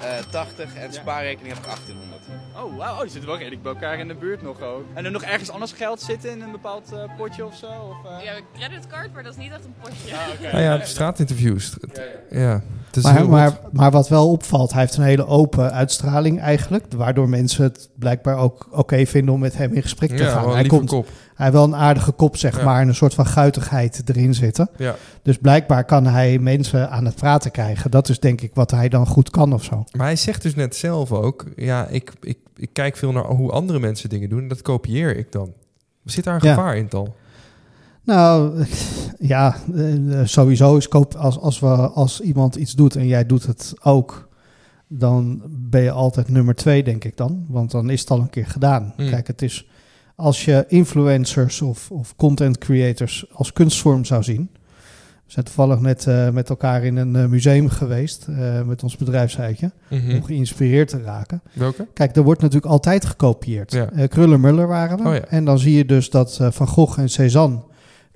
eh 0.00 0.18
80 0.30 0.74
en 0.74 0.92
spaarrekening 0.92 1.54
heb 1.54 1.58
ik 1.58 1.64
1800. 1.64 2.20
Oh, 2.56 2.76
wauw, 2.76 2.94
oh, 2.94 3.00
die 3.00 3.10
zitten 3.10 3.28
wel 3.28 3.38
redelijk 3.38 3.62
bij 3.62 3.72
elkaar 3.72 3.98
in 3.98 4.08
de 4.08 4.14
buurt 4.14 4.42
nog 4.42 4.60
ook. 4.60 4.84
En 4.94 5.04
er 5.04 5.10
nog 5.10 5.22
ergens 5.22 5.50
anders 5.50 5.72
geld 5.72 6.00
zitten 6.00 6.30
in 6.30 6.42
een 6.42 6.50
bepaald 6.50 6.92
eh, 6.92 7.16
potje 7.16 7.44
of 7.44 7.56
zo? 7.56 7.66
Of, 7.66 8.10
eh? 8.10 8.24
Ja, 8.24 8.36
een 8.36 8.44
creditcard, 8.54 9.12
maar 9.12 9.22
dat 9.22 9.32
is 9.32 9.38
niet 9.38 9.52
echt 9.52 9.64
een 9.64 9.74
potje. 9.80 10.16
Ah, 10.16 10.28
oké. 10.34 10.50
Ah 10.50 10.60
ja, 10.60 10.84
straatinterviews. 10.84 11.76
Ja, 12.30 12.54
is 12.54 12.85
Maar, 13.04 13.16
heel 13.16 13.28
maar, 13.28 13.50
goed. 13.50 13.72
maar 13.72 13.90
wat 13.90 14.08
wel 14.08 14.30
opvalt, 14.30 14.72
hij 14.72 14.80
heeft 14.80 14.96
een 14.96 15.02
hele 15.04 15.26
open 15.26 15.72
uitstraling 15.72 16.40
eigenlijk. 16.40 16.84
Waardoor 16.96 17.28
mensen 17.28 17.62
het 17.64 17.88
blijkbaar 17.98 18.36
ook 18.36 18.68
oké 18.70 19.06
vinden 19.06 19.34
om 19.34 19.40
met 19.40 19.56
hem 19.56 19.72
in 19.72 19.82
gesprek 19.82 20.10
te 20.16 20.22
Ja, 20.22 20.30
gaan. 20.30 20.50
Hij, 20.52 20.66
komt, 20.66 20.88
kop. 20.88 21.06
hij 21.06 21.46
heeft 21.46 21.52
wel 21.52 21.64
een 21.64 21.76
aardige 21.76 22.12
kop, 22.12 22.36
zeg 22.36 22.56
Ja. 22.58 22.64
maar. 22.64 22.80
En 22.80 22.88
een 22.88 22.94
soort 22.94 23.14
van 23.14 23.26
guitigheid 23.26 24.02
erin 24.06 24.34
zitten. 24.34 24.68
Ja. 24.76 24.94
Dus 25.22 25.38
blijkbaar 25.38 25.84
kan 25.84 26.06
hij 26.06 26.38
mensen 26.38 26.90
aan 26.90 27.04
het 27.04 27.14
praten 27.14 27.50
krijgen. 27.50 27.90
Dat 27.90 28.08
is 28.08 28.20
denk 28.20 28.40
ik 28.40 28.50
wat 28.54 28.70
hij 28.70 28.88
dan 28.88 29.06
goed 29.06 29.30
kan 29.30 29.52
of 29.52 29.64
zo. 29.64 29.84
Maar 29.96 30.06
hij 30.06 30.16
zegt 30.16 30.42
dus 30.42 30.54
net 30.54 30.76
zelf 30.76 31.12
ook, 31.12 31.44
ja, 31.56 31.86
ik, 31.86 32.12
ik, 32.20 32.38
ik 32.56 32.70
kijk 32.72 32.96
veel 32.96 33.12
naar 33.12 33.24
hoe 33.24 33.50
andere 33.50 33.78
mensen 33.78 34.08
dingen 34.08 34.28
doen 34.28 34.42
en 34.42 34.48
dat 34.48 34.62
kopieer 34.62 35.16
ik 35.16 35.32
dan. 35.32 35.52
Zit 36.04 36.24
daar 36.24 36.34
een 36.34 36.48
Ja. 36.48 36.54
gevaar 36.54 36.76
in, 36.76 36.88
Tal? 36.88 37.14
Nou, 38.06 38.64
ja, 39.18 39.56
eh, 39.74 40.20
sowieso 40.24 40.76
is 40.76 40.88
koop 40.88 41.14
als, 41.14 41.38
als, 41.38 41.58
we, 41.58 41.66
als 41.76 42.20
iemand 42.20 42.56
iets 42.56 42.72
doet 42.72 42.96
en 42.96 43.06
jij 43.06 43.26
doet 43.26 43.46
het 43.46 43.74
ook, 43.82 44.28
dan 44.88 45.42
ben 45.48 45.82
je 45.82 45.90
altijd 45.90 46.28
nummer 46.28 46.54
twee, 46.54 46.82
denk 46.82 47.04
ik 47.04 47.16
dan. 47.16 47.44
Want 47.48 47.70
dan 47.70 47.90
is 47.90 48.00
het 48.00 48.10
al 48.10 48.20
een 48.20 48.30
keer 48.30 48.46
gedaan. 48.46 48.92
Hmm. 48.96 49.08
Kijk, 49.08 49.26
het 49.26 49.42
is 49.42 49.66
als 50.16 50.44
je 50.44 50.64
influencers 50.68 51.62
of, 51.62 51.90
of 51.90 52.16
content 52.16 52.58
creators 52.58 53.26
als 53.32 53.52
kunstvorm 53.52 54.04
zou 54.04 54.22
zien. 54.22 54.50
We 55.26 55.32
zijn 55.32 55.44
toevallig 55.44 55.80
net 55.80 56.06
eh, 56.06 56.30
met 56.30 56.48
elkaar 56.48 56.84
in 56.84 56.96
een 56.96 57.16
eh, 57.16 57.26
museum 57.26 57.68
geweest 57.68 58.26
eh, 58.28 58.62
met 58.62 58.82
ons 58.82 58.96
bedrijfsuitje. 58.96 59.70
Mhm. 59.88 60.14
Om 60.14 60.24
geïnspireerd 60.24 60.88
te 60.88 61.02
raken. 61.02 61.42
Welke? 61.52 61.86
Kijk, 61.92 62.16
er 62.16 62.22
wordt 62.22 62.40
natuurlijk 62.40 62.72
altijd 62.72 63.04
gekopieerd. 63.04 63.72
Ja. 63.72 63.90
Eh, 63.90 64.08
Kruller-Muller 64.08 64.66
waren 64.66 64.98
we. 64.98 65.08
Oh 65.08 65.14
ja. 65.14 65.24
En 65.24 65.44
dan 65.44 65.58
zie 65.58 65.76
je 65.76 65.84
dus 65.84 66.10
dat 66.10 66.38
eh, 66.40 66.50
Van 66.50 66.66
Gogh 66.66 66.98
en 67.00 67.08
Cézanne, 67.08 67.62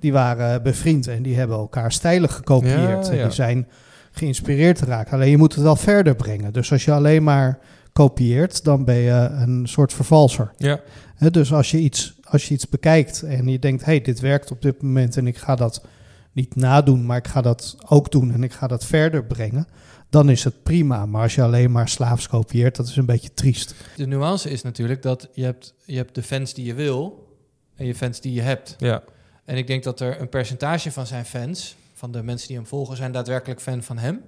die 0.01 0.13
waren 0.13 0.63
bevriend 0.63 1.07
en 1.07 1.23
die 1.23 1.35
hebben 1.35 1.57
elkaar 1.57 1.91
stijlen 1.91 2.29
gekopieerd. 2.29 3.05
Ja, 3.05 3.11
En 3.11 3.17
ja. 3.17 3.23
die 3.23 3.33
zijn 3.33 3.67
geïnspireerd 4.11 4.77
te 4.77 4.85
raken. 4.85 5.13
Alleen 5.13 5.29
je 5.29 5.37
moet 5.37 5.53
het 5.53 5.63
wel 5.63 5.75
verder 5.75 6.15
brengen. 6.15 6.53
Dus 6.53 6.71
als 6.71 6.85
je 6.85 6.91
alleen 6.91 7.23
maar 7.23 7.59
kopieert, 7.93 8.63
dan 8.63 8.85
ben 8.85 8.95
je 8.95 9.29
een 9.31 9.67
soort 9.67 9.93
vervalser. 9.93 10.51
Ja. 10.57 10.79
Hè, 11.15 11.31
dus 11.31 11.53
als 11.53 11.71
je, 11.71 11.77
iets, 11.77 12.15
als 12.23 12.47
je 12.47 12.53
iets 12.53 12.69
bekijkt 12.69 13.21
en 13.23 13.47
je 13.47 13.59
denkt, 13.59 13.85
hey, 13.85 14.01
dit 14.01 14.19
werkt 14.19 14.51
op 14.51 14.61
dit 14.61 14.81
moment 14.81 15.17
en 15.17 15.27
ik 15.27 15.37
ga 15.37 15.55
dat 15.55 15.85
niet 16.31 16.55
nadoen, 16.55 17.05
maar 17.05 17.17
ik 17.17 17.27
ga 17.27 17.41
dat 17.41 17.75
ook 17.87 18.11
doen 18.11 18.33
en 18.33 18.43
ik 18.43 18.51
ga 18.51 18.67
dat 18.67 18.85
verder 18.85 19.25
brengen, 19.25 19.67
dan 20.09 20.29
is 20.29 20.43
het 20.43 20.63
prima. 20.63 21.05
Maar 21.05 21.21
als 21.21 21.35
je 21.35 21.41
alleen 21.41 21.71
maar 21.71 21.89
slaafs 21.89 22.27
kopieert, 22.27 22.75
dat 22.75 22.87
is 22.87 22.95
een 22.95 23.05
beetje 23.05 23.33
triest. 23.33 23.75
De 23.95 24.07
nuance 24.07 24.49
is 24.49 24.61
natuurlijk 24.61 25.01
dat 25.01 25.29
je 25.33 25.43
hebt, 25.43 25.73
je 25.85 25.95
hebt 25.95 26.15
de 26.15 26.23
fans 26.23 26.53
die 26.53 26.65
je 26.65 26.73
wil 26.73 27.27
en 27.75 27.85
je 27.85 27.95
fans 27.95 28.21
die 28.21 28.33
je 28.33 28.41
hebt. 28.41 28.75
Ja. 28.77 29.03
En 29.45 29.57
ik 29.57 29.67
denk 29.67 29.83
dat 29.83 29.99
er 29.99 30.21
een 30.21 30.29
percentage 30.29 30.91
van 30.91 31.07
zijn 31.07 31.25
fans, 31.25 31.75
van 31.93 32.11
de 32.11 32.23
mensen 32.23 32.47
die 32.47 32.57
hem 32.57 32.65
volgen, 32.65 32.97
zijn 32.97 33.11
daadwerkelijk 33.11 33.61
fan 33.61 33.83
van 33.83 33.97
hem. 33.97 34.21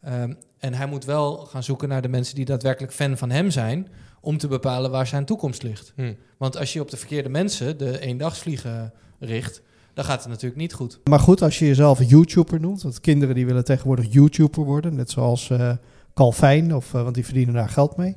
Ehm, 0.00 0.32
en 0.58 0.74
hij 0.74 0.86
moet 0.86 1.04
wel 1.04 1.36
gaan 1.36 1.62
zoeken 1.62 1.88
naar 1.88 2.02
de 2.02 2.08
mensen 2.08 2.34
die 2.34 2.44
daadwerkelijk 2.44 2.92
fan 2.92 3.16
van 3.16 3.30
hem 3.30 3.50
zijn, 3.50 3.88
om 4.20 4.38
te 4.38 4.48
bepalen 4.48 4.90
waar 4.90 5.06
zijn 5.06 5.24
toekomst 5.24 5.62
ligt. 5.62 5.92
Hm. 5.96 6.14
Want 6.36 6.56
als 6.56 6.72
je 6.72 6.80
op 6.80 6.90
de 6.90 6.96
verkeerde 6.96 7.28
mensen 7.28 7.78
de 7.78 8.00
eendagsvliegen 8.00 8.92
richt, 9.18 9.62
dan 9.94 10.04
gaat 10.04 10.20
het 10.20 10.28
natuurlijk 10.28 10.60
niet 10.60 10.72
goed. 10.72 11.00
Maar 11.04 11.20
goed, 11.20 11.42
als 11.42 11.58
je 11.58 11.66
jezelf 11.66 11.98
een 11.98 12.06
YouTuber 12.06 12.60
noemt, 12.60 12.82
want 12.82 13.00
kinderen 13.00 13.34
die 13.34 13.46
willen 13.46 13.64
tegenwoordig 13.64 14.12
YouTuber 14.12 14.64
worden, 14.64 14.94
net 14.94 15.10
zoals 15.10 15.50
eh 15.50 15.72
Calvijn, 16.16 16.74
of, 16.74 16.94
eh, 16.94 17.02
want 17.02 17.14
die 17.14 17.24
verdienen 17.24 17.54
daar 17.54 17.68
geld 17.68 17.96
mee. 17.96 18.14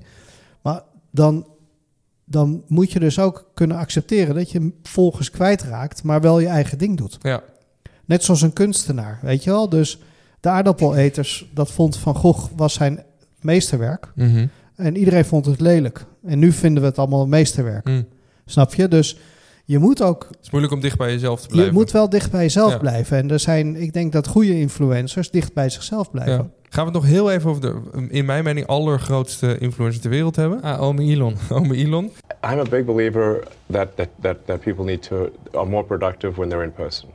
Maar 0.61 0.83
dan, 1.11 1.47
dan 2.29 2.63
moet 2.67 2.91
je 2.91 2.99
dus 2.99 3.19
ook 3.19 3.49
kunnen 3.53 3.77
accepteren 3.77 4.35
dat 4.35 4.51
je 4.51 4.71
volgers 4.83 5.31
kwijtraakt, 5.31 6.03
maar 6.03 6.21
wel 6.21 6.39
je 6.39 6.47
eigen 6.47 6.77
ding 6.77 6.97
doet. 6.97 7.17
Ja. 7.21 7.41
Net 8.05 8.23
zoals 8.23 8.41
een 8.41 8.53
kunstenaar, 8.53 9.19
weet 9.21 9.43
je 9.43 9.49
wel? 9.49 9.69
Dus 9.69 9.99
de 10.39 10.49
aardappeleters, 10.49 11.49
dat 11.53 11.71
vond 11.71 11.97
Van 11.97 12.15
Gogh 12.15 12.51
was 12.55 12.73
zijn 12.73 13.03
meesterwerk. 13.41 14.11
Mhm. 14.15 14.47
En 14.75 14.97
iedereen 14.97 15.25
vond 15.25 15.45
het 15.45 15.59
lelijk. 15.59 16.05
En 16.25 16.39
nu 16.39 16.51
vinden 16.51 16.81
we 16.83 16.89
het 16.89 16.97
allemaal 16.97 17.21
een 17.21 17.29
meesterwerk. 17.29 17.87
Hm. 17.87 18.01
Snap 18.45 18.73
je? 18.73 18.87
Dus 18.87 19.17
je 19.65 19.79
moet 19.79 20.01
ook 20.01 20.25
Het 20.29 20.37
is 20.41 20.49
moeilijk 20.49 20.73
om 20.73 20.79
dicht 20.81 20.97
bij 20.97 21.11
jezelf 21.11 21.41
te 21.41 21.47
blijven. 21.47 21.71
je 21.73 21.77
moet 21.79 21.91
wel 21.91 22.09
dicht 22.09 22.31
bij 22.31 22.41
jezelf 22.41 22.71
Ja. 22.71 22.77
blijven. 22.77 23.17
En 23.17 23.31
er 23.31 23.39
zijn, 23.39 23.75
ik 23.75 23.93
denk 23.93 24.11
dat 24.11 24.27
goede 24.27 24.59
influencers 24.59 25.31
dicht 25.31 25.53
bij 25.53 25.69
zichzelf 25.69 26.11
blijven. 26.11 26.33
Ja. 26.33 26.49
Gaan 26.69 26.85
we 26.85 26.91
het 26.91 27.01
nog 27.01 27.11
heel 27.11 27.31
even 27.31 27.49
over 27.49 27.61
de, 27.61 27.81
in 28.09 28.25
mijn 28.25 28.43
mening, 28.43 28.67
allergrootste 28.67 29.57
influencer 29.57 30.01
ter 30.01 30.09
wereld 30.09 30.35
hebben? 30.35 30.61
Ah, 30.61 30.81
ome 30.81 31.01
Elon. 31.01 31.35
ome 31.53 31.75
Elon. 31.75 32.11
I'm 32.43 32.59
a 32.59 32.63
big 32.63 32.85
believer 32.85 33.43
that, 33.65 33.97
that, 33.97 34.09
that, 34.21 34.37
that 34.45 34.59
people 34.61 34.85
need 34.85 35.01
to 35.01 35.29
are 35.53 35.65
more 35.65 35.83
productive 35.83 36.37
when 36.37 36.49
they're 36.49 36.63
in 36.63 36.73
person. 36.73 37.09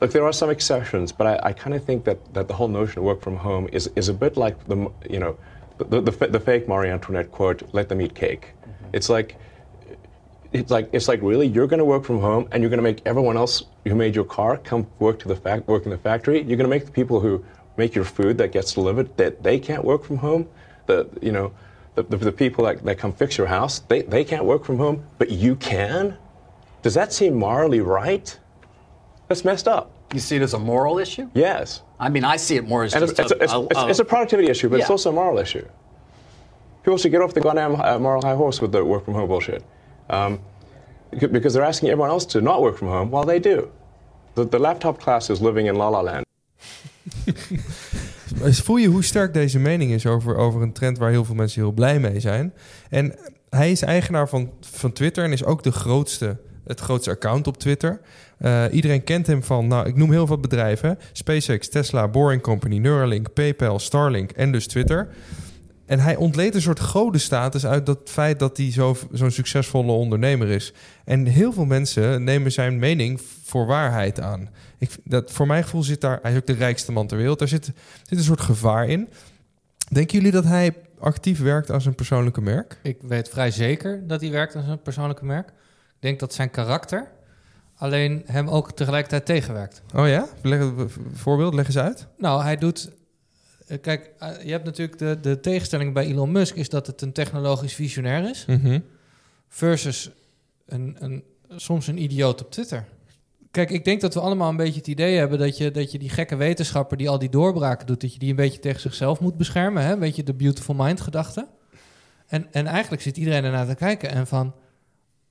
Look, 0.00 0.10
there 0.10 0.22
are 0.22 0.32
some 0.32 0.52
exceptions, 0.52 1.12
but 1.12 1.26
I, 1.26 1.48
I 1.48 1.52
kind 1.52 1.74
of 1.74 1.84
think 1.84 2.04
that, 2.04 2.18
that 2.32 2.46
the 2.46 2.54
whole 2.54 2.68
notion 2.68 2.98
of 2.98 3.04
work 3.04 3.20
from 3.22 3.36
home 3.36 3.68
is, 3.72 3.90
is 3.94 4.08
a 4.08 4.14
bit 4.14 4.36
like 4.36 4.56
the 4.66 4.76
you 5.10 5.18
know 5.18 5.36
the, 5.78 6.00
the, 6.00 6.26
the 6.28 6.40
fake 6.40 6.68
Marie 6.68 6.90
Antoinette 6.90 7.30
quote, 7.30 7.62
"Let 7.72 7.88
them 7.88 8.00
eat 8.00 8.14
cake." 8.14 8.54
It's 8.92 9.08
like 9.08 9.36
it's 10.52 10.70
like 10.70 10.88
it's 10.92 11.08
like 11.08 11.20
really 11.22 11.46
you're 11.46 11.66
going 11.66 11.78
to 11.78 11.84
work 11.84 12.04
from 12.04 12.20
home 12.20 12.48
and 12.52 12.62
you're 12.62 12.70
going 12.70 12.78
to 12.78 12.90
make 12.90 13.02
everyone 13.04 13.36
else 13.36 13.64
who 13.84 13.94
made 13.94 14.14
your 14.14 14.24
car 14.24 14.56
come 14.56 14.86
work 14.98 15.18
to 15.18 15.28
the 15.28 15.36
fact 15.36 15.66
work 15.68 15.84
in 15.84 15.90
the 15.90 15.98
factory. 15.98 16.38
You're 16.38 16.56
going 16.56 16.70
to 16.70 16.76
make 16.76 16.84
the 16.84 16.92
people 16.92 17.20
who 17.20 17.44
make 17.78 17.94
your 17.94 18.04
food 18.04 18.36
that 18.38 18.52
gets 18.52 18.74
delivered 18.74 19.16
that 19.16 19.42
they 19.42 19.58
can't 19.58 19.84
work 19.84 20.04
from 20.04 20.18
home. 20.18 20.48
The 20.86 21.08
you 21.22 21.32
know 21.32 21.52
the, 21.94 22.02
the, 22.02 22.16
the 22.16 22.32
people 22.32 22.64
that, 22.64 22.84
that 22.84 22.98
come 22.98 23.12
fix 23.12 23.36
your 23.38 23.46
house 23.46 23.80
they, 23.80 24.02
they 24.02 24.24
can't 24.24 24.44
work 24.44 24.64
from 24.64 24.78
home, 24.78 25.04
but 25.18 25.30
you 25.30 25.56
can. 25.56 26.16
Does 26.82 26.94
that 26.94 27.12
seem 27.12 27.34
morally 27.34 27.80
right? 27.80 28.38
That's 29.28 29.44
messed 29.44 29.68
up. 29.68 29.90
You 30.14 30.20
see 30.20 30.36
it 30.36 30.42
as 30.42 30.54
a 30.54 30.58
moral 30.58 30.98
issue? 30.98 31.28
Yes. 31.34 31.82
I 32.00 32.08
mean, 32.08 32.24
I 32.24 32.36
see 32.36 32.56
it 32.56 32.66
more 32.66 32.84
as 32.84 32.94
And 32.94 33.02
just 33.06 33.18
it's, 33.18 33.32
a, 33.32 33.42
it's, 33.42 33.52
a- 33.52 33.66
it's, 33.70 33.78
a- 33.80 33.88
it's 33.88 33.98
a 33.98 34.04
productivity 34.04 34.48
issue, 34.48 34.68
but 34.70 34.80
it's 34.80 34.88
also 34.90 35.10
a 35.10 35.12
moral 35.12 35.38
issue. 35.38 35.66
People 36.82 36.96
should 36.96 37.10
get 37.10 37.20
off 37.20 37.34
the 37.34 37.40
goddamn 37.40 37.78
uh, 37.78 37.98
moral 37.98 38.22
high 38.22 38.34
horse 38.36 38.62
with 38.62 38.72
the 38.72 38.82
work 38.82 39.04
from 39.04 39.14
home 39.14 39.28
bullshit. 39.28 39.62
Um, 40.08 40.40
because 41.10 41.52
they're 41.52 41.64
asking 41.64 41.90
everyone 41.90 42.10
else 42.10 42.24
to 42.26 42.40
not 42.40 42.62
work 42.62 42.78
from 42.78 42.88
home 42.88 43.10
while 43.10 43.24
they 43.24 43.38
do. 43.38 43.70
The, 44.36 44.44
the 44.44 44.58
laptop 44.58 44.98
class 45.00 45.28
is 45.30 45.42
living 45.42 45.66
in 45.66 45.74
la 45.76 45.88
la 45.88 46.00
land. 46.00 46.24
Voel 48.64 48.76
je 48.76 48.88
hoe 48.88 49.04
sterk 49.04 49.34
deze 49.34 49.58
mening 49.58 49.92
is 49.92 50.06
over, 50.06 50.36
over 50.36 50.62
een 50.62 50.72
trend 50.72 50.98
waar 50.98 51.10
heel 51.10 51.24
veel 51.24 51.34
mensen 51.34 51.62
heel 51.62 51.72
blij 51.72 52.00
mee 52.00 52.20
zijn? 52.20 52.52
En 52.90 53.14
hij 53.50 53.70
is 53.70 53.82
eigenaar 53.82 54.28
van, 54.28 54.52
van 54.60 54.92
Twitter 54.92 55.24
en 55.24 55.32
is 55.32 55.44
ook 55.44 55.62
de 55.62 55.72
grootste, 55.72 56.36
het 56.66 56.80
grootste 56.80 57.10
account 57.10 57.46
op 57.46 57.58
Twitter. 57.58 58.00
Eh, 58.38 58.64
iedereen 58.70 59.04
kent 59.04 59.26
hem 59.26 59.42
van, 59.42 59.66
nou, 59.66 59.86
ik 59.86 59.96
noem 59.96 60.10
heel 60.10 60.26
veel 60.26 60.40
bedrijven: 60.40 60.98
SpaceX, 61.12 61.68
Tesla, 61.68 62.08
Boring 62.08 62.42
Company, 62.42 62.78
Neuralink, 62.78 63.32
PayPal, 63.32 63.78
Starlink 63.78 64.30
en 64.30 64.52
dus 64.52 64.66
Twitter. 64.66 65.08
En 65.88 65.98
hij 66.00 66.16
ontleed 66.16 66.54
een 66.54 66.60
soort 66.62 66.80
godenstatus 66.80 67.66
uit 67.66 67.86
dat 67.86 67.98
feit 68.04 68.38
dat 68.38 68.56
hij 68.56 68.72
zo- 68.72 68.96
zo'n 69.12 69.30
succesvolle 69.30 69.92
ondernemer 69.92 70.48
is. 70.48 70.72
En 71.04 71.26
heel 71.26 71.52
veel 71.52 71.64
mensen 71.64 72.24
nemen 72.24 72.52
zijn 72.52 72.78
mening 72.78 73.20
voor 73.44 73.66
waarheid 73.66 74.20
aan. 74.20 74.48
Ik, 74.78 74.90
dat, 75.04 75.30
voor 75.32 75.46
mijn 75.46 75.62
gevoel 75.62 75.82
zit 75.82 76.00
daar, 76.00 76.18
hij 76.22 76.30
is 76.32 76.36
ook 76.38 76.46
de 76.46 76.52
rijkste 76.52 76.92
man 76.92 77.06
ter 77.06 77.16
wereld, 77.16 77.38
daar 77.38 77.48
zit, 77.48 77.64
zit 78.02 78.18
een 78.18 78.24
soort 78.24 78.40
gevaar 78.40 78.88
in. 78.88 79.08
Denken 79.92 80.16
jullie 80.16 80.32
dat 80.32 80.44
hij 80.44 80.74
actief 80.98 81.40
werkt 81.40 81.70
aan 81.70 81.80
zijn 81.80 81.94
persoonlijke 81.94 82.40
merk? 82.40 82.78
Ik 82.82 82.98
weet 83.02 83.28
vrij 83.28 83.50
zeker 83.50 84.06
dat 84.06 84.20
hij 84.20 84.30
werkt 84.30 84.56
aan 84.56 84.64
zijn 84.64 84.82
persoonlijke 84.82 85.24
merk. 85.24 85.48
Ik 85.48 85.54
denk 85.98 86.20
dat 86.20 86.34
zijn 86.34 86.50
karakter 86.50 87.06
alleen 87.76 88.22
hem 88.26 88.48
ook 88.48 88.72
tegelijkertijd 88.72 89.26
tegenwerkt. 89.26 89.82
Oh 89.94 90.08
ja? 90.08 90.26
Leg, 90.42 90.72
voorbeeld, 91.14 91.54
leg 91.54 91.66
eens 91.66 91.78
uit. 91.78 92.06
Nou, 92.18 92.42
hij 92.42 92.56
doet. 92.56 92.90
Eh, 93.68 93.80
Kijk, 93.80 94.10
eh, 94.18 94.42
je 94.42 94.50
hebt 94.50 94.64
natuurlijk 94.64 94.98
de, 94.98 95.20
de 95.20 95.40
tegenstelling 95.40 95.94
bij 95.94 96.06
Elon 96.06 96.32
Musk 96.32 96.54
is 96.54 96.68
dat 96.68 96.86
het 96.86 97.02
een 97.02 97.12
technologisch 97.12 97.74
visionair 97.74 98.30
is. 98.30 98.44
Mhm. 98.46 98.80
Versus 99.48 100.10
een, 100.66 100.96
een, 100.98 101.24
soms 101.56 101.86
een 101.86 102.02
idioot 102.02 102.40
op 102.40 102.50
Twitter. 102.50 102.84
Kijk, 103.50 103.70
ik 103.70 103.84
denk 103.84 104.00
dat 104.00 104.14
we 104.14 104.20
allemaal 104.20 104.50
een 104.50 104.56
beetje 104.56 104.78
het 104.78 104.86
idee 104.86 105.16
hebben 105.16 105.38
dat 105.38 105.56
je, 105.56 105.70
dat 105.70 105.92
je 105.92 105.98
die 105.98 106.10
gekke 106.10 106.36
wetenschapper 106.36 106.96
die 106.96 107.08
al 107.08 107.18
die 107.18 107.28
doorbraken 107.28 107.86
doet, 107.86 108.00
dat 108.00 108.12
je 108.12 108.18
die 108.18 108.30
een 108.30 108.36
beetje 108.36 108.60
tegen 108.60 108.80
zichzelf 108.80 109.20
moet 109.20 109.36
beschermen. 109.36 109.82
Hè? 109.82 109.92
Een 109.92 109.98
beetje 109.98 110.22
de 110.22 110.34
beautiful 110.34 110.74
mind 110.74 111.00
gedachte. 111.00 111.48
En, 112.26 112.52
en 112.52 112.66
eigenlijk 112.66 113.02
zit 113.02 113.16
iedereen 113.16 113.44
ernaar 113.44 113.66
te 113.66 113.74
kijken 113.74 114.10
en 114.10 114.26
van, 114.26 114.54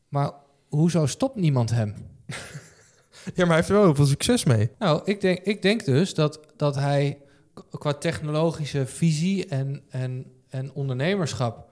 maar 0.07 0.31
hoezo 0.69 1.05
stopt 1.05 1.35
niemand 1.35 1.69
hem? 1.69 1.95
Ja, 3.35 3.45
maar 3.45 3.47
hij 3.47 3.55
heeft 3.55 3.69
er 3.69 3.75
wel 3.75 3.83
heel 3.83 3.95
veel 3.95 4.05
succes 4.05 4.43
mee. 4.43 4.69
Nou, 4.79 5.01
ik 5.03 5.21
denk, 5.21 5.39
ik 5.39 5.61
denk 5.61 5.85
dus 5.85 6.13
dat, 6.13 6.39
dat 6.55 6.75
hij 6.75 7.17
qua 7.71 7.93
technologische 7.93 8.85
visie 8.85 9.45
en, 9.45 9.81
en, 9.89 10.25
en 10.49 10.73
ondernemerschap. 10.73 11.69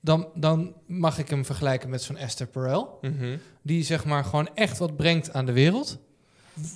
Dan, 0.00 0.28
dan 0.34 0.74
mag 0.86 1.18
ik 1.18 1.28
hem 1.28 1.44
vergelijken 1.44 1.90
met 1.90 2.02
zo'n 2.02 2.16
Esther 2.16 2.46
Perel. 2.46 2.98
Mhm. 3.00 3.36
Die 3.62 3.84
zeg 3.84 4.04
maar 4.04 4.24
gewoon 4.24 4.48
echt 4.54 4.78
wat 4.78 4.96
brengt 4.96 5.32
aan 5.32 5.46
de 5.46 5.52
wereld. 5.52 5.98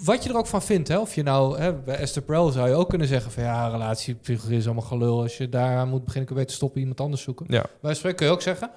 Wat 0.05 0.23
je 0.23 0.29
er 0.29 0.37
ook 0.37 0.47
van 0.47 0.63
vindt. 0.63 0.89
Hè? 0.89 0.99
Of 0.99 1.15
je 1.15 1.23
nou, 1.23 1.59
hè, 1.59 1.75
bij 1.75 1.97
Esther 1.97 2.23
Perel 2.23 2.51
zou 2.51 2.69
je 2.69 2.75
ook 2.75 2.89
kunnen 2.89 3.07
zeggen 3.07 3.33
van 3.33 3.43
ja, 3.43 3.69
relatiepsychologie 3.69 4.57
is 4.57 4.65
allemaal 4.65 4.85
gelul. 4.85 5.23
Als 5.23 5.37
je 5.37 5.49
daar 5.49 5.77
aan 5.77 5.89
moet 5.89 6.05
beginnen, 6.05 6.27
kun 6.27 6.37
je 6.37 6.43
beter 6.43 6.57
stoppen 6.57 6.81
iemand 6.81 7.01
anders 7.01 7.23
zoeken. 7.23 7.47
Ja. 7.49 7.65
Bij 7.81 7.95
spreken 7.95 8.19
kun 8.19 8.27
je 8.27 8.33
ook 8.33 8.43
zeggen. 8.43 8.71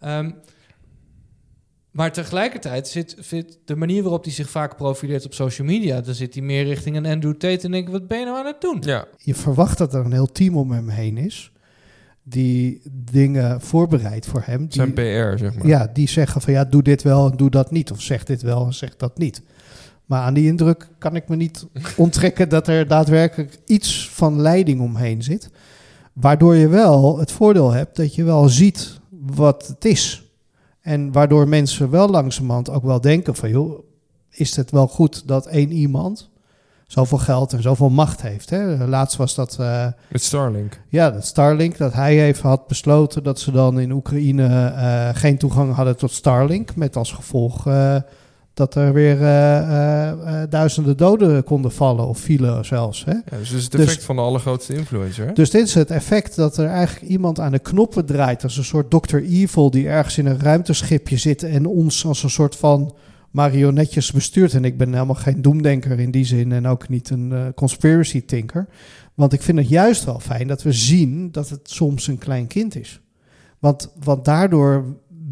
Ehm, 0.00 0.30
maar 1.96 2.12
tegelijkertijd 2.12 2.88
zit, 2.88 3.16
zit 3.20 3.58
de 3.64 3.76
manier 3.76 4.02
waarop 4.02 4.24
hij 4.24 4.32
zich 4.32 4.50
vaak 4.50 4.76
profileert 4.76 5.24
op 5.24 5.34
social 5.34 5.66
media, 5.66 6.00
dan 6.00 6.14
zit 6.14 6.34
hij 6.34 6.42
meer 6.42 6.64
richting 6.64 6.96
een 6.96 7.06
Andrew 7.06 7.32
Tate 7.32 7.64
en 7.64 7.70
denk 7.70 7.86
ik, 7.86 7.92
wat 7.92 8.08
ben 8.08 8.18
je 8.18 8.24
nou 8.24 8.38
aan 8.38 8.46
het 8.46 8.60
doen? 8.60 8.76
Ja. 8.80 9.06
Je 9.16 9.34
verwacht 9.34 9.78
dat 9.78 9.94
er 9.94 10.04
een 10.04 10.12
heel 10.12 10.32
team 10.32 10.56
om 10.56 10.70
hem 10.70 10.88
heen 10.88 11.16
is. 11.16 11.52
Die 12.22 12.80
dingen 12.90 13.60
voorbereidt 13.60 14.26
voor 14.26 14.42
hem. 14.44 14.58
Die, 14.58 14.72
Zijn 14.72 14.92
PR, 14.92 15.38
zeg 15.38 15.54
maar. 15.54 15.66
Ja, 15.66 15.90
die 15.92 16.08
zeggen 16.08 16.40
van 16.40 16.52
ja, 16.52 16.64
doe 16.64 16.82
dit 16.82 17.02
wel 17.02 17.30
en 17.30 17.36
doe 17.36 17.50
dat 17.50 17.70
niet. 17.70 17.90
Of 17.90 18.00
zeg 18.00 18.24
dit 18.24 18.42
wel 18.42 18.66
en 18.66 18.74
zeg 18.74 18.96
dat 18.96 19.18
niet. 19.18 19.42
Maar 20.04 20.22
aan 20.22 20.34
die 20.34 20.46
indruk 20.46 20.88
kan 20.98 21.16
ik 21.16 21.28
me 21.28 21.36
niet 21.36 21.66
onttrekken 21.96 22.48
dat 22.48 22.68
er 22.68 22.88
daadwerkelijk 22.88 23.58
iets 23.66 24.10
van 24.10 24.40
leiding 24.40 24.80
omheen 24.80 25.22
zit. 25.22 25.50
Waardoor 26.12 26.54
je 26.54 26.68
wel 26.68 27.18
het 27.18 27.32
voordeel 27.32 27.72
hebt 27.72 27.96
dat 27.96 28.14
je 28.14 28.24
wel 28.24 28.48
ziet 28.48 29.00
wat 29.10 29.66
het 29.66 29.84
is. 29.84 30.25
En 30.86 31.12
waardoor 31.12 31.48
mensen 31.48 31.90
wel 31.90 32.08
langzamerhand 32.08 32.70
ook 32.70 32.82
wel 32.84 33.00
denken 33.00 33.34
van 33.34 33.48
joh, 33.50 33.78
is 34.30 34.56
het 34.56 34.70
wel 34.70 34.86
goed 34.88 35.28
dat 35.28 35.46
één 35.46 35.72
iemand 35.72 36.30
zoveel 36.86 37.18
geld 37.18 37.52
en 37.52 37.62
zoveel 37.62 37.88
macht 37.90 38.22
heeft. 38.22 38.50
Hè? 38.50 38.86
Laatst 38.86 39.16
was 39.16 39.34
dat... 39.34 39.56
eh, 39.60 39.86
Met 40.08 40.22
Starlink. 40.22 40.80
ja, 40.88 41.10
dat 41.10 41.26
Starlink, 41.26 41.76
dat 41.76 41.92
hij 41.92 42.24
even 42.24 42.48
had 42.48 42.66
besloten 42.66 43.22
dat 43.22 43.40
ze 43.40 43.50
dan 43.50 43.80
in 43.80 43.90
Oekraïne 43.92 44.46
eh, 44.46 45.08
geen 45.12 45.38
toegang 45.38 45.74
hadden 45.74 45.96
tot 45.96 46.10
Starlink. 46.12 46.76
Met 46.76 46.96
als 46.96 47.12
gevolg 47.12 47.66
eh, 47.66 47.96
dat 48.56 48.74
er 48.74 48.92
weer 48.92 49.22
eh, 49.22 49.58
eh, 49.58 50.42
eh, 50.42 50.50
duizenden 50.50 50.96
doden 50.96 51.44
konden 51.44 51.72
vallen 51.72 52.06
of 52.06 52.18
vielen 52.18 52.64
zelfs. 52.64 53.04
Hè? 53.04 53.12
Ja, 53.12 53.22
dus 53.38 53.48
het 53.48 53.58
is 53.58 53.64
het 53.64 53.74
effect 53.74 54.04
van 54.04 54.16
de 54.16 54.22
allergrootste 54.22 54.74
influencer. 54.74 55.26
Hè? 55.26 55.32
Dus 55.32 55.50
dit 55.50 55.66
is 55.66 55.74
het 55.74 55.90
effect 55.90 56.36
dat 56.36 56.56
er 56.56 56.66
eigenlijk 56.66 57.10
iemand 57.10 57.40
aan 57.40 57.52
de 57.52 57.58
knoppen 57.58 58.06
draait. 58.06 58.42
Als 58.42 58.56
een 58.56 58.64
soort 58.64 58.90
Dr. 58.90 59.16
Evil 59.16 59.70
die 59.70 59.88
ergens 59.88 60.18
in 60.18 60.26
een 60.26 60.40
ruimteschipje 60.40 61.16
zit 61.16 61.42
en 61.42 61.66
ons 61.66 62.06
als 62.06 62.22
een 62.22 62.30
soort 62.30 62.56
van 62.56 62.94
marionetjes 63.30 64.12
bestuurt. 64.12 64.54
En 64.54 64.64
ik 64.64 64.78
ben 64.78 64.92
helemaal 64.92 65.14
geen 65.14 65.42
doemdenker 65.42 66.00
in 66.00 66.10
die 66.10 66.24
zin 66.24 66.52
en 66.52 66.66
ook 66.66 66.88
niet 66.88 67.10
een 67.10 67.52
conspiracy 67.54 68.24
thinker. 68.24 68.68
Want 69.14 69.32
ik 69.32 69.42
vind 69.42 69.58
het 69.58 69.68
juist 69.68 70.04
wel 70.04 70.20
fijn 70.20 70.46
dat 70.46 70.62
we 70.62 70.72
zien 70.72 71.32
dat 71.32 71.48
het 71.48 71.70
soms 71.70 72.06
een 72.06 72.18
klein 72.18 72.46
kind 72.46 72.76
is. 72.76 73.00
Want, 73.58 73.92
want 74.04 74.24
daardoor 74.24 74.84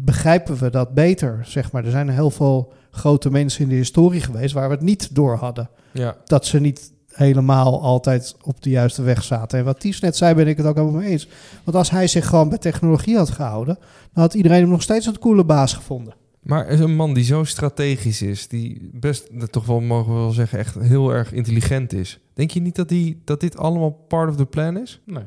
begrijpen 0.05 0.57
we 0.57 0.69
dat 0.69 0.93
beter, 0.93 1.39
zeg 1.43 1.71
maar. 1.71 1.85
Er 1.85 1.91
zijn 1.91 2.09
heel 2.09 2.31
veel 2.31 2.73
grote 2.95 3.31
mensen 3.31 3.63
in 3.63 3.69
de 3.69 3.75
historie 3.75 4.21
geweest 4.21 4.53
waar 4.53 4.67
we 4.67 4.75
het 4.75 4.83
niet 4.83 5.15
door 5.15 5.35
hadden. 5.35 5.69
Ja. 5.91 6.17
Dat 6.25 6.45
ze 6.45 6.59
niet 6.59 6.93
helemaal 7.11 7.81
altijd 7.81 8.35
op 8.41 8.61
de 8.61 8.69
juiste 8.69 9.01
weg 9.01 9.23
zaten. 9.23 9.59
En 9.59 9.65
wat 9.65 9.79
Ties 9.79 9.99
net 9.99 10.15
zei, 10.17 10.33
ben 10.33 10.47
ik 10.47 10.57
het 10.57 10.65
ook 10.65 10.75
helemaal 10.75 11.01
mee 11.01 11.09
eens. 11.09 11.27
Want 11.63 11.77
als 11.77 11.89
hij 11.89 12.07
zich 12.07 12.27
gewoon 12.27 12.49
bij 12.49 12.57
technologie 12.57 13.17
had 13.17 13.29
gehouden, 13.29 13.77
dan 14.13 14.23
had 14.23 14.33
iedereen 14.33 14.61
hem 14.61 14.69
nog 14.69 14.81
steeds 14.81 15.05
een 15.05 15.19
coole 15.19 15.43
baas 15.43 15.73
gevonden. 15.73 16.13
Maar 16.41 16.67
is 16.67 16.79
een 16.79 16.95
man 16.95 17.13
die 17.13 17.23
zo 17.23 17.43
strategisch 17.43 18.21
is, 18.21 18.47
die 18.47 18.89
best, 18.93 19.39
dat 19.39 19.51
toch 19.51 19.65
wel 19.65 19.79
mogen 19.79 20.13
we 20.13 20.19
wel 20.19 20.31
zeggen, 20.31 20.59
echt 20.59 20.75
heel 20.79 21.09
erg 21.13 21.31
intelligent 21.31 21.93
is. 21.93 22.19
Denk 22.33 22.51
je 22.51 22.61
niet 22.61 22.75
dat, 22.75 22.89
die, 22.89 23.21
dat 23.23 23.39
dit 23.39 23.57
allemaal 23.57 23.91
part 23.91 24.29
of 24.29 24.35
the 24.35 24.45
plan 24.45 24.77
is? 24.77 25.01
Nee. 25.05 25.23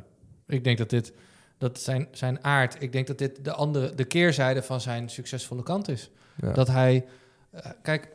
Ik 0.46 0.64
denk 0.64 0.78
dat 0.78 0.90
dit, 0.90 1.12
dat 1.59 1.81
zijn, 1.81 2.09
zijn 2.11 2.44
aard, 2.44 2.76
ik 2.83 2.92
denk 2.92 3.07
dat 3.07 3.18
dit 3.18 3.44
de 3.44 3.52
andere, 3.52 3.94
de 3.94 4.04
keerzijde 4.04 4.62
van 4.62 4.81
zijn 4.81 5.09
succesvolle 5.09 5.62
kant 5.62 5.88
is. 5.88 6.11
Ja. 6.37 6.52
Dat 6.52 6.68
hij, 6.68 7.04
kijk, 7.83 8.09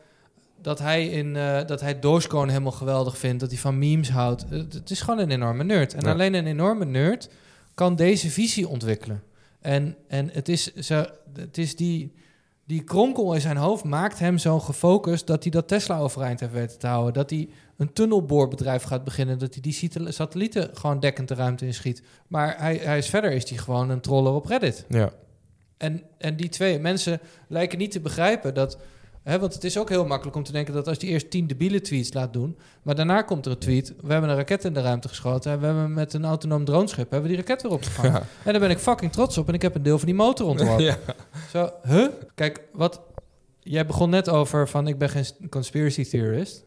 dat 0.62 0.78
hij, 0.78 1.06
in, 1.08 1.36
eh, 1.36 1.64
dat 1.66 1.80
hij 1.80 1.98
Dogecoin 1.98 2.48
helemaal 2.48 2.72
geweldig 2.72 3.18
vindt, 3.18 3.40
dat 3.40 3.50
hij 3.50 3.58
van 3.58 3.78
memes 3.78 4.10
houdt. 4.10 4.44
Eh, 4.50 4.58
Het 4.58 4.90
is 4.90 5.00
gewoon 5.00 5.18
een 5.20 5.30
enorme 5.30 5.64
nerd. 5.64 5.94
En 5.94 6.04
Ja. 6.06 6.12
alleen 6.12 6.34
een 6.34 6.46
enorme 6.46 6.84
nerd 6.84 7.28
kan 7.74 7.96
deze 7.96 8.30
visie 8.30 8.68
ontwikkelen. 8.68 9.22
En, 9.60 9.96
en 10.08 10.30
het 10.32 10.48
is, 10.48 10.74
zo, 10.74 11.04
het 11.34 11.58
is 11.58 11.76
die, 11.76 12.12
die 12.64 12.82
kronkel 12.84 13.34
in 13.34 13.40
zijn 13.40 13.56
hoofd 13.56 13.84
maakt 13.84 14.18
hem 14.18 14.38
zo 14.38 14.60
gefocust 14.60 15.26
dat 15.26 15.42
hij 15.42 15.52
dat 15.52 15.68
Tesla 15.68 15.98
overeind 15.98 16.40
heeft 16.40 16.52
weten 16.52 16.78
te 16.78 16.86
houden. 16.86 17.12
Dat 17.12 17.30
hij 17.30 17.48
een 17.76 17.92
tunnelboorbedrijf 17.92 18.82
gaat 18.82 19.04
beginnen. 19.04 19.38
Dat 19.38 19.52
hij 19.54 19.62
die 19.62 19.90
satellieten 20.12 20.70
gewoon 20.76 21.00
dekkend 21.00 21.28
de 21.28 21.34
ruimte 21.34 21.66
inschiet. 21.66 22.02
Maar 22.26 22.54
hij, 22.58 22.76
hij 22.76 22.98
is 22.98 23.08
verder 23.08 23.32
is 23.32 23.48
hij 23.48 23.58
gewoon 23.58 23.90
een 23.90 24.00
troller 24.00 24.32
op 24.32 24.46
Reddit. 24.46 24.84
Ja. 24.88 25.10
En, 25.76 26.02
en 26.18 26.36
die 26.36 26.48
twee 26.48 26.78
mensen 26.78 27.20
lijken 27.48 27.78
niet 27.78 27.90
te 27.90 28.00
begrijpen 28.00 28.54
dat. 28.54 28.78
Hè, 29.24 29.38
want 29.38 29.54
het 29.54 29.64
is 29.64 29.78
ook 29.78 29.88
heel 29.88 30.06
makkelijk 30.06 30.36
om 30.36 30.42
te 30.42 30.52
denken 30.52 30.74
dat 30.74 30.88
als 30.88 30.98
die 30.98 31.08
eerst 31.10 31.30
tien 31.30 31.46
debiele 31.46 31.80
tweets 31.80 32.12
laat 32.12 32.32
doen. 32.32 32.56
Maar 32.82 32.94
daarna 32.94 33.22
komt 33.22 33.46
er 33.46 33.52
een 33.52 33.58
tweet. 33.58 33.94
We 34.00 34.12
hebben 34.12 34.30
een 34.30 34.36
raket 34.36 34.64
in 34.64 34.72
de 34.74 34.80
ruimte 34.80 35.08
geschoten. 35.08 35.52
En 35.52 35.60
we 35.60 35.66
hebben 35.66 35.92
met 35.92 36.12
een 36.12 36.24
autonoom 36.24 36.64
droneschip 36.64 37.10
hebben 37.10 37.30
we 37.30 37.36
die 37.36 37.36
raket 37.46 37.62
weer 37.62 37.72
opgevangen. 37.72 38.12
Ja. 38.12 38.22
En 38.44 38.52
daar 38.52 38.60
ben 38.60 38.70
ik 38.70 38.78
fucking 38.78 39.12
trots 39.12 39.38
op. 39.38 39.48
En 39.48 39.54
ik 39.54 39.62
heb 39.62 39.74
een 39.74 39.82
deel 39.82 39.96
van 39.98 40.06
die 40.06 40.14
motor 40.16 40.46
ontworpen. 40.46 40.84
Ja. 40.84 40.96
Zo, 41.52 41.70
huh? 41.86 42.06
Kijk, 42.34 42.60
wat. 42.72 43.00
Jij 43.60 43.86
begon 43.86 44.10
net 44.10 44.28
over 44.28 44.68
van 44.68 44.88
ik 44.88 44.98
ben 44.98 45.08
geen 45.10 45.24
conspiracy 45.50 46.04
theorist. 46.08 46.64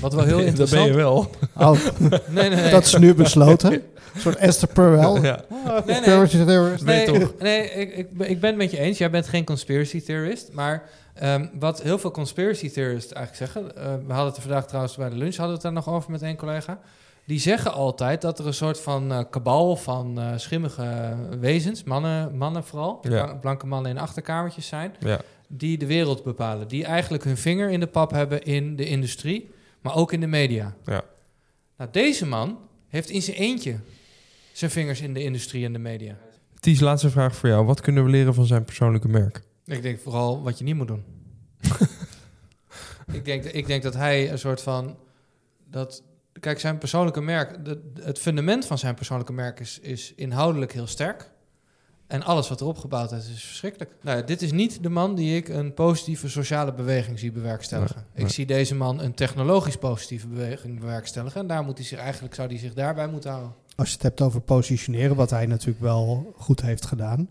Wat 0.00 0.14
wel 0.14 0.24
heel 0.24 0.36
Dat 0.36 0.44
ben 0.44 0.44
je 0.44 0.50
interessant. 0.50 0.94
wel. 0.94 1.30
Oh, 1.56 1.70
nee, 1.98 2.20
nee, 2.28 2.48
nee. 2.60 2.70
dat 2.78 2.84
is 2.84 2.96
nu 2.96 3.14
besloten. 3.14 3.72
Een 3.72 4.20
soort 4.20 4.36
Esther 4.36 4.68
Perel. 4.68 5.22
Ja. 5.22 5.44
Ah, 5.64 5.86
Nee, 5.86 6.00
nee. 6.00 6.04
theorist. 6.04 6.84
Nee, 6.84 7.06
Nee, 7.06 7.20
toch? 7.20 7.34
nee 7.38 7.70
ik, 7.70 7.96
ik, 7.96 8.16
ben- 8.16 8.30
ik 8.30 8.40
ben 8.40 8.48
het 8.50 8.58
met 8.58 8.70
je 8.70 8.78
eens. 8.78 8.98
Jij 8.98 9.10
bent 9.10 9.26
geen 9.28 9.44
conspiracy 9.44 10.02
theorist. 10.02 10.52
Maar 10.52 10.88
ehm, 11.14 11.46
wat 11.58 11.82
heel 11.82 11.98
veel 11.98 12.10
conspiracy 12.10 12.70
theorists 12.70 13.12
eigenlijk 13.12 13.52
zeggen... 13.52 13.76
eh, 13.76 13.84
we 14.06 14.12
hadden 14.12 14.26
het 14.26 14.36
er 14.36 14.42
vandaag 14.42 14.66
trouwens 14.66 14.96
bij 14.96 15.08
de 15.08 15.16
lunch... 15.16 15.36
hadden 15.36 15.46
we 15.46 15.52
het 15.52 15.62
daar 15.62 15.72
nog 15.84 15.88
over 15.88 16.10
met 16.10 16.22
één 16.22 16.36
collega... 16.36 16.80
die 17.24 17.38
zeggen 17.38 17.72
altijd 17.72 18.20
dat 18.20 18.38
er 18.38 18.46
een 18.46 18.54
soort 18.54 18.80
van 18.80 19.12
eh, 19.12 19.20
kabal 19.30 19.76
van 19.76 20.18
eh, 20.20 20.32
schimmige 20.36 21.16
wezens... 21.40 21.84
mannen, 21.84 22.36
mannen 22.36 22.64
vooral, 22.64 22.98
Ja. 23.08 23.34
blanke 23.34 23.66
mannen 23.66 23.90
in 23.90 23.98
achterkamertjes 23.98 24.66
zijn... 24.66 24.94
Ja. 25.00 25.20
die 25.48 25.78
de 25.78 25.86
wereld 25.86 26.22
bepalen. 26.24 26.68
Die 26.68 26.84
eigenlijk 26.84 27.24
hun 27.24 27.36
vinger 27.36 27.70
in 27.70 27.80
de 27.80 27.86
pap 27.86 28.10
hebben 28.10 28.42
in 28.42 28.76
de 28.76 28.86
industrie... 28.86 29.50
maar 29.80 29.94
ook 29.96 30.12
in 30.12 30.20
de 30.20 30.26
media. 30.26 30.74
Ja. 30.84 31.02
Nou, 31.76 31.90
deze 31.92 32.26
man 32.26 32.58
heeft 32.88 33.10
in 33.10 33.22
zijn 33.22 33.36
eentje... 33.36 33.76
zijn 34.52 34.70
vingers 34.70 35.00
in 35.00 35.14
de 35.14 35.22
industrie 35.22 35.64
en 35.64 35.72
de 35.72 35.78
media. 35.78 36.16
Ties, 36.60 36.80
laatste 36.80 37.10
vraag 37.10 37.36
voor 37.36 37.48
jou. 37.48 37.66
Wat 37.66 37.80
kunnen 37.80 38.04
we 38.04 38.10
leren 38.10 38.34
van 38.34 38.46
zijn 38.46 38.64
persoonlijke 38.64 39.08
merk? 39.08 39.42
Ik 39.64 39.82
denk 39.82 40.00
vooral 40.00 40.42
wat 40.42 40.58
je 40.58 40.64
niet 40.64 40.74
moet 40.74 40.86
doen. 40.88 41.04
ik, 43.12 43.24
denk, 43.24 43.44
ik 43.44 43.66
denk 43.66 43.82
dat 43.82 43.94
hij 43.94 44.30
een 44.32 44.38
soort 44.38 44.60
van... 44.60 44.96
Dat, 45.70 46.02
kijk, 46.40 46.60
zijn 46.60 46.78
persoonlijke 46.78 47.20
merk... 47.20 47.64
de- 47.64 47.92
het 48.00 48.18
fundament 48.18 48.66
van 48.66 48.78
zijn 48.78 48.94
persoonlijke 48.94 49.32
merk 49.32 49.60
is, 49.60 49.78
is 49.78 50.12
inhoudelijk 50.16 50.72
heel 50.72 50.86
sterk. 50.86 51.32
En 52.06 52.22
alles 52.22 52.48
wat 52.48 52.60
erop 52.60 52.78
gebouwd 52.78 53.12
is, 53.12 53.28
is 53.28 53.44
verschrikkelijk. 53.44 53.90
Nou, 54.00 54.24
dit 54.24 54.42
is 54.42 54.52
niet 54.52 54.82
de 54.82 54.88
man 54.88 55.14
die 55.14 55.36
ik 55.36 55.48
een 55.48 55.74
positieve 55.74 56.28
sociale 56.28 56.72
beweging 56.72 57.18
zie 57.18 57.32
bewerkstelligen. 57.32 58.06
Nee, 58.14 58.24
ik 58.24 58.32
zie 58.32 58.46
deze 58.46 58.74
man 58.74 59.00
een 59.00 59.14
technologisch 59.14 59.76
positieve 59.76 60.26
beweging 60.26 60.80
bewerkstelligen. 60.80 61.40
En 61.40 61.46
daar 61.46 61.64
moet 61.64 61.78
hij 61.78 61.86
zich 61.86 61.98
eigenlijk, 61.98 62.34
zou 62.34 62.48
hij 62.48 62.58
zich 62.58 62.74
daarbij 62.74 63.08
moeten 63.08 63.30
houden. 63.30 63.54
Als 63.76 63.88
je 63.88 63.94
het 63.94 64.02
hebt 64.02 64.20
over 64.20 64.40
positioneren, 64.40 65.16
wat 65.16 65.30
hij 65.30 65.46
natuurlijk 65.46 65.80
wel 65.80 66.34
goed 66.36 66.62
heeft 66.62 66.86
gedaan. 66.86 67.28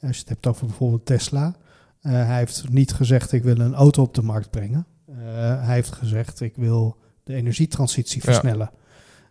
Als 0.00 0.14
je 0.14 0.20
het 0.20 0.28
hebt 0.28 0.46
over 0.46 0.66
bijvoorbeeld 0.66 1.06
Tesla. 1.06 1.56
Eh, 2.00 2.12
hij 2.12 2.36
heeft 2.38 2.68
niet 2.70 2.92
gezegd 2.92 3.32
ik 3.32 3.42
wil 3.42 3.58
een 3.58 3.74
auto 3.74 4.02
op 4.02 4.14
de 4.14 4.22
markt 4.22 4.50
brengen. 4.50 4.86
Eh, 5.06 5.14
hij 5.64 5.74
heeft 5.74 5.92
gezegd 5.92 6.40
ik 6.40 6.56
wil 6.56 6.96
de 7.24 7.34
energietransitie 7.34 8.20
Ja. 8.24 8.32
versnellen. 8.32 8.70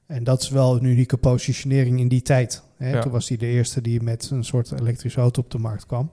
En 0.06 0.24
dat 0.24 0.42
is 0.42 0.50
wel 0.50 0.76
een 0.76 0.84
unieke 0.84 1.18
positionering 1.18 2.00
in 2.00 2.08
die 2.08 2.22
tijd. 2.22 2.64
Hè? 2.78 2.90
Ja. 2.92 3.02
Toen 3.02 3.12
was 3.12 3.28
hij 3.30 3.38
de 3.38 3.46
eerste 3.46 3.82
die 3.82 4.02
met 4.02 4.30
een 4.30 4.44
soort 4.44 4.72
elektrische 4.80 5.20
auto 5.20 5.42
op 5.42 5.52
de 5.52 5.58
markt 5.58 5.86
kwam. 5.86 6.12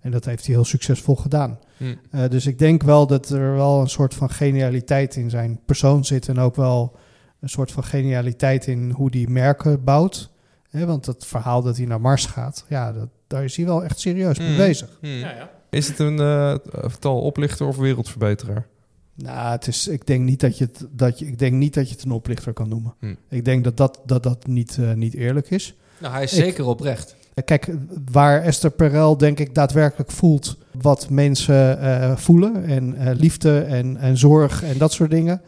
En 0.00 0.10
dat 0.10 0.24
heeft 0.24 0.46
hij 0.46 0.54
heel 0.54 0.64
succesvol 0.64 1.16
gedaan. 1.16 1.58
Hm. 1.76 1.94
Eh, 2.10 2.28
dus 2.28 2.46
ik 2.46 2.58
denk 2.58 2.82
wel 2.82 3.06
dat 3.06 3.28
er 3.28 3.54
wel 3.54 3.80
een 3.80 3.88
soort 3.88 4.14
van 4.14 4.30
genialiteit 4.30 5.16
in 5.16 5.30
zijn 5.30 5.60
persoon 5.66 6.04
zit. 6.04 6.28
En 6.28 6.38
ook 6.38 6.56
wel 6.56 6.96
een 7.40 7.48
soort 7.48 7.72
van 7.72 7.84
genialiteit 7.84 8.66
in 8.66 8.90
hoe 8.90 9.10
die 9.10 9.28
merken 9.28 9.84
bouwt. 9.84 10.30
Hè, 10.70 10.86
want 10.86 11.06
het 11.06 11.26
verhaal 11.26 11.62
dat 11.62 11.76
hij 11.76 11.86
naar 11.86 12.00
Mars 12.00 12.26
gaat, 12.26 12.64
ja, 12.68 12.92
dat, 12.92 13.08
daar 13.26 13.44
is 13.44 13.56
hij 13.56 13.64
wel 13.64 13.84
echt 13.84 13.98
serieus 14.00 14.38
mee 14.38 14.50
Mm. 14.50 14.56
bezig. 14.56 14.98
Mm. 15.00 15.08
Ja, 15.10 15.30
ja. 15.30 15.50
Is 15.70 15.88
het 15.88 15.98
een 15.98 16.20
eh 16.20 16.54
tal 16.98 17.20
oplichter 17.20 17.66
of 17.66 17.76
wereldverbeteraar? 17.76 18.66
Nou, 19.14 19.50
het 19.50 19.66
is, 19.66 19.88
ik, 19.88 20.06
denk 20.06 20.24
niet 20.24 20.40
dat 20.40 20.58
je 20.58 20.64
het, 20.64 20.86
dat 20.90 21.18
je, 21.18 21.26
ik 21.26 21.38
denk 21.38 21.52
niet 21.52 21.74
dat 21.74 21.88
je 21.88 21.94
het 21.94 22.04
een 22.04 22.10
oplichter 22.10 22.52
kan 22.52 22.68
noemen. 22.68 22.94
Hm. 22.98 23.14
Ik 23.28 23.44
denk 23.44 23.64
dat 23.64 23.76
dat, 23.76 24.00
dat, 24.06 24.22
dat 24.22 24.46
niet, 24.46 24.78
eh, 24.80 24.92
niet 24.92 25.14
eerlijk 25.14 25.50
is. 25.50 25.74
Nou, 25.98 26.14
hij 26.14 26.22
is 26.22 26.32
Ik- 26.32 26.44
zeker 26.44 26.66
oprecht. 26.66 27.16
Kijk, 27.44 27.68
waar 28.12 28.42
Esther 28.42 28.70
Perel 28.70 29.16
denk 29.16 29.38
ik 29.38 29.54
daadwerkelijk 29.54 30.10
voelt 30.10 30.56
wat 30.80 31.10
mensen 31.10 31.80
eh, 31.80 32.16
voelen. 32.16 32.64
En 32.64 32.94
eh, 32.96 33.14
liefde 33.16 33.60
en, 33.60 33.96
en 33.96 34.16
zorg 34.18 34.62
en 34.62 34.78
dat 34.78 34.92
soort 34.92 35.10
dingen. 35.10 35.40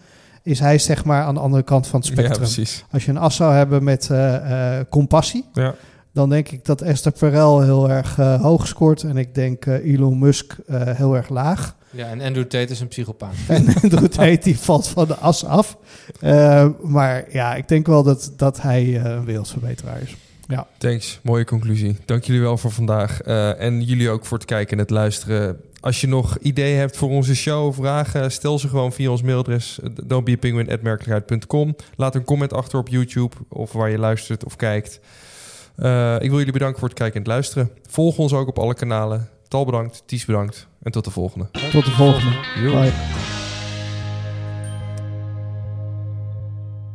Is 0.43 0.59
hij 0.61 0.79
zeg 0.79 1.05
maar 1.05 1.23
aan 1.23 1.35
de 1.35 1.41
andere 1.41 1.63
kant 1.63 1.87
van 1.87 2.01
het 2.01 2.09
Ja, 2.09 2.15
spectrum. 2.15 2.39
precies. 2.41 2.85
Als 2.91 3.05
je 3.05 3.11
een 3.11 3.17
as 3.19 3.37
zou 3.37 3.55
hebben 3.55 3.85
met 3.85 4.11
eh, 4.11 4.79
eh, 4.79 4.85
compassie. 4.89 5.45
Ja. 5.53 5.75
Dan 6.13 6.29
denk 6.29 6.49
ik 6.49 6.65
dat 6.65 6.83
Esther 6.83 7.13
Perel 7.13 7.61
heel 7.61 7.91
erg 7.91 8.19
eh, 8.19 8.43
hoog 8.43 8.67
scoort. 8.67 9.03
En 9.03 9.17
ik 9.17 9.35
denk 9.35 9.67
eh, 9.67 9.93
Elon 9.95 10.19
Musk 10.19 10.57
eh, 10.67 10.81
heel 10.83 11.17
erg 11.17 11.29
laag. 11.29 11.77
Ja, 11.91 12.07
en 12.07 12.21
Andrew 12.21 12.45
Tate 12.45 12.73
is 12.73 12.81
een 12.81 12.89
psychopaat. 12.89 13.35
En 13.49 13.67
Andrew 13.83 14.07
Tate 14.07 14.39
die 14.43 14.59
valt 14.59 14.89
van 14.89 15.07
de 15.07 15.15
as 15.17 15.45
af. 15.45 15.77
Eh, 16.21 16.69
maar 16.83 17.25
ja, 17.33 17.55
ik 17.55 17.69
denk 17.69 17.87
wel 17.87 18.03
dat, 18.03 18.33
dat 18.37 18.63
hij 18.63 18.83
eh, 18.83 19.11
een 19.11 19.25
wereldverbeteraar 19.25 20.03
is. 20.03 20.17
Ja. 20.47 20.67
Thanks, 20.79 21.21
mooie 21.23 21.45
conclusie. 21.45 21.97
Dank 22.05 22.25
jullie 22.25 22.43
wel 22.43 22.57
voor 22.59 22.71
vandaag. 22.71 23.21
Eh, 23.21 23.61
en 23.61 23.83
jullie 23.83 24.11
ook 24.11 24.27
voor 24.27 24.39
het 24.39 24.47
kijken 24.47 24.73
en 24.73 24.79
het 24.79 24.91
luisteren. 24.91 25.61
Als 25.81 26.01
je 26.01 26.07
nog 26.09 26.39
ideeën 26.39 26.79
hebt 26.79 26.97
voor 26.97 27.11
onze 27.11 27.35
show, 27.35 27.75
vragen, 27.75 28.33
stel 28.33 28.59
ze 28.59 28.69
gewoon 28.69 28.93
via 28.93 29.11
ons 29.11 29.23
mailadres 29.23 29.79
don'tbeapenguin@merkelijkheid.com. 30.05 31.77
Laat 31.97 32.15
een 32.15 32.25
comment 32.25 32.53
achter 32.53 32.79
op 32.79 32.89
YouTube 32.89 33.37
of 33.49 33.73
waar 33.73 33.91
je 33.91 33.99
luistert 33.99 34.45
of 34.45 34.57
kijkt. 34.57 35.01
Eh, 35.81 36.15
ik 36.15 36.29
wil 36.29 36.39
jullie 36.39 36.53
bedanken 36.53 36.79
voor 36.79 36.89
het 36.89 36.99
kijken 36.99 37.15
en 37.15 37.23
het 37.23 37.31
luisteren. 37.31 37.71
Volg 37.89 38.19
ons 38.19 38.33
ook 38.33 38.49
op 38.49 38.59
alle 38.59 38.75
kanalen. 38.75 39.29
Tal 39.49 39.65
bedankt, 39.65 40.03
Ties 40.07 40.25
bedankt 40.25 40.67
en 40.83 40.93
tot 40.93 41.05
de 41.05 41.11
volgende. 41.11 41.49
Tot 41.73 41.85
de 41.85 41.91
volgende. 41.91 42.37
Bye. 42.63 43.40